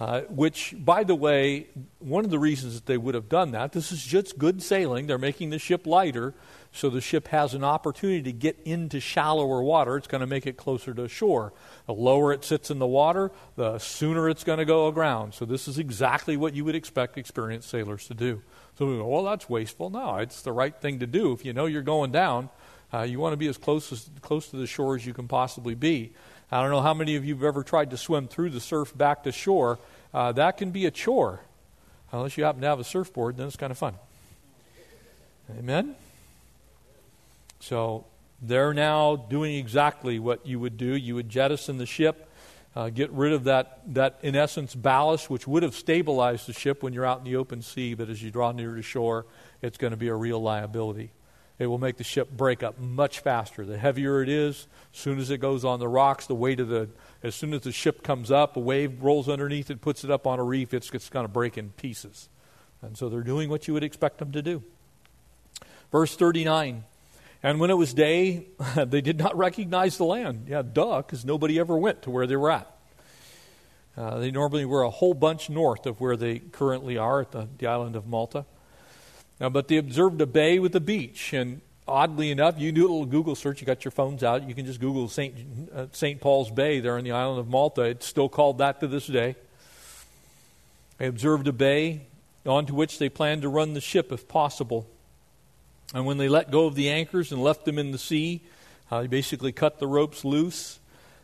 Uh, 0.00 0.22
which, 0.30 0.74
by 0.78 1.04
the 1.04 1.14
way, 1.14 1.66
one 1.98 2.24
of 2.24 2.30
the 2.30 2.38
reasons 2.38 2.74
that 2.74 2.86
they 2.86 2.96
would 2.96 3.14
have 3.14 3.28
done 3.28 3.50
that, 3.50 3.72
this 3.72 3.92
is 3.92 4.02
just 4.02 4.38
good 4.38 4.62
sailing. 4.62 5.06
They're 5.06 5.18
making 5.18 5.50
the 5.50 5.58
ship 5.58 5.86
lighter, 5.86 6.32
so 6.72 6.88
the 6.88 7.02
ship 7.02 7.28
has 7.28 7.52
an 7.52 7.62
opportunity 7.62 8.22
to 8.22 8.32
get 8.32 8.58
into 8.64 8.98
shallower 8.98 9.62
water. 9.62 9.98
It's 9.98 10.06
going 10.06 10.22
to 10.22 10.26
make 10.26 10.46
it 10.46 10.56
closer 10.56 10.94
to 10.94 11.06
shore. 11.06 11.52
The 11.84 11.92
lower 11.92 12.32
it 12.32 12.44
sits 12.44 12.70
in 12.70 12.78
the 12.78 12.86
water, 12.86 13.30
the 13.56 13.78
sooner 13.78 14.30
it's 14.30 14.42
going 14.42 14.58
to 14.58 14.64
go 14.64 14.88
aground. 14.88 15.34
So, 15.34 15.44
this 15.44 15.68
is 15.68 15.78
exactly 15.78 16.34
what 16.34 16.54
you 16.54 16.64
would 16.64 16.74
expect 16.74 17.18
experienced 17.18 17.68
sailors 17.68 18.06
to 18.06 18.14
do. 18.14 18.40
So, 18.78 18.86
we 18.86 18.96
go, 18.96 19.06
well, 19.06 19.24
that's 19.24 19.50
wasteful. 19.50 19.90
No, 19.90 20.16
it's 20.16 20.40
the 20.40 20.52
right 20.52 20.74
thing 20.74 21.00
to 21.00 21.06
do. 21.06 21.32
If 21.32 21.44
you 21.44 21.52
know 21.52 21.66
you're 21.66 21.82
going 21.82 22.10
down, 22.10 22.48
uh, 22.92 23.02
you 23.02 23.20
want 23.20 23.34
to 23.34 23.36
be 23.36 23.48
as 23.48 23.58
close, 23.58 23.92
as 23.92 24.08
close 24.22 24.48
to 24.48 24.56
the 24.56 24.66
shore 24.66 24.96
as 24.96 25.04
you 25.04 25.12
can 25.12 25.28
possibly 25.28 25.74
be. 25.74 26.14
I 26.52 26.60
don't 26.60 26.70
know 26.70 26.80
how 26.80 26.94
many 26.94 27.14
of 27.14 27.24
you 27.24 27.34
have 27.34 27.44
ever 27.44 27.62
tried 27.62 27.90
to 27.90 27.96
swim 27.96 28.26
through 28.26 28.50
the 28.50 28.60
surf 28.60 28.96
back 28.96 29.22
to 29.22 29.32
shore. 29.32 29.78
Uh, 30.12 30.32
that 30.32 30.56
can 30.56 30.72
be 30.72 30.86
a 30.86 30.90
chore. 30.90 31.40
Unless 32.12 32.36
you 32.36 32.44
happen 32.44 32.60
to 32.62 32.66
have 32.66 32.80
a 32.80 32.84
surfboard, 32.84 33.36
then 33.36 33.46
it's 33.46 33.56
kind 33.56 33.70
of 33.70 33.78
fun. 33.78 33.94
Amen? 35.56 35.94
So 37.60 38.04
they're 38.42 38.74
now 38.74 39.14
doing 39.14 39.54
exactly 39.56 40.18
what 40.18 40.44
you 40.44 40.58
would 40.58 40.76
do. 40.76 40.96
You 40.96 41.14
would 41.14 41.28
jettison 41.28 41.78
the 41.78 41.86
ship, 41.86 42.28
uh, 42.74 42.88
get 42.88 43.10
rid 43.12 43.32
of 43.32 43.44
that, 43.44 43.82
that, 43.94 44.18
in 44.22 44.34
essence, 44.34 44.74
ballast, 44.74 45.30
which 45.30 45.46
would 45.46 45.62
have 45.62 45.74
stabilized 45.74 46.48
the 46.48 46.52
ship 46.52 46.82
when 46.82 46.92
you're 46.92 47.06
out 47.06 47.18
in 47.18 47.24
the 47.24 47.36
open 47.36 47.62
sea, 47.62 47.94
but 47.94 48.08
as 48.08 48.20
you 48.22 48.32
draw 48.32 48.50
near 48.50 48.74
to 48.74 48.82
shore, 48.82 49.24
it's 49.62 49.78
going 49.78 49.92
to 49.92 49.96
be 49.96 50.08
a 50.08 50.14
real 50.14 50.40
liability 50.40 51.10
it 51.60 51.66
will 51.66 51.78
make 51.78 51.98
the 51.98 52.04
ship 52.04 52.30
break 52.30 52.62
up 52.62 52.80
much 52.80 53.20
faster. 53.20 53.66
The 53.66 53.76
heavier 53.76 54.22
it 54.22 54.30
is, 54.30 54.66
as 54.94 54.98
soon 54.98 55.18
as 55.18 55.30
it 55.30 55.38
goes 55.38 55.62
on 55.62 55.78
the 55.78 55.88
rocks, 55.88 56.26
the 56.26 56.34
weight 56.34 56.58
of 56.58 56.68
the, 56.68 56.88
as 57.22 57.34
soon 57.34 57.52
as 57.52 57.60
the 57.60 57.70
ship 57.70 58.02
comes 58.02 58.30
up, 58.30 58.56
a 58.56 58.60
wave 58.60 59.02
rolls 59.02 59.28
underneath 59.28 59.70
it, 59.70 59.82
puts 59.82 60.02
it 60.02 60.10
up 60.10 60.26
on 60.26 60.38
a 60.38 60.42
reef, 60.42 60.72
it's, 60.72 60.90
it's 60.94 61.10
going 61.10 61.24
to 61.24 61.28
break 61.28 61.58
in 61.58 61.68
pieces. 61.72 62.30
And 62.80 62.96
so 62.96 63.10
they're 63.10 63.20
doing 63.20 63.50
what 63.50 63.68
you 63.68 63.74
would 63.74 63.84
expect 63.84 64.18
them 64.18 64.32
to 64.32 64.40
do. 64.40 64.62
Verse 65.92 66.16
39 66.16 66.82
And 67.42 67.60
when 67.60 67.68
it 67.68 67.76
was 67.76 67.92
day, 67.92 68.46
they 68.76 69.02
did 69.02 69.18
not 69.18 69.36
recognize 69.36 69.98
the 69.98 70.06
land. 70.06 70.46
Yeah, 70.48 70.62
duh, 70.62 71.02
because 71.02 71.26
nobody 71.26 71.58
ever 71.58 71.76
went 71.76 72.00
to 72.02 72.10
where 72.10 72.26
they 72.26 72.36
were 72.36 72.52
at. 72.52 72.74
Uh, 73.98 74.18
they 74.18 74.30
normally 74.30 74.64
were 74.64 74.82
a 74.82 74.88
whole 74.88 75.12
bunch 75.12 75.50
north 75.50 75.84
of 75.84 76.00
where 76.00 76.16
they 76.16 76.38
currently 76.38 76.96
are 76.96 77.20
at 77.20 77.32
the, 77.32 77.48
the 77.58 77.66
island 77.66 77.96
of 77.96 78.06
Malta. 78.06 78.46
Now, 79.40 79.48
but 79.48 79.68
they 79.68 79.78
observed 79.78 80.20
a 80.20 80.26
bay 80.26 80.58
with 80.58 80.76
a 80.76 80.80
beach, 80.80 81.32
and 81.32 81.62
oddly 81.88 82.30
enough, 82.30 82.58
you 82.58 82.72
do 82.72 82.82
a 82.82 82.90
little 82.90 83.06
Google 83.06 83.34
search. 83.34 83.60
You 83.60 83.66
got 83.66 83.84
your 83.84 83.90
phones 83.90 84.22
out. 84.22 84.46
You 84.46 84.54
can 84.54 84.66
just 84.66 84.80
Google 84.80 85.08
St. 85.08 85.34
Uh, 85.74 85.86
St. 85.92 86.20
Paul's 86.20 86.50
Bay 86.50 86.80
there 86.80 86.96
on 86.96 87.04
the 87.04 87.12
island 87.12 87.40
of 87.40 87.48
Malta. 87.48 87.82
It's 87.82 88.06
still 88.06 88.28
called 88.28 88.58
that 88.58 88.80
to 88.80 88.86
this 88.86 89.06
day. 89.06 89.34
They 90.98 91.06
observed 91.06 91.48
a 91.48 91.52
bay 91.52 92.02
onto 92.46 92.74
which 92.74 92.98
they 92.98 93.08
planned 93.08 93.42
to 93.42 93.48
run 93.48 93.72
the 93.72 93.80
ship 93.80 94.12
if 94.12 94.28
possible. 94.28 94.86
And 95.94 96.06
when 96.06 96.18
they 96.18 96.28
let 96.28 96.50
go 96.50 96.66
of 96.66 96.74
the 96.74 96.90
anchors 96.90 97.32
and 97.32 97.42
left 97.42 97.64
them 97.64 97.78
in 97.78 97.90
the 97.90 97.98
sea, 97.98 98.42
uh, 98.90 99.02
they 99.02 99.06
basically 99.06 99.52
cut 99.52 99.78
the 99.78 99.86
ropes 99.86 100.24
loose. 100.24 100.78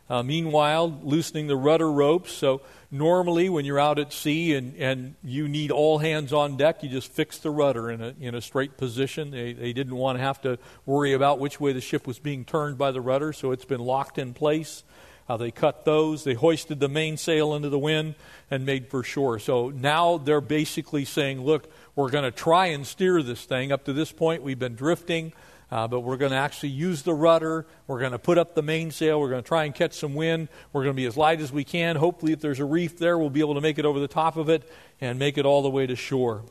Uh, 0.09 0.23
meanwhile, 0.23 0.99
loosening 1.03 1.47
the 1.47 1.55
rudder 1.55 1.91
ropes. 1.91 2.31
So, 2.31 2.61
normally, 2.91 3.49
when 3.49 3.65
you're 3.65 3.79
out 3.79 3.99
at 3.99 4.13
sea 4.13 4.55
and, 4.55 4.75
and 4.77 5.15
you 5.23 5.47
need 5.47 5.71
all 5.71 5.97
hands 5.97 6.33
on 6.33 6.57
deck, 6.57 6.83
you 6.83 6.89
just 6.89 7.11
fix 7.11 7.37
the 7.37 7.49
rudder 7.49 7.91
in 7.91 8.01
a, 8.01 8.13
in 8.19 8.35
a 8.35 8.41
straight 8.41 8.77
position. 8.77 9.31
They, 9.31 9.53
they 9.53 9.73
didn't 9.73 9.95
want 9.95 10.17
to 10.17 10.23
have 10.23 10.41
to 10.41 10.57
worry 10.85 11.13
about 11.13 11.39
which 11.39 11.59
way 11.59 11.73
the 11.73 11.81
ship 11.81 12.07
was 12.07 12.19
being 12.19 12.45
turned 12.45 12.77
by 12.77 12.91
the 12.91 13.01
rudder, 13.01 13.33
so 13.33 13.51
it's 13.51 13.65
been 13.65 13.81
locked 13.81 14.17
in 14.17 14.33
place. 14.33 14.83
Uh, 15.29 15.35
they 15.35 15.51
cut 15.51 15.83
those. 15.83 16.23
They 16.23 16.35
hoisted 16.35 16.79
the 16.79 16.87
mainsail 16.87 17.53
into 17.53 17.69
the 17.69 17.79
wind 17.79 18.15
and 18.49 18.65
made 18.65 18.87
for 18.87 19.03
shore. 19.03 19.39
So 19.39 19.69
now 19.69 20.17
they're 20.17 20.39
basically 20.39 21.03
saying, 21.03 21.43
look, 21.43 21.69
we're 21.95 22.09
going 22.09 22.23
to 22.23 22.31
try 22.31 22.67
and 22.67 22.87
steer 22.87 23.21
this 23.21 23.43
thing. 23.43 23.71
Up 23.71 23.83
to 23.85 23.93
this 23.93 24.11
point, 24.11 24.41
we've 24.41 24.59
been 24.59 24.75
drifting. 24.75 25.33
Uh, 25.69 25.87
but 25.87 25.99
we're 25.99 26.17
going 26.17 26.31
to 26.31 26.37
actually 26.37 26.69
use 26.69 27.01
the 27.01 27.13
rudder. 27.13 27.65
We're 27.87 27.99
going 27.99 28.13
to 28.13 28.19
put 28.19 28.37
up 28.37 28.55
the 28.55 28.61
mainsail. 28.61 29.19
We're 29.19 29.29
going 29.29 29.43
to 29.43 29.47
try 29.47 29.65
and 29.65 29.75
catch 29.75 29.93
some 29.93 30.15
wind. 30.15 30.47
We're 30.71 30.83
going 30.83 30.95
to 30.95 30.97
be 30.97 31.05
as 31.05 31.17
light 31.17 31.41
as 31.41 31.51
we 31.51 31.63
can. 31.63 31.97
Hopefully, 31.97 32.31
if 32.31 32.39
there's 32.39 32.59
a 32.59 32.65
reef 32.65 32.97
there, 32.97 33.17
we'll 33.17 33.29
be 33.29 33.41
able 33.41 33.55
to 33.55 33.61
make 33.61 33.77
it 33.77 33.85
over 33.85 33.99
the 33.99 34.07
top 34.07 34.37
of 34.37 34.49
it 34.49 34.63
and 35.01 35.19
make 35.19 35.37
it 35.37 35.45
all 35.45 35.61
the 35.61 35.69
way 35.69 35.85
to 35.85 35.95
shore. 35.95 36.43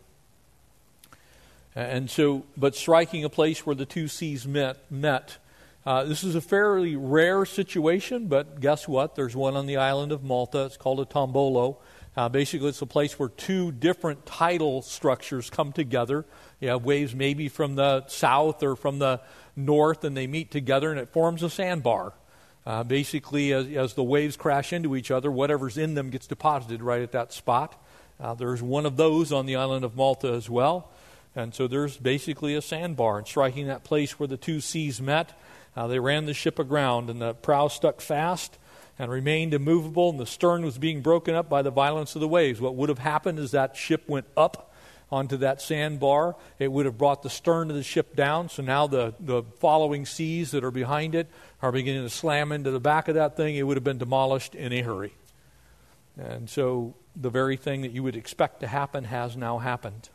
And 1.75 2.11
so, 2.11 2.45
but 2.57 2.75
striking 2.75 3.25
a 3.25 3.29
place 3.29 3.65
where 3.65 3.77
the 3.77 3.87
two 3.87 4.09
seas 4.09 4.47
met, 4.47 4.91
met 4.91 5.39
uh, 5.87 6.03
this 6.03 6.25
is 6.25 6.35
a 6.35 6.41
fairly 6.41 6.97
rare 6.97 7.45
situation, 7.47 8.27
but 8.27 8.59
guess 8.59 8.89
what? 8.89 9.15
There's 9.15 9.37
one 9.37 9.55
on 9.55 9.67
the 9.67 9.77
island 9.77 10.11
of 10.11 10.25
Malta. 10.25 10.65
It's 10.65 10.77
called 10.77 10.99
a 10.99 11.05
tombolo. 11.05 11.77
Uh, 12.17 12.31
basically, 12.31 12.69
it's 12.69 12.81
a 12.81 12.87
place 12.87 13.19
where 13.19 13.29
two 13.29 13.71
different 13.73 14.25
tidal 14.25 14.81
structures 14.81 15.51
come 15.51 15.73
together. 15.73 16.25
You 16.61 16.71
have 16.71 16.85
waves 16.85 17.15
maybe 17.15 17.49
from 17.49 17.75
the 17.75 18.07
south 18.07 18.63
or 18.63 18.75
from 18.75 18.99
the 18.99 19.21
north, 19.55 20.03
and 20.03 20.17
they 20.17 20.27
meet 20.27 20.51
together, 20.51 20.91
and 20.91 20.99
it 20.99 21.11
forms 21.11 21.43
a 21.43 21.51
sandbar. 21.51 22.15
Uh, 22.65 22.83
basically, 22.83 23.53
as, 23.53 23.67
as, 23.69 23.95
the 23.95 24.03
waves 24.03 24.37
crash 24.37 24.73
into 24.73 24.97
each 24.97 25.11
other, 25.11 25.31
whatever's 25.31 25.77
in 25.77 25.95
them 25.95 26.11
gets 26.11 26.27
deposited 26.27 26.83
right 26.83 27.03
at 27.03 27.13
that 27.13 27.33
spot. 27.33 27.81
Uh, 28.19 28.35
there's 28.35 28.63
one 28.63 28.87
of 28.87 28.97
those 28.97 29.31
on 29.31 29.47
the 29.47 29.57
island 29.57 29.85
of 29.85 29.95
Malta 29.95 30.33
as 30.33 30.49
well. 30.49 30.91
And 31.37 31.55
so 31.55 31.69
there's 31.69 31.99
basically 31.99 32.55
a 32.55 32.63
sandbar. 32.63 33.19
And 33.19 33.27
striking 33.27 33.67
that 33.67 33.85
place 33.85 34.19
where 34.19 34.27
the 34.27 34.39
two 34.39 34.61
seas 34.61 35.03
met, 35.03 35.39
uh, 35.77 35.87
they 35.87 35.99
ran 35.99 36.25
the 36.25 36.35
ship 36.35 36.59
aground, 36.59 37.11
and 37.11 37.21
the 37.21 37.35
prow 37.35 37.69
stuck 37.69 38.01
fast 38.01 38.59
and 38.99 39.11
remained 39.11 39.53
immovable, 39.55 40.11
and 40.11 40.19
the 40.19 40.27
stern 40.27 40.65
was 40.65 40.79
being 40.79 41.03
broken 41.03 41.35
up 41.35 41.49
by 41.49 41.63
the 41.63 41.71
violence 41.71 42.15
of 42.15 42.21
the 42.21 42.29
waves. 42.29 42.61
What 42.61 42.75
would 42.75 42.89
have 42.89 42.99
happened 42.99 43.39
is 43.39 43.51
that 43.51 43.77
ship 43.77 44.09
went 44.09 44.27
up 44.37 44.73
onto 45.11 45.37
that 45.39 45.61
sandbar. 45.61 46.37
It 46.59 46.73
would 46.73 46.87
have 46.87 46.97
brought 46.97 47.23
the 47.23 47.31
stern 47.31 47.71
of 47.71 47.77
the 47.77 47.83
ship 47.83 48.17
down, 48.17 48.49
so 48.49 48.63
now 48.63 48.87
the, 48.87 49.15
the 49.21 49.43
following 49.61 50.07
seas 50.07 50.51
that 50.53 50.65
are 50.65 50.71
behind 50.71 51.15
it 51.15 51.29
are 51.63 51.73
beginning 51.73 52.03
to 52.03 52.11
slam 52.11 52.53
into 52.53 52.71
the 52.71 52.81
back 52.81 53.09
of 53.09 53.15
that 53.15 53.37
thing. 53.37 53.57
It 53.57 53.63
would 53.63 53.77
have 53.77 53.85
been 53.85 53.99
demolished 53.99 54.55
in 54.55 54.73
a 54.73 54.83
hurry. 54.83 55.13
And 56.19 56.49
so 56.49 56.95
the 57.15 57.31
very 57.31 57.57
thing 57.57 57.83
that 57.83 57.93
you 57.93 58.03
would 58.03 58.17
expect 58.17 58.61
to 58.61 58.67
happen 58.67 59.05
has 59.05 59.37
now 59.37 59.59
happened. 59.59 60.09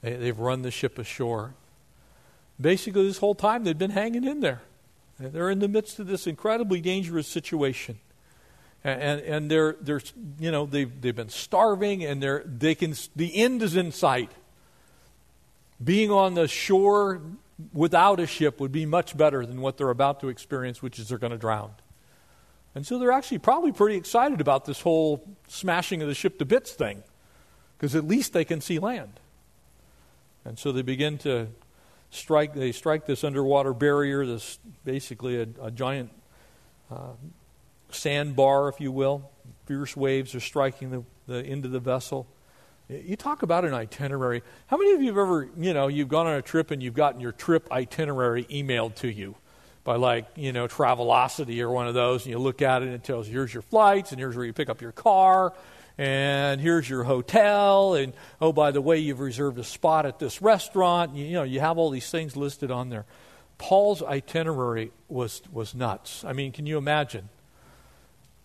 They, 0.00 0.14
they've 0.14 0.38
run 0.38 0.62
the 0.62 0.70
ship 0.70 0.98
ashore 0.98 1.54
basically 2.62 3.06
this 3.06 3.18
whole 3.18 3.34
time 3.34 3.64
they've 3.64 3.76
been 3.76 3.90
hanging 3.90 4.24
in 4.24 4.40
there. 4.40 4.62
They're 5.18 5.50
in 5.50 5.60
the 5.60 5.68
midst 5.68 5.98
of 5.98 6.06
this 6.06 6.26
incredibly 6.26 6.80
dangerous 6.80 7.28
situation. 7.28 7.98
And, 8.84 9.20
and 9.20 9.50
they're, 9.50 9.76
they're, 9.80 10.00
you 10.40 10.50
know, 10.50 10.66
they've, 10.66 11.00
they've 11.00 11.14
been 11.14 11.28
starving 11.28 12.04
and 12.04 12.20
they're, 12.20 12.42
they 12.44 12.74
can, 12.74 12.94
the 13.14 13.36
end 13.36 13.62
is 13.62 13.76
in 13.76 13.92
sight. 13.92 14.32
Being 15.82 16.10
on 16.10 16.34
the 16.34 16.48
shore 16.48 17.22
without 17.72 18.18
a 18.18 18.26
ship 18.26 18.58
would 18.58 18.72
be 18.72 18.86
much 18.86 19.16
better 19.16 19.46
than 19.46 19.60
what 19.60 19.76
they're 19.76 19.90
about 19.90 20.20
to 20.20 20.28
experience, 20.28 20.82
which 20.82 20.98
is 20.98 21.08
they're 21.08 21.18
going 21.18 21.32
to 21.32 21.38
drown. 21.38 21.72
And 22.74 22.86
so 22.86 22.98
they're 22.98 23.12
actually 23.12 23.38
probably 23.38 23.70
pretty 23.70 23.96
excited 23.96 24.40
about 24.40 24.64
this 24.64 24.80
whole 24.80 25.24
smashing 25.46 26.02
of 26.02 26.08
the 26.08 26.14
ship 26.14 26.38
to 26.38 26.44
bits 26.44 26.72
thing, 26.72 27.02
because 27.76 27.94
at 27.94 28.04
least 28.04 28.32
they 28.32 28.44
can 28.44 28.60
see 28.60 28.78
land. 28.78 29.20
And 30.44 30.58
so 30.58 30.72
they 30.72 30.82
begin 30.82 31.18
to 31.18 31.48
strike 32.12 32.54
they 32.54 32.72
strike 32.72 33.06
this 33.06 33.24
underwater 33.24 33.72
barrier, 33.72 34.24
this 34.24 34.58
basically 34.84 35.40
a, 35.40 35.46
a 35.60 35.70
giant 35.70 36.10
uh, 36.90 37.12
sandbar, 37.90 38.68
if 38.68 38.80
you 38.80 38.92
will. 38.92 39.30
Fierce 39.66 39.96
waves 39.96 40.34
are 40.34 40.40
striking 40.40 40.90
the, 40.90 41.04
the 41.26 41.44
end 41.44 41.64
of 41.64 41.72
the 41.72 41.80
vessel. 41.80 42.26
You 42.88 43.16
talk 43.16 43.42
about 43.42 43.64
an 43.64 43.72
itinerary. 43.72 44.42
How 44.66 44.76
many 44.76 44.92
of 44.92 45.00
you 45.00 45.08
have 45.08 45.18
ever, 45.18 45.48
you 45.56 45.72
know, 45.72 45.88
you've 45.88 46.08
gone 46.08 46.26
on 46.26 46.34
a 46.34 46.42
trip 46.42 46.70
and 46.70 46.82
you've 46.82 46.94
gotten 46.94 47.20
your 47.20 47.32
trip 47.32 47.70
itinerary 47.72 48.44
emailed 48.44 48.96
to 48.96 49.08
you 49.08 49.34
by 49.84 49.96
like, 49.96 50.26
you 50.36 50.52
know, 50.52 50.68
Travelocity 50.68 51.60
or 51.60 51.70
one 51.70 51.88
of 51.88 51.94
those, 51.94 52.24
and 52.24 52.32
you 52.32 52.38
look 52.38 52.60
at 52.60 52.82
it 52.82 52.86
and 52.86 52.94
it 52.94 53.02
tells 53.02 53.26
you 53.26 53.34
here's 53.34 53.54
your 53.54 53.62
flights 53.62 54.10
and 54.12 54.20
here's 54.20 54.36
where 54.36 54.44
you 54.44 54.52
pick 54.52 54.68
up 54.68 54.82
your 54.82 54.92
car 54.92 55.54
and 55.98 56.60
here's 56.60 56.88
your 56.88 57.04
hotel, 57.04 57.94
and 57.94 58.12
oh, 58.40 58.52
by 58.52 58.70
the 58.70 58.80
way, 58.80 58.98
you've 58.98 59.20
reserved 59.20 59.58
a 59.58 59.64
spot 59.64 60.06
at 60.06 60.18
this 60.18 60.40
restaurant. 60.40 61.14
You, 61.14 61.24
you 61.24 61.32
know, 61.34 61.42
you 61.42 61.60
have 61.60 61.78
all 61.78 61.90
these 61.90 62.10
things 62.10 62.36
listed 62.36 62.70
on 62.70 62.88
there. 62.88 63.04
Paul's 63.58 64.02
itinerary 64.02 64.90
was, 65.08 65.42
was 65.52 65.74
nuts. 65.74 66.24
I 66.24 66.32
mean, 66.32 66.52
can 66.52 66.66
you 66.66 66.78
imagine? 66.78 67.28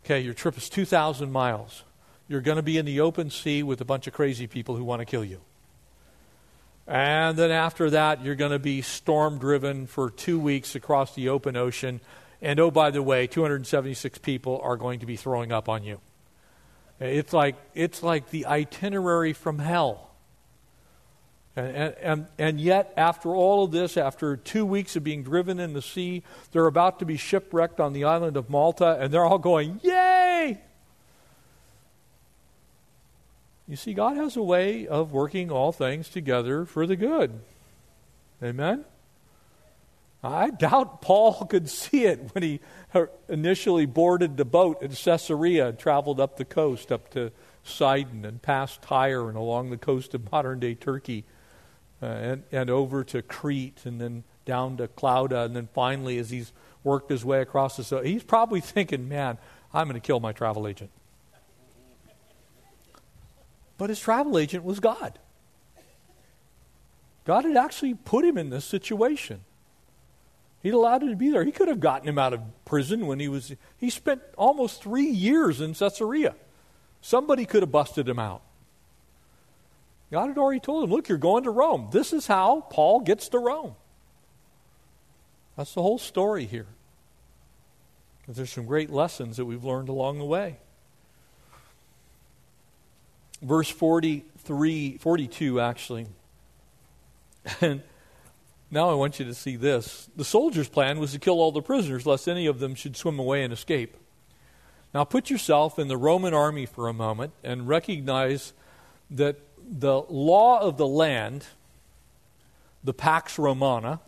Okay, 0.05 0.19
your 0.19 0.33
trip 0.33 0.57
is 0.57 0.69
2,000 0.69 1.31
miles. 1.31 1.83
You're 2.27 2.41
going 2.41 2.57
to 2.57 2.63
be 2.63 2.77
in 2.77 2.85
the 2.85 2.99
open 2.99 3.29
sea 3.29 3.63
with 3.63 3.81
a 3.81 3.85
bunch 3.85 4.07
of 4.07 4.13
crazy 4.13 4.47
people 4.47 4.75
who 4.75 4.83
want 4.83 4.99
to 4.99 5.05
kill 5.05 5.23
you. 5.23 5.41
And 6.85 7.37
then 7.37 7.51
after 7.51 7.89
that, 7.89 8.23
you're 8.23 8.35
going 8.35 8.51
to 8.51 8.59
be 8.59 8.81
storm 8.81 9.39
driven 9.39 9.87
for 9.87 10.09
two 10.09 10.39
weeks 10.39 10.75
across 10.75 11.15
the 11.15 11.29
open 11.29 11.57
ocean. 11.57 11.99
And 12.41 12.59
oh, 12.59 12.71
by 12.71 12.91
the 12.91 13.03
way, 13.03 13.27
276 13.27 14.19
people 14.19 14.59
are 14.63 14.77
going 14.77 14.99
to 14.99 15.05
be 15.05 15.15
throwing 15.15 15.51
up 15.51 15.67
on 15.67 15.83
you. 15.83 15.99
It's 16.99 17.33
like, 17.33 17.55
it's 17.75 18.01
like 18.01 18.31
the 18.31 18.45
itinerary 18.45 19.33
from 19.33 19.59
hell. 19.59 20.09
And, 21.55 21.95
and, 22.01 22.27
and 22.37 22.61
yet, 22.61 22.93
after 22.97 23.29
all 23.29 23.63
of 23.63 23.71
this, 23.71 23.97
after 23.97 24.37
two 24.37 24.65
weeks 24.65 24.95
of 24.95 25.03
being 25.03 25.23
driven 25.23 25.59
in 25.59 25.73
the 25.73 25.81
sea, 25.81 26.21
they're 26.51 26.67
about 26.67 26.99
to 26.99 27.05
be 27.05 27.17
shipwrecked 27.17 27.79
on 27.79 27.93
the 27.93 28.03
island 28.03 28.37
of 28.37 28.49
Malta, 28.49 28.97
and 28.99 29.11
they're 29.11 29.25
all 29.25 29.39
going, 29.39 29.79
Yay! 29.83 30.59
You 33.67 33.75
see, 33.75 33.93
God 33.93 34.15
has 34.17 34.37
a 34.37 34.43
way 34.43 34.87
of 34.87 35.11
working 35.11 35.51
all 35.51 35.71
things 35.71 36.09
together 36.09 36.63
for 36.63 36.85
the 36.85 36.95
good. 36.95 37.39
Amen? 38.41 38.85
I 40.24 40.49
doubt 40.49 41.01
Paul 41.01 41.45
could 41.49 41.70
see 41.70 42.05
it 42.05 42.34
when 42.34 42.43
he 42.43 42.59
initially 43.28 43.86
boarded 43.86 44.38
the 44.38 44.45
boat 44.45 44.82
in 44.82 44.91
Caesarea 44.91 45.68
and 45.68 45.80
traveled 45.80 46.20
up 46.20 46.38
the 46.38 46.45
coast, 46.45 46.91
up 46.91 47.09
to 47.11 47.32
Sidon 47.63 48.26
and 48.26 48.41
past 48.41 48.82
Tyre 48.82 49.28
and 49.28 49.38
along 49.38 49.70
the 49.70 49.78
coast 49.78 50.13
of 50.13 50.32
modern 50.32 50.59
day 50.59 50.74
Turkey 50.74 51.26
uh, 52.01 52.05
and, 52.05 52.43
and 52.51 52.70
over 52.70 53.03
to 53.03 53.22
Crete 53.22 53.82
and 53.86 53.99
then 53.99 54.24
down 54.45 54.78
to 54.78 54.88
Clauda. 54.88 55.45
And 55.45 55.55
then 55.55 55.68
finally, 55.74 56.18
as 56.18 56.30
he's 56.30 56.53
worked 56.84 57.11
his 57.11 57.26
way 57.26 57.41
across 57.41 57.78
the 57.78 57.84
sea, 57.84 57.99
he's 58.03 58.24
probably 58.24 58.61
thinking, 58.61 59.07
man, 59.07 59.38
I'm 59.74 59.88
going 59.88 59.99
to 59.99 60.05
kill 60.05 60.20
my 60.20 60.32
travel 60.32 60.68
agent. 60.68 60.89
But 63.78 63.89
his 63.89 63.99
travel 63.99 64.38
agent 64.39 64.63
was 64.63 64.80
God. 64.80 65.20
God 67.26 67.43
had 67.43 67.57
actually 67.57 67.93
put 67.93 68.24
him 68.24 68.38
in 68.38 68.49
this 68.49 68.65
situation. 68.65 69.41
He'd 70.63 70.73
allowed 70.73 71.03
him 71.03 71.09
to 71.09 71.15
be 71.15 71.29
there. 71.29 71.43
He 71.43 71.51
could 71.51 71.67
have 71.67 71.79
gotten 71.79 72.07
him 72.07 72.17
out 72.17 72.33
of 72.33 72.41
prison 72.65 73.07
when 73.07 73.19
he 73.19 73.27
was. 73.27 73.53
He 73.77 73.89
spent 73.89 74.21
almost 74.37 74.81
three 74.81 75.07
years 75.07 75.61
in 75.61 75.73
Caesarea. 75.73 76.35
Somebody 77.01 77.45
could 77.45 77.61
have 77.61 77.71
busted 77.71 78.09
him 78.09 78.19
out. 78.19 78.41
God 80.11 80.27
had 80.27 80.37
already 80.37 80.59
told 80.59 80.83
him, 80.83 80.89
Look, 80.89 81.09
you're 81.09 81.17
going 81.17 81.43
to 81.43 81.51
Rome. 81.51 81.89
This 81.91 82.13
is 82.13 82.27
how 82.27 82.61
Paul 82.69 83.01
gets 83.01 83.29
to 83.29 83.39
Rome. 83.39 83.75
That's 85.55 85.73
the 85.73 85.81
whole 85.81 85.97
story 85.97 86.45
here. 86.45 86.67
There's 88.27 88.51
some 88.51 88.65
great 88.65 88.89
lessons 88.89 89.37
that 89.37 89.45
we've 89.45 89.63
learned 89.63 89.89
along 89.89 90.19
the 90.19 90.25
way. 90.25 90.57
Verse 93.41 93.69
43, 93.69 94.97
42, 94.97 95.59
actually. 95.59 96.07
And 97.61 97.81
now 98.70 98.89
I 98.89 98.93
want 98.93 99.20
you 99.20 99.26
to 99.26 99.34
see 99.34 99.55
this. 99.55 100.09
The 100.15 100.26
soldiers' 100.26 100.70
plan 100.70 100.99
was 100.99 101.13
to 101.13 101.20
kill 101.20 101.39
all 101.39 101.51
the 101.51 101.61
prisoners, 101.61 102.05
lest 102.05 102.28
any 102.28 102.45
of 102.45 102.59
them 102.59 102.76
should 102.76 102.97
swim 102.97 103.20
away 103.20 103.43
and 103.43 103.53
escape. 103.53 103.95
Now 104.93 105.03
put 105.03 105.30
yourself 105.30 105.78
in 105.78 105.88
the 105.88 105.97
Roman 105.97 106.34
army 106.34 106.65
for 106.65 106.88
a 106.88 106.93
moment 106.93 107.34
and 107.43 107.68
recognize 107.68 108.53
that 109.09 109.38
the 109.70 110.01
law 110.09 110.59
of 110.59 110.78
the 110.78 110.88
land 110.88 111.45
the 112.88 112.93
Pax 112.93 113.38
Romana, 113.38 113.99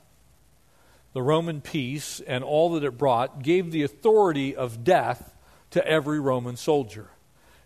the 1.13 1.21
Roman 1.21 1.59
peace, 1.59 2.21
and 2.25 2.43
all 2.43 2.71
that 2.71 2.83
it 2.83 2.97
brought, 2.97 3.43
gave 3.43 3.71
the 3.71 3.83
authority 3.83 4.55
of 4.55 4.85
death 4.85 5.35
to 5.71 5.85
every 5.85 6.19
Roman 6.19 6.55
soldier. 6.55 7.09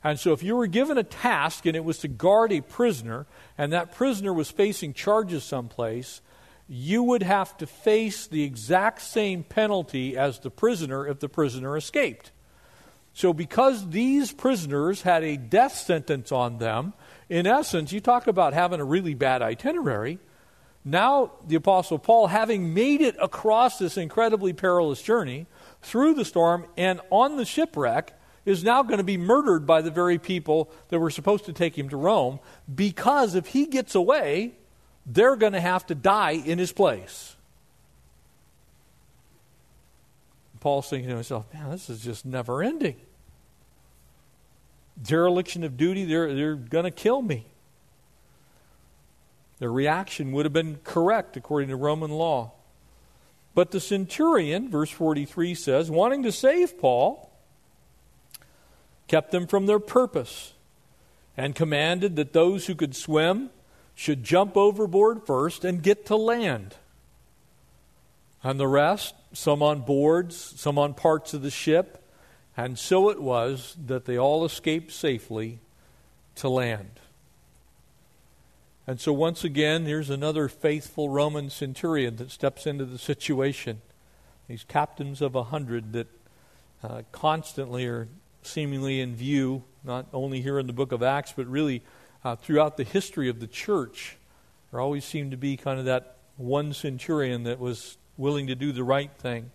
And 0.03 0.19
so, 0.19 0.33
if 0.33 0.41
you 0.41 0.55
were 0.55 0.67
given 0.67 0.97
a 0.97 1.03
task 1.03 1.65
and 1.67 1.75
it 1.75 1.85
was 1.85 1.99
to 1.99 2.07
guard 2.07 2.51
a 2.51 2.61
prisoner, 2.61 3.27
and 3.57 3.71
that 3.71 3.93
prisoner 3.93 4.33
was 4.33 4.49
facing 4.49 4.93
charges 4.93 5.43
someplace, 5.43 6.21
you 6.75 7.03
would 7.03 7.21
have 7.21 7.55
to 7.55 7.67
face 7.67 8.25
the 8.25 8.41
exact 8.41 8.99
same 8.99 9.43
penalty 9.43 10.17
as 10.17 10.39
the 10.39 10.49
prisoner 10.49 11.05
if 11.05 11.19
the 11.19 11.29
prisoner 11.29 11.77
escaped. 11.77 12.31
So, 13.13 13.31
because 13.31 13.91
these 13.91 14.31
prisoners 14.31 15.03
had 15.03 15.23
a 15.23 15.37
death 15.37 15.75
sentence 15.75 16.31
on 16.31 16.57
them, 16.57 16.95
in 17.29 17.45
essence, 17.45 17.91
you 17.91 17.99
talk 17.99 18.25
about 18.25 18.53
having 18.53 18.79
a 18.79 18.85
really 18.85 19.13
bad 19.13 19.43
itinerary. 19.43 20.17
Now, 20.83 21.33
the 21.45 21.57
Apostle 21.57 21.99
Paul, 21.99 22.25
having 22.25 22.73
made 22.73 23.01
it 23.01 23.15
across 23.21 23.77
this 23.77 23.95
incredibly 23.95 24.51
perilous 24.51 25.03
journey 25.03 25.45
through 25.83 26.15
the 26.15 26.25
storm 26.25 26.65
and 26.75 27.01
on 27.11 27.37
the 27.37 27.45
shipwreck, 27.45 28.19
is 28.45 28.63
now 28.63 28.81
going 28.81 28.97
to 28.97 29.03
be 29.03 29.17
murdered 29.17 29.67
by 29.67 29.83
the 29.83 29.91
very 29.91 30.17
people 30.17 30.71
that 30.89 30.97
were 30.97 31.11
supposed 31.11 31.45
to 31.45 31.53
take 31.53 31.77
him 31.77 31.87
to 31.89 31.97
Rome 31.97 32.39
because 32.73 33.35
if 33.35 33.45
he 33.47 33.67
gets 33.67 33.93
away, 33.93 34.55
they're 35.05 35.35
going 35.35 35.53
to 35.53 35.61
have 35.61 35.85
to 35.87 35.95
die 35.95 36.31
in 36.31 36.59
his 36.59 36.71
place. 36.71 37.35
Paul's 40.59 40.89
thinking 40.89 41.09
to 41.09 41.15
himself, 41.15 41.45
man, 41.53 41.71
this 41.71 41.89
is 41.89 41.99
just 41.99 42.25
never 42.25 42.63
ending. 42.63 42.95
Dereliction 45.01 45.63
of 45.65 45.75
duty, 45.75 46.05
they're, 46.05 46.33
they're 46.33 46.55
going 46.55 46.85
to 46.85 46.91
kill 46.91 47.21
me. 47.21 47.45
Their 49.59 49.71
reaction 49.71 50.31
would 50.31 50.45
have 50.45 50.53
been 50.53 50.79
correct 50.83 51.35
according 51.35 51.69
to 51.69 51.75
Roman 51.75 52.11
law. 52.11 52.53
But 53.53 53.71
the 53.71 53.79
centurion, 53.79 54.69
verse 54.69 54.89
43 54.89 55.53
says, 55.53 55.91
wanting 55.91 56.23
to 56.23 56.31
save 56.31 56.79
Paul, 56.79 57.29
kept 59.07 59.31
them 59.31 59.47
from 59.47 59.65
their 59.65 59.79
purpose, 59.79 60.53
and 61.35 61.55
commanded 61.55 62.15
that 62.15 62.33
those 62.33 62.67
who 62.67 62.75
could 62.75 62.95
swim 62.95 63.49
should 63.95 64.23
jump 64.23 64.57
overboard 64.57 65.25
first 65.25 65.63
and 65.63 65.83
get 65.83 66.05
to 66.07 66.15
land. 66.15 66.75
And 68.43 68.59
the 68.59 68.67
rest, 68.67 69.15
some 69.31 69.63
on 69.63 69.81
boards, 69.81 70.35
some 70.35 70.77
on 70.77 70.93
parts 70.93 71.33
of 71.33 71.41
the 71.41 71.51
ship, 71.51 72.03
and 72.57 72.77
so 72.77 73.09
it 73.09 73.21
was 73.21 73.75
that 73.85 74.05
they 74.05 74.17
all 74.17 74.45
escaped 74.45 74.91
safely 74.91 75.59
to 76.35 76.49
land. 76.49 76.99
And 78.85 78.99
so, 78.99 79.13
once 79.13 79.45
again, 79.45 79.85
here's 79.85 80.09
another 80.09 80.49
faithful 80.49 81.07
Roman 81.07 81.49
centurion 81.49 82.17
that 82.17 82.31
steps 82.31 82.67
into 82.67 82.83
the 82.85 82.97
situation. 82.97 83.81
These 84.47 84.65
captains 84.65 85.21
of 85.21 85.35
a 85.35 85.43
hundred 85.43 85.93
that 85.93 86.07
uh, 86.83 87.03
constantly 87.13 87.85
are 87.85 88.09
seemingly 88.41 88.99
in 88.99 89.15
view, 89.15 89.63
not 89.85 90.07
only 90.11 90.41
here 90.41 90.59
in 90.59 90.67
the 90.67 90.73
book 90.73 90.91
of 90.91 91.01
Acts, 91.01 91.33
but 91.33 91.47
really 91.47 91.81
uh, 92.23 92.35
throughout 92.35 92.77
the 92.77 92.83
history 92.83 93.29
of 93.29 93.39
the 93.39 93.47
church. 93.47 94.17
There 94.71 94.79
always 94.79 95.05
seemed 95.05 95.31
to 95.31 95.37
be 95.37 95.57
kind 95.57 95.79
of 95.79 95.85
that 95.85 96.17
one 96.37 96.73
centurion 96.73 97.43
that 97.43 97.59
was 97.59 97.97
willing 98.17 98.47
to 98.47 98.55
do 98.55 98.71
the 98.71 98.83
right 98.83 99.11
thing. 99.11 99.51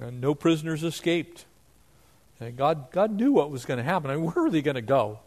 And 0.00 0.20
no 0.20 0.34
prisoners 0.34 0.82
escaped. 0.82 1.44
And 2.40 2.56
God, 2.56 2.90
God 2.90 3.12
knew 3.12 3.32
what 3.32 3.50
was 3.50 3.64
going 3.64 3.78
to 3.78 3.84
happen. 3.84 4.10
I 4.10 4.16
mean, 4.16 4.24
where 4.24 4.46
are 4.46 4.50
they 4.50 4.62
going 4.62 4.74
to 4.74 4.82
go? 4.82 5.20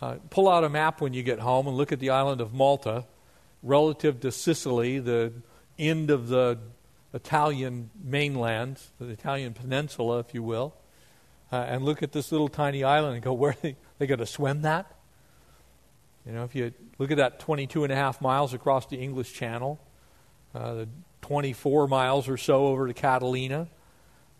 Uh, 0.00 0.16
pull 0.30 0.48
out 0.48 0.64
a 0.64 0.68
map 0.68 1.00
when 1.00 1.14
you 1.14 1.22
get 1.22 1.38
home 1.38 1.66
and 1.66 1.76
look 1.76 1.92
at 1.92 2.00
the 2.00 2.10
island 2.10 2.40
of 2.40 2.52
Malta 2.52 3.04
relative 3.62 4.20
to 4.20 4.32
Sicily, 4.32 4.98
the 4.98 5.32
end 5.78 6.10
of 6.10 6.28
the 6.28 6.58
Italian 7.14 7.90
mainland, 8.02 8.80
the 8.98 9.08
Italian 9.08 9.54
peninsula, 9.54 10.18
if 10.18 10.34
you 10.34 10.42
will 10.42 10.74
uh, 11.52 11.56
and 11.56 11.84
look 11.84 12.02
at 12.02 12.12
this 12.12 12.32
little 12.32 12.48
tiny 12.48 12.82
island 12.84 13.14
and 13.14 13.22
go, 13.22 13.32
where 13.32 13.52
are 13.52 13.56
they, 13.62 13.76
they 13.98 14.06
going 14.06 14.18
to 14.18 14.26
swim 14.26 14.62
that? 14.62 14.86
You 16.26 16.32
know, 16.32 16.42
if 16.42 16.54
you 16.54 16.72
look 16.98 17.12
at 17.12 17.18
that 17.18 17.38
22 17.38 17.84
and 17.84 17.92
a 17.92 17.96
half 17.96 18.20
miles 18.20 18.52
across 18.52 18.86
the 18.86 18.96
English 18.96 19.32
Channel, 19.32 19.78
uh, 20.54 20.74
the 20.74 20.88
24 21.22 21.86
miles 21.86 22.28
or 22.28 22.36
so 22.36 22.66
over 22.66 22.88
to 22.88 22.94
Catalina, 22.94 23.68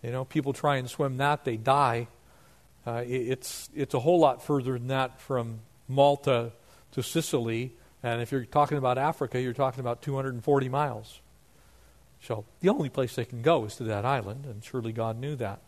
you 0.02 0.10
know, 0.10 0.24
people 0.24 0.52
try 0.52 0.76
and 0.76 0.90
swim 0.90 1.18
that, 1.18 1.44
they 1.44 1.56
die. 1.56 2.08
Uh, 2.86 3.02
it, 3.06 3.28
it's, 3.28 3.70
it's 3.74 3.94
a 3.94 4.00
whole 4.00 4.18
lot 4.18 4.42
further 4.42 4.72
than 4.72 4.88
that 4.88 5.20
from 5.20 5.60
Malta 5.88 6.52
to 6.92 7.02
Sicily. 7.02 7.72
And 8.02 8.20
if 8.20 8.32
you're 8.32 8.44
talking 8.44 8.78
about 8.78 8.98
Africa, 8.98 9.40
you're 9.40 9.52
talking 9.52 9.80
about 9.80 10.02
240 10.02 10.68
miles. 10.68 11.20
So 12.20 12.44
the 12.60 12.68
only 12.68 12.88
place 12.88 13.14
they 13.14 13.24
can 13.24 13.42
go 13.42 13.64
is 13.64 13.76
to 13.76 13.84
that 13.84 14.04
island, 14.04 14.44
and 14.46 14.64
surely 14.64 14.92
God 14.92 15.18
knew 15.18 15.36
that. 15.36 15.60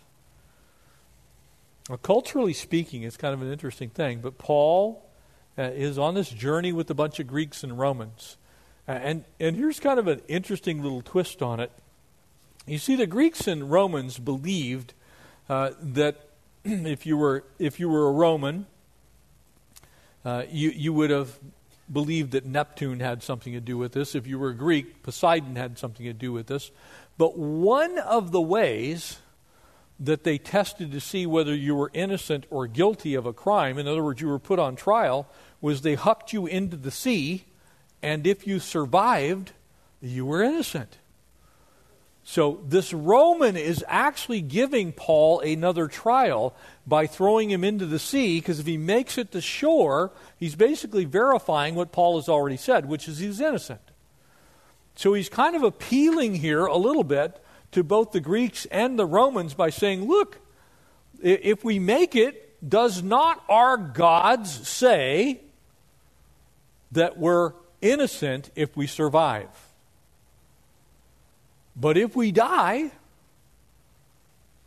Well, 1.88 1.98
culturally 1.98 2.52
speaking, 2.52 3.02
it's 3.02 3.16
kind 3.16 3.34
of 3.34 3.40
an 3.40 3.52
interesting 3.52 3.90
thing, 3.90 4.20
but 4.20 4.36
Paul 4.38 5.07
uh, 5.58 5.62
is 5.62 5.98
on 5.98 6.14
this 6.14 6.30
journey 6.30 6.72
with 6.72 6.88
a 6.90 6.94
bunch 6.94 7.18
of 7.18 7.26
Greeks 7.26 7.64
and 7.64 7.78
Romans. 7.78 8.36
Uh, 8.86 8.92
and, 8.92 9.24
and 9.40 9.56
here's 9.56 9.80
kind 9.80 9.98
of 9.98 10.06
an 10.06 10.22
interesting 10.28 10.82
little 10.82 11.02
twist 11.02 11.42
on 11.42 11.60
it. 11.60 11.72
You 12.66 12.78
see, 12.78 12.96
the 12.96 13.06
Greeks 13.06 13.48
and 13.48 13.70
Romans 13.70 14.18
believed 14.18 14.94
uh, 15.48 15.70
that 15.80 16.28
if 16.64 17.06
you 17.06 17.16
were 17.16 17.44
if 17.58 17.80
you 17.80 17.88
were 17.88 18.08
a 18.08 18.12
Roman, 18.12 18.66
uh, 20.24 20.44
you 20.50 20.70
you 20.70 20.92
would 20.92 21.10
have 21.10 21.38
believed 21.90 22.32
that 22.32 22.44
Neptune 22.44 23.00
had 23.00 23.22
something 23.22 23.54
to 23.54 23.60
do 23.60 23.78
with 23.78 23.92
this. 23.92 24.14
If 24.14 24.26
you 24.26 24.38
were 24.38 24.50
a 24.50 24.54
Greek, 24.54 25.02
Poseidon 25.02 25.56
had 25.56 25.78
something 25.78 26.04
to 26.04 26.12
do 26.12 26.32
with 26.32 26.46
this. 26.46 26.70
But 27.16 27.38
one 27.38 27.98
of 27.98 28.30
the 28.30 28.40
ways 28.40 29.18
that 29.98 30.22
they 30.22 30.38
tested 30.38 30.92
to 30.92 31.00
see 31.00 31.26
whether 31.26 31.54
you 31.54 31.74
were 31.74 31.90
innocent 31.92 32.46
or 32.50 32.66
guilty 32.66 33.14
of 33.14 33.26
a 33.26 33.32
crime, 33.32 33.78
in 33.78 33.88
other 33.88 34.04
words, 34.04 34.20
you 34.20 34.28
were 34.28 34.38
put 34.38 34.58
on 34.58 34.76
trial, 34.76 35.26
was 35.60 35.82
they 35.82 35.94
hucked 35.94 36.32
you 36.32 36.46
into 36.46 36.76
the 36.76 36.90
sea, 36.90 37.44
and 38.02 38.26
if 38.26 38.46
you 38.46 38.60
survived, 38.60 39.52
you 40.00 40.24
were 40.24 40.42
innocent. 40.42 40.98
So 42.22 42.60
this 42.68 42.92
Roman 42.92 43.56
is 43.56 43.82
actually 43.88 44.42
giving 44.42 44.92
Paul 44.92 45.40
another 45.40 45.88
trial 45.88 46.54
by 46.86 47.06
throwing 47.06 47.50
him 47.50 47.64
into 47.64 47.86
the 47.86 47.98
sea, 47.98 48.38
because 48.38 48.60
if 48.60 48.66
he 48.66 48.76
makes 48.76 49.16
it 49.16 49.32
to 49.32 49.40
shore, 49.40 50.10
he's 50.38 50.54
basically 50.54 51.06
verifying 51.06 51.74
what 51.74 51.90
Paul 51.90 52.16
has 52.16 52.28
already 52.28 52.58
said, 52.58 52.86
which 52.86 53.08
is 53.08 53.18
he's 53.18 53.40
innocent. 53.40 53.80
So 54.94 55.14
he's 55.14 55.28
kind 55.28 55.56
of 55.56 55.62
appealing 55.62 56.34
here 56.34 56.66
a 56.66 56.76
little 56.76 57.04
bit 57.04 57.42
to 57.72 57.82
both 57.82 58.12
the 58.12 58.20
Greeks 58.20 58.66
and 58.66 58.98
the 58.98 59.06
Romans 59.06 59.54
by 59.54 59.70
saying, 59.70 60.06
look, 60.06 60.38
if 61.22 61.64
we 61.64 61.78
make 61.78 62.14
it, 62.14 62.44
does 62.68 63.02
not 63.02 63.42
our 63.48 63.76
gods 63.76 64.68
say 64.68 65.40
that 66.92 67.18
we're 67.18 67.52
innocent 67.80 68.50
if 68.54 68.76
we 68.76 68.86
survive? 68.86 69.48
But 71.76 71.96
if 71.96 72.16
we 72.16 72.32
die, 72.32 72.90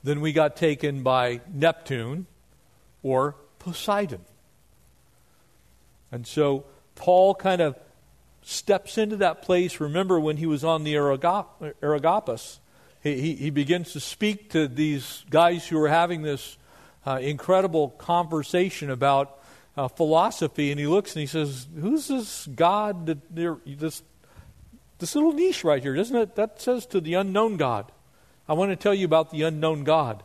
then 0.03 0.21
we 0.21 0.33
got 0.33 0.55
taken 0.55 1.03
by 1.03 1.41
Neptune 1.51 2.25
or 3.03 3.35
Poseidon. 3.59 4.21
And 6.11 6.25
so 6.25 6.65
Paul 6.95 7.35
kind 7.35 7.61
of 7.61 7.77
steps 8.41 8.97
into 8.97 9.17
that 9.17 9.41
place. 9.41 9.79
Remember 9.79 10.19
when 10.19 10.37
he 10.37 10.45
was 10.45 10.63
on 10.63 10.83
the 10.83 10.95
Areopagus 10.95 12.59
he, 13.01 13.33
he, 13.33 13.49
begins 13.49 13.93
to 13.93 13.99
speak 13.99 14.51
to 14.51 14.67
these 14.67 15.25
guys 15.29 15.67
who 15.67 15.81
are 15.81 15.87
having 15.87 16.21
this 16.21 16.57
uh, 17.05 17.17
incredible 17.19 17.89
conversation 17.89 18.91
about 18.91 19.39
uh, 19.77 19.87
philosophy, 19.87 20.71
and 20.71 20.79
he 20.79 20.87
looks 20.87 21.13
and 21.15 21.21
he 21.21 21.27
says, 21.27 21.67
"Who's 21.79 22.07
this 22.07 22.47
God? 22.47 23.05
That 23.05 23.35
this 23.65 24.03
this 24.99 25.15
little 25.15 25.33
niche 25.33 25.63
right 25.63 25.81
here, 25.81 25.95
doesn't 25.95 26.15
it? 26.15 26.35
That 26.35 26.61
says 26.61 26.85
to 26.87 27.01
the 27.01 27.15
unknown 27.15 27.57
God. 27.57 27.91
I 28.47 28.53
want 28.53 28.71
to 28.71 28.75
tell 28.75 28.93
you 28.93 29.05
about 29.05 29.31
the 29.31 29.43
unknown 29.43 29.83
God." 29.83 30.23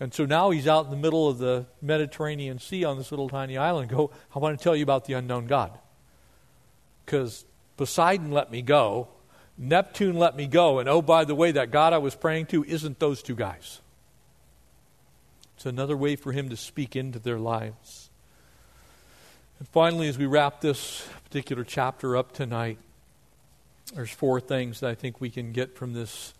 And 0.00 0.14
so 0.14 0.24
now 0.24 0.50
he's 0.50 0.68
out 0.68 0.84
in 0.84 0.90
the 0.90 0.96
middle 0.96 1.28
of 1.28 1.38
the 1.38 1.66
Mediterranean 1.82 2.60
Sea 2.60 2.84
on 2.84 2.98
this 2.98 3.10
little 3.10 3.28
tiny 3.28 3.56
island. 3.56 3.90
Go, 3.90 4.12
I 4.34 4.38
want 4.38 4.56
to 4.56 4.62
tell 4.62 4.76
you 4.76 4.84
about 4.84 5.06
the 5.06 5.14
unknown 5.14 5.46
God. 5.46 5.76
Because 7.04 7.44
Poseidon 7.76 8.30
let 8.30 8.50
me 8.50 8.62
go, 8.62 9.08
Neptune 9.56 10.16
let 10.16 10.36
me 10.36 10.46
go. 10.46 10.78
And 10.78 10.88
oh, 10.88 11.02
by 11.02 11.24
the 11.24 11.34
way, 11.34 11.50
that 11.52 11.72
God 11.72 11.92
I 11.92 11.98
was 11.98 12.14
praying 12.14 12.46
to 12.46 12.64
isn't 12.64 13.00
those 13.00 13.22
two 13.22 13.34
guys. 13.34 13.80
It's 15.56 15.66
another 15.66 15.96
way 15.96 16.14
for 16.14 16.30
him 16.30 16.48
to 16.50 16.56
speak 16.56 16.94
into 16.94 17.18
their 17.18 17.38
lives. 17.38 18.07
And 19.58 19.66
finally, 19.68 20.06
as 20.06 20.16
we 20.16 20.26
wrap 20.26 20.60
this 20.60 21.04
particular 21.24 21.64
chapter 21.64 22.16
up 22.16 22.30
tonight, 22.30 22.78
there's 23.92 24.10
four 24.10 24.40
things 24.40 24.80
that 24.80 24.90
I 24.90 24.94
think 24.94 25.20
we 25.20 25.30
can 25.30 25.50
get 25.50 25.76
from 25.76 25.94
this 25.94 26.32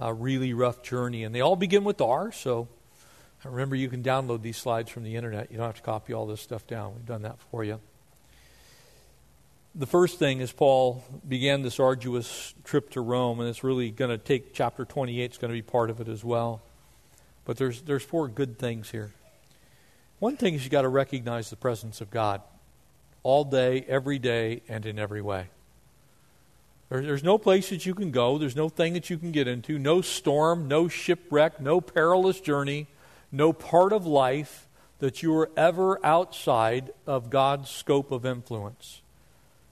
uh, 0.00 0.12
really 0.12 0.52
rough 0.52 0.82
journey. 0.82 1.22
And 1.22 1.32
they 1.32 1.40
all 1.40 1.54
begin 1.54 1.84
with 1.84 2.00
R, 2.00 2.32
so 2.32 2.66
remember 3.44 3.76
you 3.76 3.88
can 3.88 4.02
download 4.02 4.42
these 4.42 4.56
slides 4.56 4.90
from 4.90 5.04
the 5.04 5.14
internet. 5.14 5.52
You 5.52 5.58
don't 5.58 5.66
have 5.66 5.76
to 5.76 5.82
copy 5.82 6.12
all 6.12 6.26
this 6.26 6.40
stuff 6.40 6.66
down. 6.66 6.94
We've 6.94 7.06
done 7.06 7.22
that 7.22 7.38
for 7.52 7.62
you. 7.62 7.78
the 9.76 9.86
first 9.86 10.18
thing 10.18 10.40
is 10.40 10.50
Paul 10.50 11.04
began 11.28 11.62
this 11.62 11.78
arduous 11.78 12.52
trip 12.64 12.90
to 12.90 13.00
Rome, 13.00 13.38
and 13.38 13.48
it's 13.48 13.62
really 13.62 13.92
going 13.92 14.10
to 14.10 14.18
take 14.18 14.54
chapter 14.54 14.84
28, 14.84 15.22
it's 15.22 15.38
going 15.38 15.52
to 15.52 15.56
be 15.56 15.62
part 15.62 15.88
of 15.88 16.00
it 16.00 16.08
as 16.08 16.24
well. 16.24 16.62
But 17.44 17.58
there's, 17.58 17.82
there's 17.82 18.02
four 18.02 18.26
good 18.26 18.58
things 18.58 18.90
here. 18.90 19.12
One 20.18 20.36
thing 20.36 20.54
is 20.54 20.64
you've 20.64 20.72
got 20.72 20.82
to 20.82 20.88
recognize 20.88 21.48
the 21.48 21.56
presence 21.56 22.00
of 22.00 22.10
God 22.10 22.42
all 23.26 23.42
day, 23.42 23.84
every 23.88 24.20
day, 24.20 24.62
and 24.68 24.86
in 24.86 25.00
every 25.00 25.20
way. 25.20 25.48
There, 26.88 27.02
there's 27.02 27.24
no 27.24 27.38
place 27.38 27.70
that 27.70 27.84
you 27.84 27.92
can 27.92 28.12
go, 28.12 28.38
there's 28.38 28.54
no 28.54 28.68
thing 28.68 28.92
that 28.92 29.10
you 29.10 29.18
can 29.18 29.32
get 29.32 29.48
into, 29.48 29.80
no 29.80 30.00
storm, 30.00 30.68
no 30.68 30.86
shipwreck, 30.86 31.60
no 31.60 31.80
perilous 31.80 32.38
journey, 32.38 32.86
no 33.32 33.52
part 33.52 33.92
of 33.92 34.06
life 34.06 34.68
that 35.00 35.24
you 35.24 35.36
are 35.36 35.50
ever 35.56 35.98
outside 36.06 36.92
of 37.04 37.28
God's 37.28 37.68
scope 37.68 38.12
of 38.12 38.24
influence. 38.24 39.02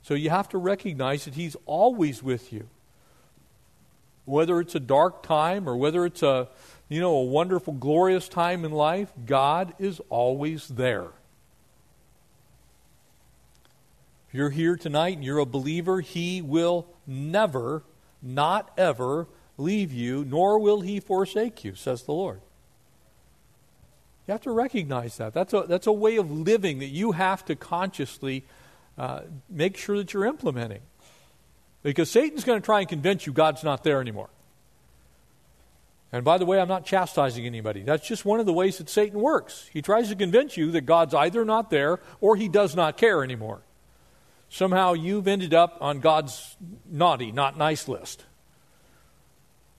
So 0.03 0.15
you 0.15 0.31
have 0.31 0.49
to 0.49 0.59
recognize 0.59 1.25
that 1.25 1.35
He's 1.35 1.57
always 1.65 2.25
with 2.25 2.53
you. 2.53 2.67
Whether 4.25 4.59
it's 4.59 4.75
a 4.75 4.81
dark 4.81 5.23
time 5.23 5.69
or 5.69 5.77
whether 5.77 6.05
it's 6.05 6.25
a 6.25 6.49
you 6.89 7.01
know 7.01 7.15
a 7.15 7.23
wonderful, 7.23 7.75
glorious 7.75 8.29
time 8.29 8.65
in 8.65 8.73
life, 8.73 9.13
God 9.25 9.75
is 9.79 10.01
always 10.11 10.67
there. 10.67 11.11
If 14.24 14.24
you're 14.35 14.51
here 14.51 14.77
tonight 14.77 15.17
and 15.17 15.25
you're 15.25 15.39
a 15.39 15.47
believer, 15.47 16.01
He 16.01 16.43
will 16.43 16.87
never, 17.07 17.85
not 18.23 18.73
ever, 18.77 19.29
leave 19.57 19.93
you, 19.93 20.25
nor 20.25 20.59
will 20.59 20.81
He 20.81 21.01
forsake 21.01 21.65
you, 21.65 21.75
says 21.75 22.03
the 22.03 22.13
Lord. 22.13 22.41
You 24.27 24.33
have 24.33 24.43
to 24.43 24.51
recognize 24.51 25.19
that. 25.19 25.35
That's 25.35 25.53
a, 25.53 25.65
that's 25.69 25.87
a 25.87 25.93
way 25.93 26.17
of 26.17 26.31
living 26.31 26.79
that 26.79 26.89
you 26.89 27.13
have 27.13 27.45
to 27.47 27.57
consciously 27.57 28.45
uh, 28.97 29.21
make 29.51 29.77
sure 29.77 29.99
that 29.99 30.13
you're 30.13 30.25
implementing. 30.25 30.81
Because 31.83 32.11
Satan's 32.11 32.45
going 32.45 32.61
to 32.61 32.65
try 32.65 32.81
and 32.81 32.89
convince 32.89 33.27
you 33.27 33.33
God's 33.33 33.63
not 33.63 33.85
there 33.85 34.01
anymore. 34.01 34.31
And 36.11 36.25
by 36.25 36.39
the 36.39 36.47
way, 36.47 36.59
I'm 36.61 36.69
not 36.69 36.87
chastising 36.87 37.45
anybody. 37.45 37.83
That's 37.83 38.07
just 38.07 38.25
one 38.25 38.41
of 38.41 38.47
the 38.47 38.53
ways 38.53 38.79
that 38.79 38.89
Satan 38.89 39.21
works. 39.21 39.69
He 39.73 39.83
tries 39.83 40.09
to 40.09 40.17
convince 40.17 40.57
you 40.57 40.71
that 40.71 40.83
God's 40.83 41.13
either 41.13 41.45
not 41.45 41.71
there 41.71 42.01
or 42.21 42.37
he 42.37 42.49
does 42.49 42.75
not 42.75 42.97
care 42.97 43.23
anymore. 43.23 43.63
Somehow 44.55 44.93
you've 44.93 45.27
ended 45.27 45.53
up 45.53 45.79
on 45.81 45.99
God's 45.99 46.57
naughty, 46.89 47.33
not 47.33 47.59
nice 47.59 47.89
list. 47.89 48.23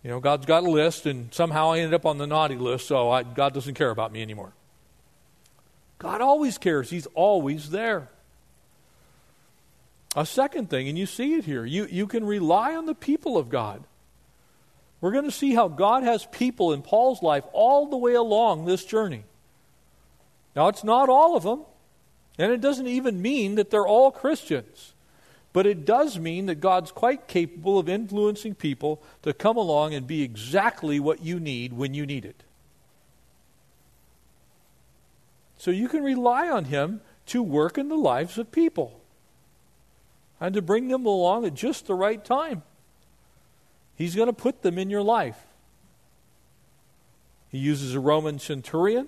You 0.04 0.10
know, 0.10 0.20
God's 0.20 0.46
got 0.46 0.64
a 0.64 0.70
list, 0.70 1.06
and 1.06 1.34
somehow 1.34 1.72
I 1.72 1.78
ended 1.80 1.94
up 1.94 2.06
on 2.06 2.18
the 2.18 2.28
naughty 2.28 2.56
list, 2.56 2.86
so 2.86 3.10
I, 3.10 3.24
God 3.24 3.54
doesn't 3.54 3.76
care 3.76 3.90
about 3.90 4.12
me 4.12 4.22
anymore. 4.22 4.52
God 5.98 6.20
always 6.20 6.58
cares, 6.58 6.90
He's 6.90 7.06
always 7.14 7.70
there. 7.70 8.10
A 10.14 10.26
second 10.26 10.70
thing, 10.70 10.90
and 10.90 10.98
you 10.98 11.06
see 11.06 11.36
it 11.36 11.46
here, 11.46 11.64
you, 11.64 11.88
you 11.90 12.06
can 12.06 12.26
rely 12.26 12.76
on 12.76 12.86
the 12.86 12.94
people 12.94 13.38
of 13.38 13.48
God. 13.48 13.82
We're 15.00 15.14
going 15.14 15.24
to 15.24 15.32
see 15.32 15.54
how 15.54 15.70
God 15.70 16.04
has 16.04 16.26
people 16.34 16.74
in 16.74 16.82
Paul's 16.82 17.24
life 17.24 17.46
all 17.54 17.90
the 17.90 17.98
way 17.98 18.16
along 18.16 18.66
this 18.66 18.84
journey. 18.84 19.24
Now, 20.54 20.68
it's 20.68 20.84
not 20.84 21.08
all 21.08 21.38
of 21.38 21.44
them, 21.44 21.62
and 22.38 22.52
it 22.52 22.62
doesn't 22.62 22.88
even 22.88 23.22
mean 23.22 23.56
that 23.56 23.70
they're 23.70 23.88
all 23.88 24.12
Christians. 24.12 24.94
But 25.54 25.66
it 25.66 25.86
does 25.86 26.20
mean 26.20 26.48
that 26.48 26.56
God's 26.56 26.92
quite 26.92 27.30
capable 27.30 27.80
of 27.80 27.88
influencing 27.88 28.56
people 28.56 29.02
to 29.22 29.34
come 29.34 29.56
along 29.56 29.94
and 29.94 30.06
be 30.06 30.22
exactly 30.22 31.00
what 31.00 31.24
you 31.24 31.40
need 31.40 31.72
when 31.72 31.94
you 31.94 32.06
need 32.06 32.26
it. 32.26 32.44
So 35.58 35.72
you 35.72 35.88
can 35.88 36.04
rely 36.04 36.50
on 36.50 36.66
Him 36.66 37.00
to 37.28 37.42
work 37.42 37.78
in 37.78 37.88
the 37.88 37.96
lives 37.96 38.38
of 38.38 38.52
people 38.52 39.00
and 40.42 40.54
to 40.54 40.62
bring 40.62 40.90
them 40.90 41.06
along 41.06 41.46
at 41.46 41.54
just 41.54 41.88
the 41.88 41.96
right 41.96 42.24
time. 42.24 42.64
He's 43.96 44.16
going 44.16 44.28
to 44.28 44.34
put 44.34 44.62
them 44.62 44.78
in 44.78 44.90
your 44.90 45.02
life. 45.02 45.48
He 47.48 47.58
uses 47.58 47.96
a 47.96 48.00
Roman 48.02 48.40
centurion. 48.40 49.08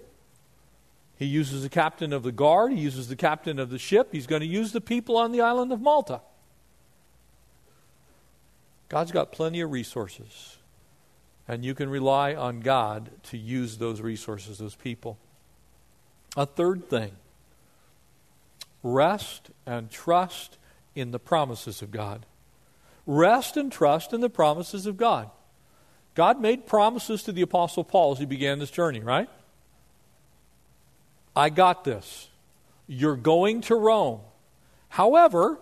He 1.18 1.26
uses 1.26 1.64
the 1.64 1.70
captain 1.70 2.14
of 2.14 2.24
the 2.24 2.32
guard. 2.32 2.72
He 2.72 2.80
uses 2.80 3.08
the 3.08 3.16
captain 3.16 3.60
of 3.60 3.70
the 3.70 3.80
ship. 3.80 4.10
He's 4.12 4.28
going 4.28 4.42
to 4.42 4.48
use 4.48 4.72
the 4.72 4.82
people 4.82 5.18
on 5.18 5.32
the 5.32 5.42
island 5.42 5.72
of 5.72 5.82
Malta. 5.82 6.22
God's 8.90 9.12
got 9.12 9.32
plenty 9.32 9.62
of 9.62 9.72
resources. 9.72 10.58
And 11.48 11.66
you 11.66 11.74
can 11.74 11.90
rely 11.90 12.36
on 12.36 12.60
God 12.60 13.10
to 13.24 13.38
use 13.38 13.78
those 13.78 14.02
resources, 14.02 14.58
those 14.58 14.76
people. 14.76 15.18
A 16.36 16.46
third 16.46 16.90
thing 16.90 17.14
rest 18.84 19.50
and 19.66 19.90
trust 19.90 20.58
in 20.96 21.12
the 21.12 21.20
promises 21.20 21.82
of 21.82 21.92
God. 21.92 22.26
Rest 23.06 23.58
and 23.58 23.72
trust 23.72 24.14
in 24.14 24.22
the 24.22 24.30
promises 24.30 24.86
of 24.86 24.98
God. 24.98 25.32
God 26.14 26.40
made 26.40 26.68
promises 26.68 27.24
to 27.24 27.32
the 27.32 27.42
Apostle 27.42 27.84
Paul 27.84 28.14
as 28.14 28.20
he 28.20 28.26
began 28.26 28.60
this 28.60 28.72
journey, 28.72 29.00
right? 29.00 29.30
I 31.38 31.50
got 31.50 31.84
this. 31.84 32.30
You're 32.88 33.16
going 33.16 33.62
to 33.62 33.76
Rome. 33.76 34.22
However, 34.90 35.60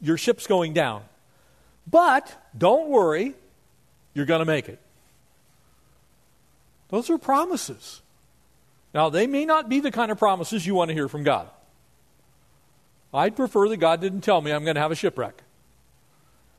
your 0.00 0.16
ship's 0.16 0.46
going 0.46 0.74
down. 0.74 1.02
But 1.90 2.32
don't 2.56 2.88
worry, 2.88 3.34
you're 4.14 4.26
going 4.26 4.38
to 4.38 4.44
make 4.44 4.68
it. 4.68 4.78
Those 6.90 7.10
are 7.10 7.18
promises. 7.18 8.00
Now, 8.94 9.08
they 9.08 9.26
may 9.26 9.44
not 9.44 9.68
be 9.68 9.80
the 9.80 9.90
kind 9.90 10.12
of 10.12 10.20
promises 10.20 10.64
you 10.64 10.76
want 10.76 10.90
to 10.90 10.94
hear 10.94 11.08
from 11.08 11.24
God. 11.24 11.48
I'd 13.12 13.34
prefer 13.34 13.68
that 13.70 13.78
God 13.78 14.00
didn't 14.00 14.20
tell 14.20 14.40
me 14.40 14.52
I'm 14.52 14.62
going 14.62 14.76
to 14.76 14.80
have 14.80 14.92
a 14.92 14.94
shipwreck, 14.94 15.42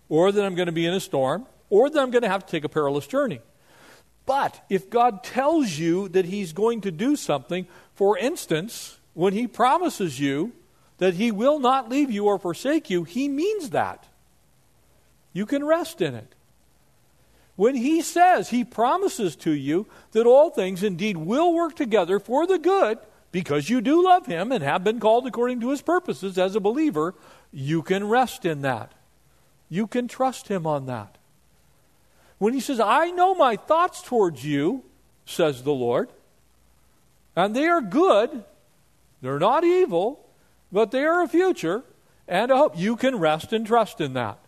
or 0.09 0.33
that 0.33 0.43
I'm 0.43 0.55
going 0.55 0.65
to 0.65 0.73
be 0.73 0.85
in 0.85 0.93
a 0.93 0.99
storm, 0.99 1.45
or 1.69 1.89
that 1.89 1.97
I'm 1.97 2.11
going 2.11 2.23
to 2.23 2.29
have 2.29 2.45
to 2.45 2.51
take 2.51 2.65
a 2.65 2.69
perilous 2.69 3.07
journey. 3.07 3.39
But 4.25 4.63
if 4.69 4.89
God 4.89 5.23
tells 5.23 5.77
you 5.77 6.07
that 6.09 6.25
He's 6.25 6.53
going 6.53 6.81
to 6.81 6.91
do 6.91 7.15
something, 7.15 7.67
for 7.93 8.17
instance, 8.17 8.97
when 9.13 9.33
He 9.33 9.47
promises 9.47 10.19
you 10.19 10.53
that 10.97 11.15
He 11.15 11.31
will 11.31 11.59
not 11.59 11.89
leave 11.89 12.09
you 12.09 12.25
or 12.25 12.39
forsake 12.39 12.89
you, 12.89 13.03
He 13.03 13.27
means 13.27 13.71
that. 13.71 14.07
You 15.33 15.45
can 15.45 15.65
rest 15.65 16.01
in 16.01 16.13
it. 16.13 16.35
When 17.55 17.75
he 17.75 18.01
says, 18.01 18.49
he 18.49 18.63
promises 18.63 19.35
to 19.37 19.51
you 19.51 19.85
that 20.11 20.25
all 20.25 20.49
things 20.49 20.81
indeed 20.81 21.17
will 21.17 21.53
work 21.53 21.75
together 21.75 22.19
for 22.19 22.47
the 22.47 22.57
good 22.57 22.97
because 23.31 23.69
you 23.69 23.81
do 23.81 24.03
love 24.03 24.25
him 24.25 24.51
and 24.51 24.63
have 24.63 24.83
been 24.83 24.99
called 24.99 25.27
according 25.27 25.59
to 25.61 25.69
his 25.69 25.81
purposes 25.81 26.37
as 26.37 26.55
a 26.55 26.59
believer, 26.59 27.13
you 27.51 27.81
can 27.81 28.07
rest 28.07 28.45
in 28.45 28.61
that. 28.61 28.93
You 29.69 29.87
can 29.87 30.07
trust 30.07 30.47
him 30.47 30.65
on 30.65 30.85
that. 30.87 31.17
When 32.43 32.53
he 32.53 32.59
says, 32.59 32.81
I 32.81 33.09
know 33.11 33.33
my 33.33 33.55
thoughts 33.55 34.01
towards 34.01 34.43
you, 34.43 34.83
says 35.25 35.63
the 35.63 35.71
Lord, 35.71 36.09
and 37.37 37.55
they 37.55 37.67
are 37.67 37.79
good, 37.79 38.43
they're 39.21 39.39
not 39.39 39.63
evil, 39.63 40.27
but 40.69 40.91
they 40.91 41.05
are 41.05 41.23
a 41.23 41.27
future 41.29 41.83
and 42.27 42.51
a 42.51 42.57
hope, 42.57 42.77
you 42.77 42.97
can 42.97 43.17
rest 43.17 43.53
and 43.53 43.65
trust 43.65 44.01
in 44.01 44.11
that. 44.15 44.39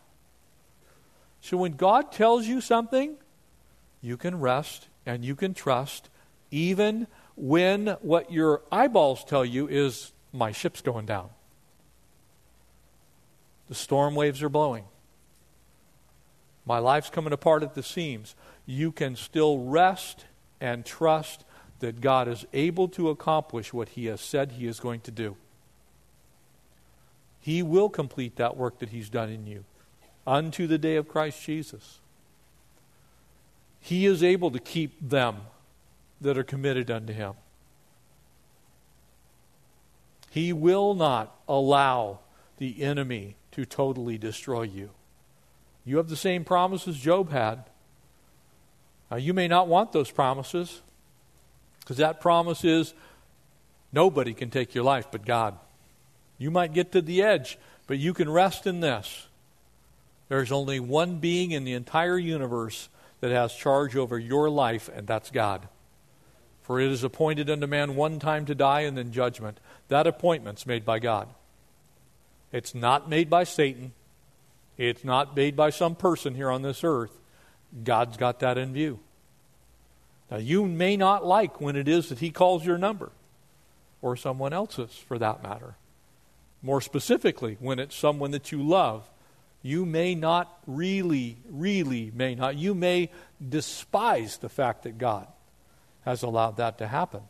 So 1.40 1.56
when 1.56 1.78
God 1.78 2.12
tells 2.12 2.46
you 2.46 2.60
something, 2.60 3.16
you 4.02 4.18
can 4.18 4.42
rest 4.42 4.90
and 5.06 5.24
you 5.24 5.38
can 5.38 5.54
trust, 5.54 6.10
even 6.52 7.08
when 7.38 7.96
what 8.02 8.30
your 8.30 8.62
eyeballs 8.74 9.24
tell 9.24 9.46
you 9.46 9.70
is, 9.70 10.12
my 10.34 10.52
ship's 10.52 10.82
going 10.82 11.06
down. 11.06 11.30
The 13.70 13.76
storm 13.76 14.16
waves 14.16 14.44
are 14.44 14.50
blowing. 14.50 14.84
My 16.66 16.80
life's 16.80 17.10
coming 17.10 17.34
apart 17.34 17.64
at 17.64 17.76
the 17.76 17.84
seams. 17.84 18.36
You 18.66 18.92
can 18.92 19.16
still 19.16 19.60
rest 19.60 20.26
and 20.60 20.86
trust 20.86 21.44
that 21.80 22.02
God 22.02 22.28
is 22.28 22.46
able 22.54 22.88
to 22.90 23.10
accomplish 23.10 23.72
what 23.72 23.90
He 23.90 24.06
has 24.08 24.22
said 24.22 24.54
He 24.54 24.66
is 24.66 24.80
going 24.80 25.02
to 25.02 25.12
do. 25.12 25.36
He 27.40 27.62
will 27.62 27.90
complete 27.90 28.38
that 28.38 28.58
work 28.58 28.80
that 28.80 28.90
He's 28.90 29.10
done 29.10 29.30
in 29.30 29.46
you 29.46 29.66
unto 30.26 30.66
the 30.66 30.80
day 30.80 30.96
of 30.96 31.08
Christ 31.08 31.44
Jesus. 31.44 32.00
He 33.80 34.08
is 34.08 34.24
able 34.24 34.50
to 34.50 34.60
keep 34.60 34.98
them 35.00 35.36
that 36.20 36.38
are 36.38 36.44
committed 36.44 36.90
unto 36.90 37.14
Him. 37.14 37.34
He 40.32 40.52
will 40.52 40.96
not 40.96 41.36
allow 41.48 42.20
the 42.58 42.82
enemy 42.82 43.36
to 43.52 43.66
totally 43.66 44.18
destroy 44.18 44.64
you. 44.64 44.90
You 45.86 45.98
have 45.98 46.10
the 46.10 46.16
same 46.16 46.44
promises 46.44 46.98
Job 46.98 47.32
had. 47.32 47.64
Now, 49.12 49.18
you 49.18 49.34
may 49.34 49.48
not 49.48 49.68
want 49.68 49.92
those 49.92 50.10
promises 50.10 50.82
because 51.80 51.98
that 51.98 52.20
promise 52.20 52.64
is 52.64 52.94
nobody 53.94 54.34
can 54.34 54.50
take 54.50 54.74
your 54.74 54.84
life 54.84 55.08
but 55.12 55.26
God. 55.26 55.58
You 56.38 56.50
might 56.52 56.74
get 56.74 56.92
to 56.94 57.02
the 57.02 57.22
edge, 57.22 57.58
but 57.88 58.00
you 58.00 58.14
can 58.14 58.30
rest 58.30 58.66
in 58.66 58.80
this. 58.80 59.28
There's 60.28 60.52
only 60.52 60.80
one 60.80 61.20
being 61.20 61.52
in 61.52 61.64
the 61.64 61.74
entire 61.74 62.18
universe 62.18 62.90
that 63.22 63.32
has 63.32 63.54
charge 63.54 63.96
over 63.96 64.18
your 64.18 64.50
life, 64.50 64.90
and 64.94 65.06
that's 65.06 65.30
God. 65.30 65.68
For 66.64 66.80
it 66.80 66.92
is 66.92 67.04
appointed 67.04 67.50
unto 67.50 67.68
man 67.68 67.96
one 67.96 68.18
time 68.18 68.46
to 68.48 68.56
die 68.56 68.82
and 68.82 68.98
then 68.98 69.12
judgment. 69.12 69.60
That 69.88 70.08
appointment's 70.08 70.66
made 70.66 70.84
by 70.84 70.98
God. 70.98 71.30
It's 72.52 72.74
not 72.74 73.08
made 73.08 73.30
by 73.30 73.44
Satan. 73.44 73.94
It's 74.78 75.04
not 75.04 75.36
made 75.36 75.56
by 75.56 75.70
some 75.70 75.96
person 75.96 76.36
here 76.36 76.52
on 76.52 76.62
this 76.62 76.84
earth. 76.84 77.18
God's 77.84 78.18
got 78.18 78.40
that 78.42 78.58
in 78.58 78.74
view. 78.74 79.00
Now, 80.30 80.38
you 80.38 80.66
may 80.66 80.98
not 80.98 81.26
like 81.26 81.62
when 81.62 81.76
it 81.76 81.88
is 81.88 82.10
that 82.10 82.20
He 82.20 82.32
calls 82.32 82.66
your 82.66 82.78
number, 82.78 83.12
or 84.02 84.16
someone 84.16 84.54
else's 84.54 84.96
for 84.96 85.18
that 85.20 85.44
matter. 85.44 85.76
More 86.62 86.82
specifically, 86.82 87.58
when 87.60 87.80
it's 87.80 87.96
someone 87.96 88.32
that 88.32 88.52
you 88.52 88.62
love, 88.64 89.08
you 89.62 89.86
may 89.86 90.16
not 90.16 90.60
really, 90.68 91.38
really 91.50 92.12
may 92.14 92.36
not. 92.36 92.56
You 92.56 92.74
may 92.74 93.10
despise 93.48 94.38
the 94.38 94.50
fact 94.50 94.84
that 94.84 94.98
God 94.98 95.28
has 96.04 96.24
allowed 96.24 96.58
that 96.58 96.78
to 96.80 96.88
happen. 96.88 97.22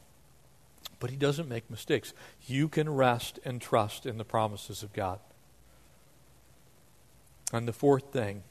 But 0.99 1.09
He 1.11 1.17
doesn't 1.17 1.49
make 1.49 1.69
mistakes. 1.69 2.13
You 2.47 2.69
can 2.69 2.89
rest 2.93 3.39
and 3.45 3.61
trust 3.61 4.05
in 4.05 4.17
the 4.17 4.25
promises 4.25 4.83
of 4.83 4.93
God. 4.93 5.19
And 7.53 7.67
the 7.67 7.73
fourth 7.73 8.11
thing 8.11 8.43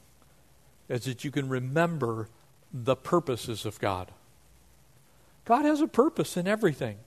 is 0.89 1.05
that 1.05 1.23
you 1.23 1.31
can 1.31 1.49
remember 1.49 2.29
the 2.73 2.95
purposes 2.95 3.65
of 3.65 3.79
God. 3.79 4.11
God 5.45 5.65
has 5.65 5.81
a 5.81 5.87
purpose 5.87 6.37
in 6.37 6.47
everything. 6.47 6.97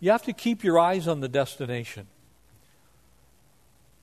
You 0.00 0.10
have 0.10 0.24
to 0.24 0.32
keep 0.32 0.62
your 0.62 0.78
eyes 0.78 1.08
on 1.08 1.20
the 1.20 1.28
destination. 1.28 2.06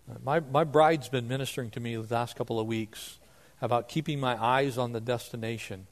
Uh, 0.10 0.16
my, 0.24 0.40
my 0.40 0.64
bride's 0.64 1.10
been 1.10 1.28
ministering 1.28 1.70
to 1.72 1.80
me 1.80 1.96
the 1.96 2.14
last 2.14 2.36
couple 2.36 2.60
of 2.60 2.68
weeks 2.68 3.18
about 3.62 3.90
keeping 3.90 4.20
my 4.20 4.42
eyes 4.42 4.78
on 4.78 4.92
the 4.92 5.02
destination. 5.02 5.88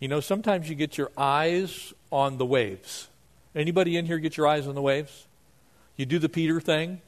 You 0.00 0.08
know, 0.08 0.20
sometimes 0.20 0.68
you 0.68 0.74
get 0.74 0.98
your 0.98 1.10
eyes 1.16 1.94
on 2.10 2.38
the 2.38 2.46
waves. 2.46 3.08
Anybody 3.54 3.96
in 3.96 4.06
here 4.06 4.18
get 4.18 4.36
your 4.36 4.46
eyes 4.46 4.66
on 4.66 4.74
the 4.74 4.82
waves? 4.82 5.26
You 5.96 6.06
do 6.06 6.18
the 6.18 6.28
Peter 6.28 6.60
thing. 6.60 7.00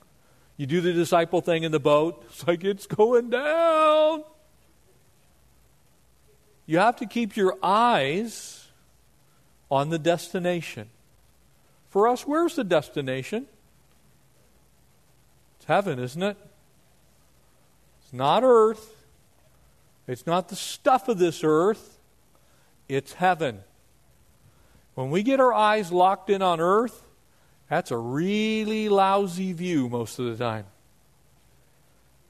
You 0.57 0.67
do 0.67 0.81
the 0.81 0.93
disciple 0.93 1.41
thing 1.41 1.65
in 1.65 1.73
the 1.73 1.81
boat. 1.81 2.25
It's 2.29 2.47
like 2.47 2.65
it's 2.65 2.87
going 2.87 3.31
down. 3.31 4.25
You 6.65 6.79
have 6.79 6.97
to 6.97 7.07
keep 7.07 7.37
your 7.37 7.57
eyes 7.63 8.67
on 9.71 9.91
the 9.91 9.99
destination. 9.99 10.89
For 11.91 12.09
us, 12.09 12.27
where's 12.27 12.57
the 12.57 12.65
destination? 12.65 13.47
It's 15.57 15.67
heaven, 15.67 15.99
isn't 15.99 16.23
it? 16.23 16.37
It's 18.03 18.13
not 18.13 18.43
earth. 18.43 18.95
It's 20.07 20.27
not 20.27 20.49
the 20.49 20.57
stuff 20.57 21.09
of 21.09 21.19
this 21.19 21.43
earth. 21.45 21.99
It's 22.89 23.15
heaven. 23.15 23.61
When 24.95 25.11
we 25.11 25.23
get 25.23 25.41
our 25.41 25.53
eyes 25.53 25.93
locked 25.93 26.31
in 26.31 26.43
on 26.43 26.61
earth, 26.61 27.06
that's 27.69 27.91
a 27.91 27.99
really 27.99 28.89
lousy 28.89 29.53
view 29.53 29.89
most 29.89 30.19
of 30.19 30.27
the 30.27 30.45
time. 30.45 30.67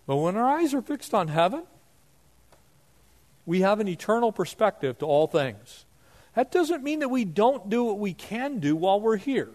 But 0.07 0.16
when 0.16 0.37
our 0.37 0.59
eyes 0.59 0.72
are 0.72 0.82
fixed 0.82 1.12
on 1.12 1.28
heaven, 1.28 1.64
we 3.45 3.61
have 3.61 3.80
an 3.80 3.89
eternal 3.89 4.32
perspective 4.32 4.99
to 4.99 5.07
all 5.07 5.26
things. 5.26 5.84
That 6.34 6.51
doesn't 6.53 6.82
mean 6.82 7.01
that 7.01 7.09
we 7.09 7.24
don't 7.24 7.68
do 7.68 7.84
what 7.84 7.99
we 7.99 8.12
can 8.12 8.61
do 8.61 8.76
while 8.76 9.01
we're 9.01 9.16
here. 9.16 9.51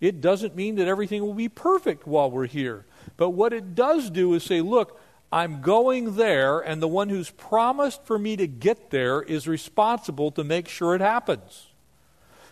It 0.00 0.20
doesn't 0.20 0.56
mean 0.56 0.76
that 0.76 0.88
everything 0.88 1.22
will 1.22 1.34
be 1.34 1.48
perfect 1.48 2.06
while 2.06 2.30
we're 2.30 2.46
here. 2.46 2.84
But 3.16 3.30
what 3.30 3.52
it 3.52 3.74
does 3.74 4.10
do 4.10 4.34
is 4.34 4.42
say, 4.42 4.60
look, 4.60 5.00
I'm 5.30 5.62
going 5.62 6.16
there, 6.16 6.60
and 6.60 6.82
the 6.82 6.88
one 6.88 7.08
who's 7.08 7.30
promised 7.30 8.04
for 8.04 8.18
me 8.18 8.36
to 8.36 8.46
get 8.46 8.90
there 8.90 9.22
is 9.22 9.48
responsible 9.48 10.30
to 10.32 10.44
make 10.44 10.68
sure 10.68 10.94
it 10.94 11.00
happens. 11.00 11.68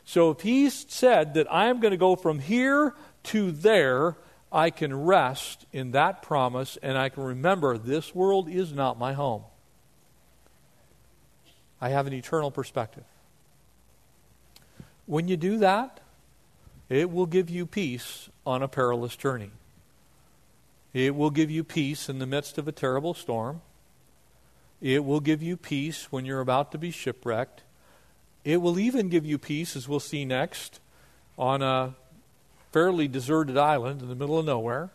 So 0.05 0.31
if 0.31 0.41
he 0.41 0.71
said 0.71 1.35
that 1.35 1.47
I'm 1.53 1.81
going 1.81 1.93
to 1.93 1.97
go 1.97 2.17
from 2.17 2.39
here 2.39 2.95
to 3.25 3.53
there, 3.53 4.17
I 4.53 4.71
can 4.71 5.05
rest 5.05 5.67
in 5.73 5.93
that 5.93 6.23
promise 6.23 6.77
and 6.83 6.99
I 6.99 7.09
can 7.09 7.23
remember 7.23 7.79
this 7.79 8.15
world 8.15 8.49
is 8.49 8.73
not 8.73 8.99
my 8.99 9.13
home. 9.13 9.45
I 11.81 11.91
have 11.91 12.07
an 12.07 12.13
eternal 12.13 12.51
perspective. 12.51 13.05
When 15.07 15.29
you 15.29 15.37
do 15.37 15.59
that, 15.59 16.01
it 16.89 17.11
will 17.11 17.27
give 17.27 17.49
you 17.49 17.67
peace 17.67 18.29
on 18.45 18.63
a 18.63 18.69
perilous 18.69 19.17
journey. 19.17 19.51
It 20.93 21.15
will 21.15 21.31
give 21.31 21.51
you 21.51 21.63
peace 21.63 22.09
in 22.09 22.19
the 22.19 22.27
midst 22.27 22.59
of 22.59 22.67
a 22.67 22.73
terrible 22.73 23.15
storm. 23.15 23.63
It 24.81 25.05
will 25.05 25.21
give 25.21 25.43
you 25.43 25.57
peace 25.57 26.11
when 26.11 26.25
you're 26.25 26.41
about 26.41 26.73
to 26.73 26.79
be 26.79 26.91
shipwrecked. 26.91 27.63
It 28.45 28.59
will 28.59 28.79
even 28.79 29.09
give 29.09 29.27
you 29.27 29.39
peace, 29.39 29.77
as 29.77 29.89
we'll 29.89 30.01
see 30.01 30.25
next, 30.25 30.81
on 31.39 31.63
a 31.63 31.95
fairly 32.73 33.09
deserted 33.09 33.57
island 33.57 34.03
in 34.03 34.09
the 34.09 34.15
middle 34.15 34.39
of 34.39 34.47
nowhere. 34.47 34.91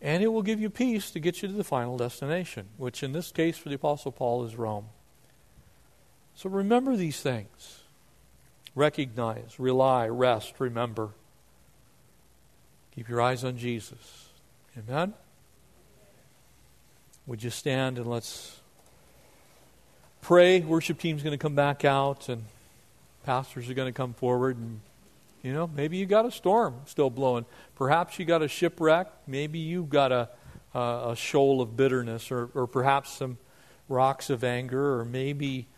And 0.00 0.22
it 0.22 0.28
will 0.28 0.42
give 0.42 0.60
you 0.60 0.70
peace 0.70 1.10
to 1.10 1.20
get 1.20 1.42
you 1.42 1.48
to 1.48 1.54
the 1.54 1.64
final 1.64 1.96
destination, 1.96 2.68
which 2.76 3.02
in 3.02 3.12
this 3.12 3.32
case 3.32 3.56
for 3.56 3.68
the 3.68 3.74
Apostle 3.74 4.12
Paul 4.12 4.44
is 4.44 4.56
Rome. 4.56 4.86
So 6.34 6.50
remember 6.50 6.96
these 6.96 7.20
things. 7.20 7.82
Recognize, 8.74 9.58
rely, 9.58 10.06
rest, 10.06 10.54
remember. 10.58 11.10
Keep 12.94 13.08
your 13.08 13.22
eyes 13.22 13.42
on 13.42 13.56
Jesus. 13.56 14.28
Amen? 14.78 15.14
Would 17.26 17.42
you 17.42 17.50
stand 17.50 17.98
and 17.98 18.06
let's 18.06 18.60
pray. 20.26 20.58
Worship 20.58 20.98
team's 20.98 21.22
going 21.22 21.38
to 21.38 21.40
come 21.40 21.54
back 21.54 21.84
out, 21.84 22.28
and 22.28 22.42
pastors 23.24 23.70
are 23.70 23.74
going 23.74 23.86
to 23.86 23.96
come 23.96 24.12
forward. 24.12 24.56
And, 24.56 24.80
you 25.40 25.52
know, 25.52 25.68
maybe 25.68 25.98
you 25.98 26.06
got 26.06 26.26
a 26.26 26.32
storm 26.32 26.74
still 26.86 27.10
blowing. 27.10 27.46
Perhaps 27.76 28.18
you 28.18 28.24
got 28.24 28.42
a 28.42 28.48
shipwreck. 28.48 29.06
Maybe 29.28 29.60
you 29.60 29.84
got 29.84 30.10
a, 30.10 30.28
a 30.74 31.14
shoal 31.16 31.62
of 31.62 31.76
bitterness, 31.76 32.32
or, 32.32 32.50
or 32.54 32.66
perhaps 32.66 33.12
some 33.12 33.38
rocks 33.88 34.28
of 34.28 34.42
anger, 34.42 34.98
or 34.98 35.04
maybe, 35.04 35.68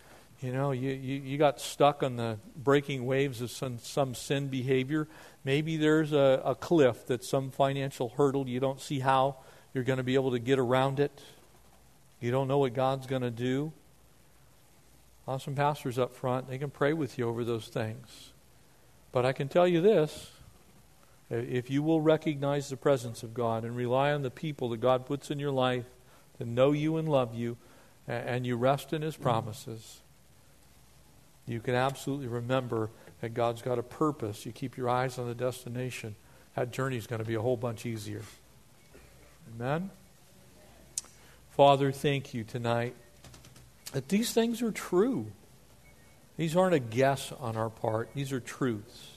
you 0.41 0.51
know, 0.51 0.71
you, 0.71 0.93
you, 0.93 1.21
you 1.21 1.37
got 1.37 1.61
stuck 1.61 2.01
on 2.01 2.15
the 2.15 2.39
breaking 2.55 3.05
waves 3.05 3.41
of 3.41 3.51
some, 3.51 3.77
some 3.77 4.15
sin 4.15 4.47
behavior. 4.47 5.07
Maybe 5.43 5.77
there's 5.77 6.11
a, 6.11 6.41
a 6.43 6.55
cliff 6.55 7.05
that's 7.05 7.29
some 7.29 7.51
financial 7.51 8.09
hurdle. 8.17 8.47
You 8.47 8.59
don't 8.59 8.81
see 8.81 8.97
how 8.97 9.35
you're 9.75 9.83
going 9.83 9.97
to 9.97 10.03
be 10.03 10.15
able 10.15 10.31
to 10.31 10.39
get 10.39 10.57
around 10.57 10.99
it. 10.99 11.21
You 12.19 12.31
don't 12.31 12.47
know 12.47 12.57
what 12.57 12.73
God's 12.73 13.05
going 13.05 13.21
to 13.21 13.29
do. 13.29 13.73
Awesome 15.29 15.53
pastors 15.53 15.99
up 15.99 16.15
front, 16.15 16.49
they 16.49 16.57
can 16.57 16.71
pray 16.71 16.91
with 16.91 17.19
you 17.19 17.29
over 17.29 17.43
those 17.43 17.67
things. 17.67 18.31
But 19.11 19.27
I 19.27 19.31
can 19.31 19.47
tell 19.47 19.67
you 19.67 19.79
this 19.79 20.31
if 21.29 21.69
you 21.69 21.83
will 21.83 22.01
recognize 22.01 22.67
the 22.67 22.75
presence 22.75 23.21
of 23.21 23.35
God 23.35 23.63
and 23.63 23.75
rely 23.75 24.11
on 24.11 24.23
the 24.23 24.31
people 24.31 24.69
that 24.69 24.81
God 24.81 25.05
puts 25.05 25.29
in 25.29 25.37
your 25.37 25.51
life 25.51 25.85
to 26.39 26.45
know 26.45 26.71
you 26.71 26.97
and 26.97 27.07
love 27.07 27.35
you, 27.35 27.57
and 28.07 28.43
you 28.43 28.55
rest 28.57 28.91
in 28.91 29.03
His 29.03 29.15
promises, 29.15 29.99
you 31.45 31.59
can 31.59 31.75
absolutely 31.75 32.25
remember 32.25 32.89
that 33.21 33.35
God's 33.35 33.61
got 33.61 33.77
a 33.77 33.83
purpose. 33.83 34.47
You 34.47 34.51
keep 34.51 34.77
your 34.77 34.89
eyes 34.89 35.19
on 35.19 35.27
the 35.27 35.35
destination. 35.35 36.15
That 36.55 36.71
journey 36.71 36.97
is 36.97 37.05
going 37.05 37.19
to 37.19 37.27
be 37.27 37.35
a 37.35 37.41
whole 37.41 37.55
bunch 37.55 37.85
easier. 37.85 38.23
Amen? 39.53 39.91
Father, 41.51 41.91
thank 41.91 42.33
you 42.33 42.43
tonight 42.43 42.95
that 43.91 44.09
these 44.09 44.31
things 44.31 44.61
are 44.61 44.71
true. 44.71 45.31
These 46.37 46.55
aren't 46.55 46.75
a 46.75 46.79
guess 46.79 47.33
on 47.39 47.57
our 47.57 47.69
part, 47.69 48.09
these 48.13 48.31
are 48.31 48.39
truths. 48.39 49.07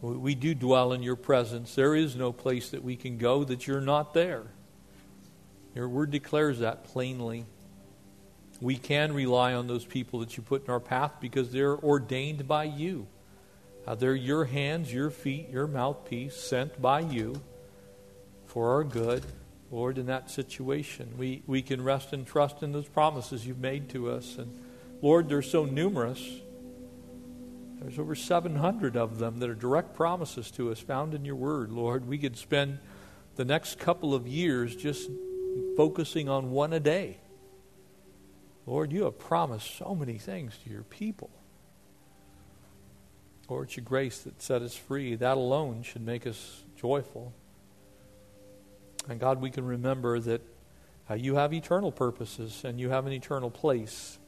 We 0.00 0.34
do 0.34 0.54
dwell 0.54 0.92
in 0.92 1.02
your 1.02 1.16
presence. 1.16 1.74
There 1.74 1.94
is 1.94 2.14
no 2.14 2.30
place 2.30 2.70
that 2.70 2.84
we 2.84 2.94
can 2.94 3.16
go 3.16 3.42
that 3.44 3.66
you're 3.66 3.80
not 3.80 4.12
there. 4.12 4.42
Your 5.74 5.88
word 5.88 6.10
declares 6.10 6.58
that 6.58 6.84
plainly. 6.84 7.46
We 8.60 8.76
can 8.76 9.14
rely 9.14 9.54
on 9.54 9.66
those 9.66 9.84
people 9.84 10.20
that 10.20 10.36
you 10.36 10.42
put 10.42 10.64
in 10.64 10.70
our 10.70 10.78
path 10.78 11.12
because 11.20 11.50
they're 11.50 11.76
ordained 11.76 12.46
by 12.46 12.64
you. 12.64 13.06
Uh, 13.86 13.94
they're 13.94 14.14
your 14.14 14.44
hands, 14.44 14.92
your 14.92 15.10
feet, 15.10 15.48
your 15.50 15.66
mouthpiece, 15.66 16.36
sent 16.36 16.80
by 16.80 17.00
you 17.00 17.40
for 18.46 18.74
our 18.74 18.84
good. 18.84 19.24
Lord, 19.70 19.98
in 19.98 20.06
that 20.06 20.30
situation. 20.30 21.14
We, 21.16 21.42
we 21.46 21.62
can 21.62 21.82
rest 21.82 22.12
and 22.12 22.26
trust 22.26 22.62
in 22.62 22.72
those 22.72 22.88
promises 22.88 23.46
you've 23.46 23.58
made 23.58 23.88
to 23.90 24.10
us. 24.10 24.36
And 24.38 24.58
Lord, 25.02 25.28
they're 25.28 25.42
so 25.42 25.64
numerous. 25.64 26.22
There's 27.80 27.98
over 27.98 28.14
700 28.14 28.96
of 28.96 29.18
them 29.18 29.38
that 29.40 29.50
are 29.50 29.54
direct 29.54 29.94
promises 29.94 30.50
to 30.52 30.70
us 30.70 30.78
found 30.78 31.12
in 31.14 31.24
your 31.24 31.36
word, 31.36 31.70
Lord. 31.70 32.06
We 32.06 32.18
could 32.18 32.36
spend 32.36 32.78
the 33.36 33.44
next 33.44 33.78
couple 33.78 34.14
of 34.14 34.26
years 34.26 34.74
just 34.76 35.10
focusing 35.76 36.28
on 36.28 36.50
one 36.50 36.72
a 36.72 36.80
day. 36.80 37.18
Lord, 38.66 38.92
you 38.92 39.04
have 39.04 39.18
promised 39.18 39.76
so 39.76 39.94
many 39.94 40.18
things 40.18 40.56
to 40.64 40.70
your 40.70 40.84
people. 40.84 41.30
Lord, 43.48 43.68
it's 43.68 43.76
your 43.76 43.84
grace 43.84 44.20
that 44.20 44.40
set 44.40 44.62
us 44.62 44.74
free. 44.74 45.16
That 45.16 45.36
alone 45.36 45.82
should 45.82 46.02
make 46.02 46.26
us 46.26 46.64
joyful. 46.76 47.34
And 49.08 49.20
God, 49.20 49.40
we 49.40 49.50
can 49.50 49.64
remember 49.64 50.18
that 50.20 50.42
uh, 51.10 51.14
you 51.14 51.34
have 51.34 51.52
eternal 51.52 51.92
purposes 51.92 52.62
and 52.64 52.80
you 52.80 52.90
have 52.90 53.06
an 53.06 53.12
eternal 53.12 53.50
place 53.50 54.18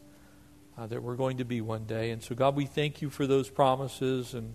uh, 0.77 0.87
that 0.87 1.03
we're 1.03 1.17
going 1.17 1.39
to 1.39 1.45
be 1.45 1.61
one 1.61 1.85
day. 1.85 2.11
And 2.11 2.23
so, 2.23 2.35
God, 2.35 2.55
we 2.55 2.67
thank 2.67 3.01
you 3.01 3.09
for 3.09 3.27
those 3.27 3.49
promises 3.49 4.35
and 4.35 4.55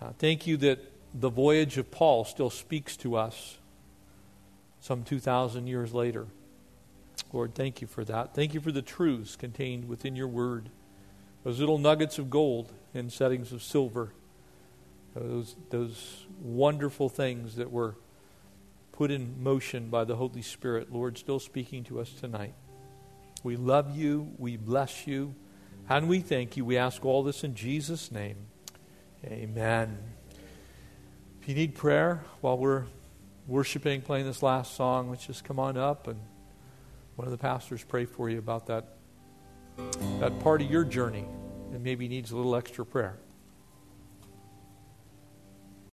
uh, 0.00 0.10
thank 0.18 0.46
you 0.46 0.56
that 0.58 0.78
the 1.14 1.28
voyage 1.30 1.78
of 1.78 1.90
Paul 1.90 2.24
still 2.24 2.50
speaks 2.50 2.96
to 2.98 3.16
us 3.16 3.58
some 4.80 5.02
2,000 5.02 5.66
years 5.66 5.92
later. 5.92 6.26
Lord, 7.32 7.54
thank 7.54 7.80
you 7.80 7.86
for 7.86 8.04
that. 8.04 8.34
Thank 8.34 8.54
you 8.54 8.60
for 8.60 8.72
the 8.72 8.82
truths 8.82 9.36
contained 9.36 9.88
within 9.88 10.16
your 10.16 10.28
word. 10.28 10.70
Those 11.44 11.60
little 11.60 11.78
nuggets 11.78 12.18
of 12.18 12.30
gold 12.30 12.72
in 12.94 13.10
settings 13.10 13.52
of 13.52 13.62
silver. 13.62 14.12
Those, 15.14 15.56
those 15.70 16.26
wonderful 16.40 17.08
things 17.08 17.56
that 17.56 17.70
were 17.70 17.96
put 18.96 19.10
in 19.10 19.42
motion 19.42 19.90
by 19.90 20.04
the 20.04 20.16
Holy 20.16 20.40
Spirit. 20.40 20.90
Lord, 20.90 21.18
still 21.18 21.38
speaking 21.38 21.84
to 21.84 22.00
us 22.00 22.10
tonight. 22.12 22.54
We 23.42 23.56
love 23.56 23.94
you. 23.94 24.32
We 24.38 24.56
bless 24.56 25.06
you. 25.06 25.34
And 25.88 26.08
we 26.08 26.20
thank 26.20 26.56
you. 26.56 26.64
We 26.64 26.78
ask 26.78 27.04
all 27.04 27.22
this 27.22 27.44
in 27.44 27.54
Jesus' 27.54 28.10
name. 28.10 28.36
Amen. 29.24 29.98
If 31.40 31.48
you 31.48 31.54
need 31.54 31.74
prayer 31.74 32.24
while 32.40 32.56
we're 32.56 32.84
worshiping, 33.46 34.00
playing 34.00 34.24
this 34.24 34.42
last 34.42 34.74
song, 34.74 35.10
let's 35.10 35.26
just 35.26 35.44
come 35.44 35.58
on 35.58 35.76
up 35.76 36.08
and 36.08 36.18
one 37.16 37.26
of 37.26 37.32
the 37.32 37.38
pastors 37.38 37.84
pray 37.84 38.06
for 38.06 38.30
you 38.30 38.38
about 38.38 38.66
that, 38.66 38.96
that 40.20 40.40
part 40.40 40.62
of 40.62 40.70
your 40.70 40.84
journey 40.84 41.24
that 41.70 41.80
maybe 41.80 42.08
needs 42.08 42.30
a 42.30 42.36
little 42.36 42.56
extra 42.56 42.84
prayer. 42.84 43.18